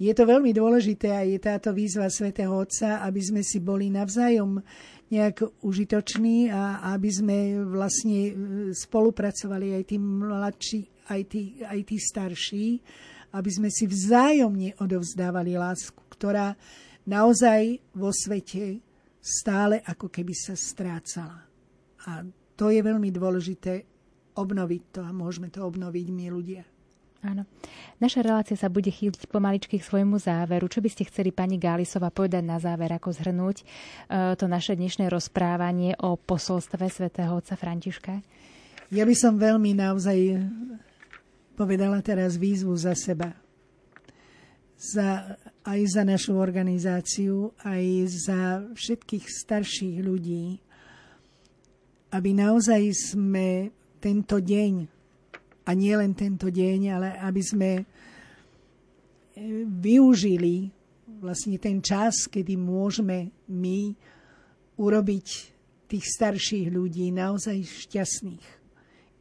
je 0.00 0.12
to 0.16 0.24
veľmi 0.24 0.56
dôležité 0.56 1.12
a 1.12 1.28
je 1.28 1.36
táto 1.36 1.76
výzva 1.76 2.08
svätého 2.08 2.56
Otca, 2.56 3.04
aby 3.04 3.20
sme 3.20 3.42
si 3.44 3.60
boli 3.60 3.92
navzájom 3.92 4.64
nejak 5.12 5.60
užitoční 5.60 6.48
a 6.48 6.88
aby 6.96 7.10
sme 7.12 7.38
vlastne 7.68 8.20
e, 8.28 8.32
spolupracovali 8.72 9.76
aj 9.76 9.84
tí 9.84 9.96
mladší, 10.00 10.80
aj 11.12 11.20
tí, 11.28 11.42
aj 11.60 11.80
tí 11.84 11.96
starší, 12.00 12.66
aby 13.36 13.50
sme 13.52 13.68
si 13.68 13.84
vzájomne 13.84 14.80
odovzdávali 14.80 15.60
lásku, 15.60 16.00
ktorá 16.16 16.56
naozaj 17.04 17.76
vo 17.92 18.08
svete 18.08 18.80
stále 19.20 19.84
ako 19.84 20.08
keby 20.08 20.32
sa 20.32 20.56
strácala. 20.56 21.44
A 22.08 22.24
to 22.62 22.70
je 22.70 22.78
veľmi 22.78 23.10
dôležité 23.10 23.82
obnoviť 24.38 24.82
to 24.94 25.00
a 25.02 25.10
môžeme 25.10 25.50
to 25.50 25.66
obnoviť 25.66 26.06
my 26.14 26.26
ľudia. 26.30 26.62
Áno. 27.26 27.42
Naša 27.98 28.22
relácia 28.22 28.54
sa 28.54 28.70
bude 28.70 28.86
chýliť 28.86 29.26
pomaličky 29.26 29.82
k 29.82 29.86
svojmu 29.86 30.22
záveru. 30.22 30.70
Čo 30.70 30.78
by 30.78 30.90
ste 30.90 31.06
chceli, 31.10 31.34
pani 31.34 31.58
Gálisova, 31.58 32.14
povedať 32.14 32.42
na 32.46 32.62
záver, 32.62 32.94
ako 32.94 33.14
zhrnúť 33.14 33.62
e, 33.62 33.64
to 34.38 34.46
naše 34.46 34.78
dnešné 34.78 35.10
rozprávanie 35.10 35.98
o 36.02 36.14
posolstve 36.14 36.86
svätého 36.86 37.34
otca 37.34 37.58
Františka? 37.58 38.22
Ja 38.94 39.02
by 39.02 39.14
som 39.18 39.42
veľmi 39.42 39.74
naozaj 39.74 40.18
povedala 41.58 41.98
teraz 41.98 42.38
výzvu 42.38 42.78
za 42.78 42.94
seba. 42.94 43.34
Za, 44.78 45.38
aj 45.66 45.80
za 45.94 46.02
našu 46.06 46.38
organizáciu, 46.38 47.54
aj 47.62 47.82
za 48.06 48.40
všetkých 48.74 49.24
starších 49.26 49.98
ľudí, 50.02 50.62
aby 52.12 52.30
naozaj 52.36 52.92
sme 52.92 53.72
tento 53.98 54.38
deň 54.38 54.74
a 55.64 55.70
nie 55.72 55.94
len 55.94 56.12
tento 56.12 56.52
deň, 56.52 56.80
ale 56.92 57.08
aby 57.22 57.42
sme 57.42 57.70
e, 57.80 57.84
využili 59.64 60.68
vlastne 61.22 61.56
ten 61.56 61.78
čas, 61.78 62.26
kedy 62.26 62.58
môžeme 62.58 63.30
my 63.46 63.94
urobiť 64.76 65.26
tých 65.86 66.04
starších 66.08 66.66
ľudí 66.72 67.14
naozaj 67.14 67.62
šťastných. 67.62 68.46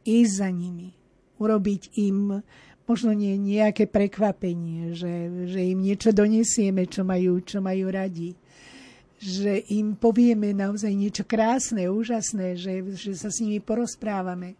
Ísť 0.02 0.32
za 0.34 0.50
nimi. 0.50 0.90
Urobiť 1.38 1.94
im 2.02 2.42
možno 2.88 3.14
nie 3.14 3.38
nejaké 3.38 3.86
prekvapenie, 3.86 4.96
že, 4.98 5.46
že 5.46 5.60
im 5.62 5.78
niečo 5.78 6.10
donesieme, 6.10 6.90
čo 6.90 7.06
majú, 7.06 7.38
čo 7.46 7.62
majú 7.62 7.86
radi. 7.86 8.34
Že 9.22 9.70
im 9.78 9.94
povieme 9.94 10.50
naozaj 10.50 10.90
niečo 10.90 11.22
krásne, 11.22 11.86
úžasné, 11.86 12.58
že, 12.58 12.82
že 12.98 13.14
sa 13.14 13.30
s 13.30 13.38
nimi 13.38 13.62
porozprávame 13.62 14.58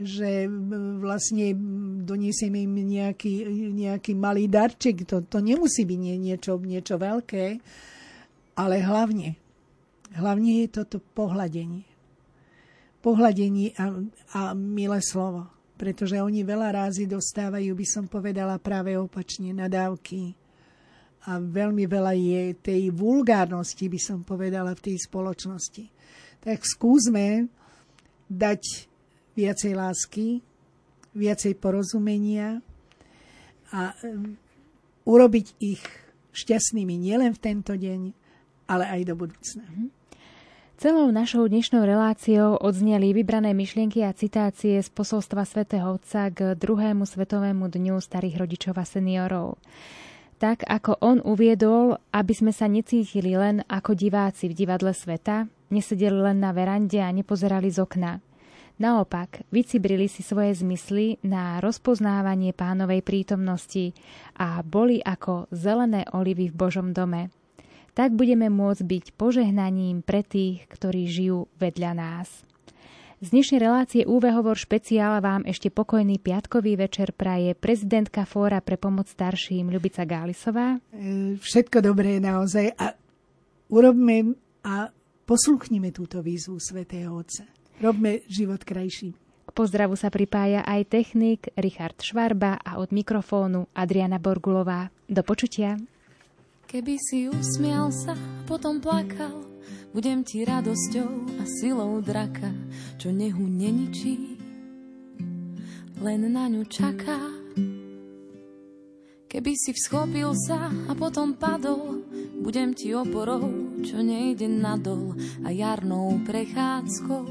že 0.00 0.48
vlastne 0.96 1.52
doniesieme 2.08 2.64
im 2.64 2.72
nejaký, 2.88 3.44
nejaký 3.76 4.16
malý 4.16 4.48
darček. 4.48 5.04
To, 5.04 5.20
to 5.20 5.44
nemusí 5.44 5.84
byť 5.84 5.98
nie, 6.00 6.16
niečo, 6.16 6.56
niečo 6.56 6.96
veľké, 6.96 7.60
ale 8.56 8.76
hlavne, 8.80 9.36
hlavne 10.16 10.64
je 10.64 10.66
toto 10.72 11.04
pohľadenie. 11.12 11.84
Pohľadenie 13.04 13.76
a, 13.76 13.84
a 14.32 14.40
milé 14.56 15.04
slovo. 15.04 15.52
Pretože 15.76 16.20
oni 16.20 16.44
veľa 16.44 16.76
rázy 16.76 17.08
dostávajú, 17.08 17.72
by 17.72 17.86
som 17.88 18.04
povedala, 18.08 18.60
práve 18.60 18.96
opačne, 18.96 19.52
nadávky. 19.52 20.36
A 21.30 21.38
veľmi 21.38 21.86
veľa 21.86 22.12
je 22.18 22.42
tej 22.58 22.90
vulgárnosti, 22.90 23.86
by 23.86 24.00
som 24.02 24.26
povedala, 24.26 24.74
v 24.74 24.90
tej 24.90 24.96
spoločnosti. 25.06 25.86
Tak 26.42 26.58
skúsme 26.66 27.46
dať 28.26 28.90
viacej 29.38 29.72
lásky, 29.78 30.42
viacej 31.14 31.54
porozumenia 31.62 32.58
a 33.70 33.94
urobiť 35.06 35.46
ich 35.62 35.82
šťastnými 36.34 36.98
nielen 36.98 37.30
v 37.34 37.42
tento 37.42 37.74
deň, 37.78 38.00
ale 38.66 38.84
aj 38.90 39.00
do 39.06 39.14
budúcna. 39.14 39.66
Mhm. 39.70 39.86
Celou 40.80 41.12
našou 41.12 41.44
dnešnou 41.44 41.84
reláciou 41.84 42.56
odzneli 42.56 43.12
vybrané 43.12 43.52
myšlienky 43.52 44.00
a 44.00 44.16
citácie 44.16 44.80
z 44.80 44.88
posolstva 44.88 45.44
svätého 45.44 45.92
Otca 45.92 46.32
k 46.32 46.56
druhému 46.56 47.04
svetovému 47.04 47.68
dňu 47.68 48.00
starých 48.00 48.40
rodičov 48.40 48.80
a 48.80 48.88
seniorov. 48.88 49.60
Tak 50.40 50.64
ako 50.64 50.96
on 51.04 51.20
uviedol, 51.20 52.00
aby 52.16 52.32
sme 52.32 52.48
sa 52.48 52.64
necítili 52.64 53.36
len 53.36 53.60
ako 53.68 53.92
diváci 53.92 54.48
v 54.48 54.56
divadle 54.56 54.96
sveta, 54.96 55.44
nesedeli 55.68 56.16
len 56.16 56.40
na 56.40 56.56
verande 56.56 56.96
a 56.96 57.12
nepozerali 57.12 57.68
z 57.68 57.84
okna. 57.84 58.24
Naopak, 58.80 59.44
vycibrili 59.52 60.08
si 60.08 60.24
svoje 60.24 60.56
zmysly 60.56 61.20
na 61.20 61.60
rozpoznávanie 61.60 62.56
pánovej 62.56 63.04
prítomnosti 63.04 63.92
a 64.40 64.64
boli 64.64 65.04
ako 65.04 65.52
zelené 65.52 66.08
olivy 66.16 66.48
v 66.48 66.56
Božom 66.56 66.96
dome. 66.96 67.28
Tak 67.92 68.16
budeme 68.16 68.48
môcť 68.48 68.80
byť 68.80 69.04
požehnaním 69.20 70.00
pre 70.00 70.24
tých, 70.24 70.64
ktorí 70.72 71.04
žijú 71.04 71.52
vedľa 71.60 71.92
nás. 71.92 72.48
Z 73.20 73.36
dnešnej 73.36 73.60
relácie 73.60 74.02
UV 74.08 74.32
Hovor 74.32 74.56
špeciál 74.56 75.20
vám 75.20 75.44
ešte 75.44 75.68
pokojný 75.68 76.16
piatkový 76.16 76.80
večer 76.80 77.12
praje 77.12 77.52
prezidentka 77.52 78.24
Fóra 78.24 78.64
pre 78.64 78.80
pomoc 78.80 79.12
starším 79.12 79.68
Ľubica 79.68 80.08
Gálisová. 80.08 80.80
E, 80.88 81.36
všetko 81.36 81.84
dobré 81.84 82.16
naozaj 82.16 82.72
a 82.80 82.96
urobme 83.68 84.40
a 84.64 84.88
poslúchnime 85.28 85.92
túto 85.92 86.24
výzvu 86.24 86.56
svätého 86.64 87.12
Otca. 87.12 87.44
Robme 87.84 88.24
život 88.24 88.64
krajší. 88.64 89.12
K 89.12 89.50
pozdravu 89.52 90.00
sa 90.00 90.08
pripája 90.08 90.64
aj 90.64 90.88
technik 90.88 91.52
Richard 91.60 92.00
Švarba 92.00 92.56
a 92.56 92.80
od 92.80 92.88
mikrofónu 92.88 93.68
Adriana 93.76 94.16
Borgulová. 94.16 94.88
Do 95.12 95.20
počutia. 95.20 95.76
Keby 96.70 97.02
si 97.02 97.26
usmial 97.26 97.90
sa, 97.90 98.14
potom 98.46 98.78
plakal, 98.78 99.42
budem 99.90 100.22
ti 100.22 100.46
radosťou 100.46 101.42
a 101.42 101.44
silou 101.58 101.98
draka, 101.98 102.46
čo 102.94 103.10
nehu 103.10 103.42
neničí, 103.42 104.38
len 105.98 106.30
na 106.30 106.46
ňu 106.46 106.62
čaká. 106.70 107.18
Keby 109.26 109.52
si 109.58 109.74
vschopil 109.74 110.30
sa 110.46 110.70
a 110.70 110.94
potom 110.94 111.34
padol, 111.34 112.06
budem 112.38 112.70
ti 112.70 112.94
oporou, 112.94 113.50
čo 113.82 113.98
nejde 113.98 114.46
nadol 114.46 115.18
a 115.42 115.50
jarnou 115.50 116.22
prechádzkou 116.22 117.26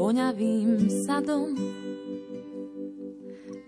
voňavým 0.00 0.88
sadom. 1.04 1.83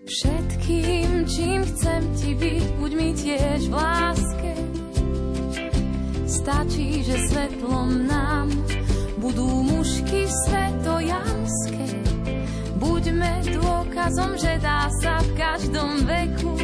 Všetkým, 0.07 1.27
čím 1.27 1.67
chcem 1.67 2.01
ti 2.15 2.31
byť, 2.31 2.65
buď 2.79 2.91
mi 2.95 3.09
tiež 3.11 3.67
v 3.67 3.75
láske. 3.75 4.53
Stačí, 6.23 7.03
že 7.03 7.27
svetlom 7.27 8.07
nám 8.07 8.47
budú 9.19 9.67
mužky 9.67 10.23
svetojanské. 10.47 12.07
Buďme 12.79 13.51
dôkazom, 13.51 14.39
že 14.39 14.55
dá 14.63 14.87
sa 15.03 15.19
v 15.19 15.29
každom 15.35 15.99
veku 16.07 16.55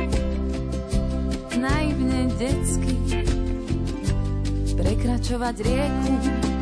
naivne 1.59 2.31
detsky 2.39 2.95
prekračovať 4.79 5.55
rieku. 5.67 6.52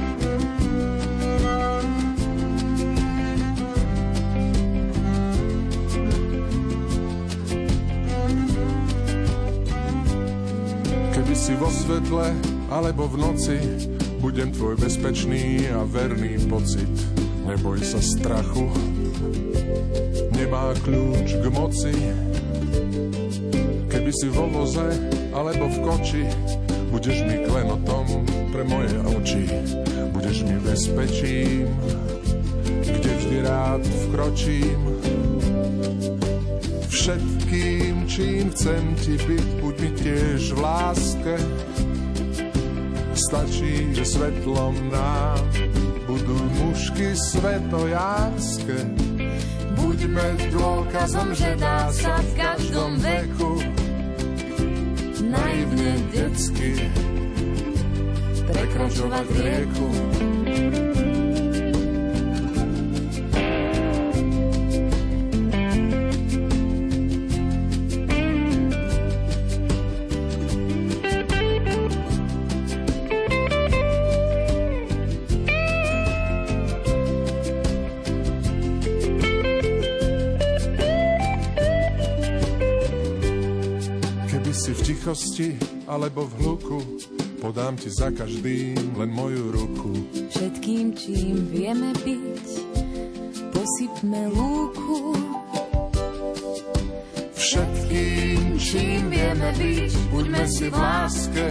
Si 11.36 11.56
vo 11.56 11.72
svetle 11.72 12.36
alebo 12.68 13.08
v 13.08 13.16
noci, 13.24 13.58
budem 14.20 14.52
tvoj 14.52 14.76
bezpečný 14.76 15.64
a 15.72 15.88
verný 15.88 16.36
pocit. 16.52 16.92
Neboj 17.48 17.80
sa 17.80 18.04
strachu, 18.04 18.68
nemá 20.36 20.76
kľúč 20.84 21.40
k 21.40 21.46
moci. 21.52 21.96
Keby 23.88 24.12
si 24.12 24.28
vo 24.28 24.48
voze 24.52 24.92
alebo 25.32 25.72
v 25.72 25.78
koči, 25.84 26.24
budeš 26.92 27.24
mi 27.24 27.48
klenotom 27.48 28.28
pre 28.52 28.68
moje 28.68 28.96
oči. 29.16 29.44
Budeš 30.12 30.44
mi 30.44 30.60
bezpečím, 30.60 31.72
kde 32.88 33.12
vždy 33.18 33.38
rád 33.46 33.84
vkročím. 33.86 34.82
Všetkým, 36.90 37.94
čím 38.08 38.46
chcem 38.54 38.84
ti 39.02 39.18
byť, 39.18 39.48
buď 39.62 39.76
mi 39.82 39.92
tiež 39.98 40.42
v 40.54 40.60
láske. 40.62 41.36
Stačí, 43.12 43.94
že 43.94 44.06
svetlom 44.06 44.76
nám 44.90 45.42
budú 46.06 46.38
mužky 46.62 47.14
svetojánske. 47.16 48.78
Buďme 49.78 50.28
dôkazom, 50.52 51.34
že 51.34 51.56
dá 51.58 51.88
sa 51.90 52.20
v 52.20 52.32
každom 52.36 52.92
veku 53.00 53.54
naivne 55.32 55.92
detsky 56.12 56.92
prekračovať 58.52 59.28
rieku. 59.40 59.88
Tichosti 85.42 85.58
alebo 85.90 86.30
v 86.30 86.34
hluku, 86.40 86.80
podám 87.42 87.76
ti 87.76 87.90
za 87.90 88.14
každým 88.14 88.96
len 88.96 89.10
moju 89.10 89.52
ruku. 89.52 89.92
Všetkým, 90.30 90.94
čím 90.94 91.36
vieme 91.50 91.92
byť, 92.06 92.46
posypme 93.50 94.22
lúku. 94.32 95.00
všetkým, 97.42 98.56
čím 98.56 99.12
vieme 99.12 99.50
byť, 99.60 99.92
buďme 100.08 100.44
si 100.48 100.66
v 100.72 100.76
láske. 100.78 101.48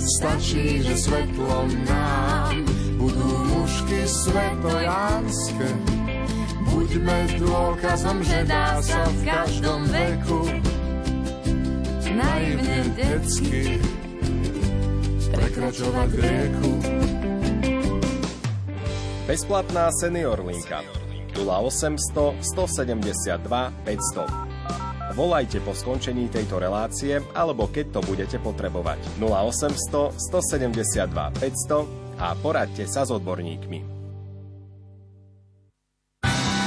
Stačí, 0.00 0.80
že 0.80 0.94
svetlom 1.04 1.68
nám 1.84 2.64
budú 2.96 3.28
mužky 3.52 4.08
svetojánske. 4.08 5.68
Buďme 6.64 7.18
dôkazom, 7.44 8.24
že 8.24 8.40
dá 8.48 8.80
sa 8.80 9.04
v 9.04 9.18
každom 9.28 9.84
veku 9.92 10.73
naivne 12.14 12.78
detsky 12.94 13.82
prekračovať 15.34 16.10
rieku. 16.14 16.70
Bezplatná 19.24 19.90
senior 19.90 20.38
linka 20.46 20.84
0800 21.34 22.38
172 22.42 23.50
500. 23.82 25.14
Volajte 25.14 25.62
po 25.62 25.74
skončení 25.74 26.26
tejto 26.26 26.58
relácie 26.58 27.22
alebo 27.34 27.70
keď 27.70 27.98
to 27.98 28.00
budete 28.02 28.38
potrebovať 28.42 28.98
0800 29.18 30.14
172 30.18 31.06
500 31.10 32.22
a 32.22 32.34
poradte 32.38 32.86
sa 32.86 33.06
s 33.06 33.10
odborníkmi. 33.10 33.93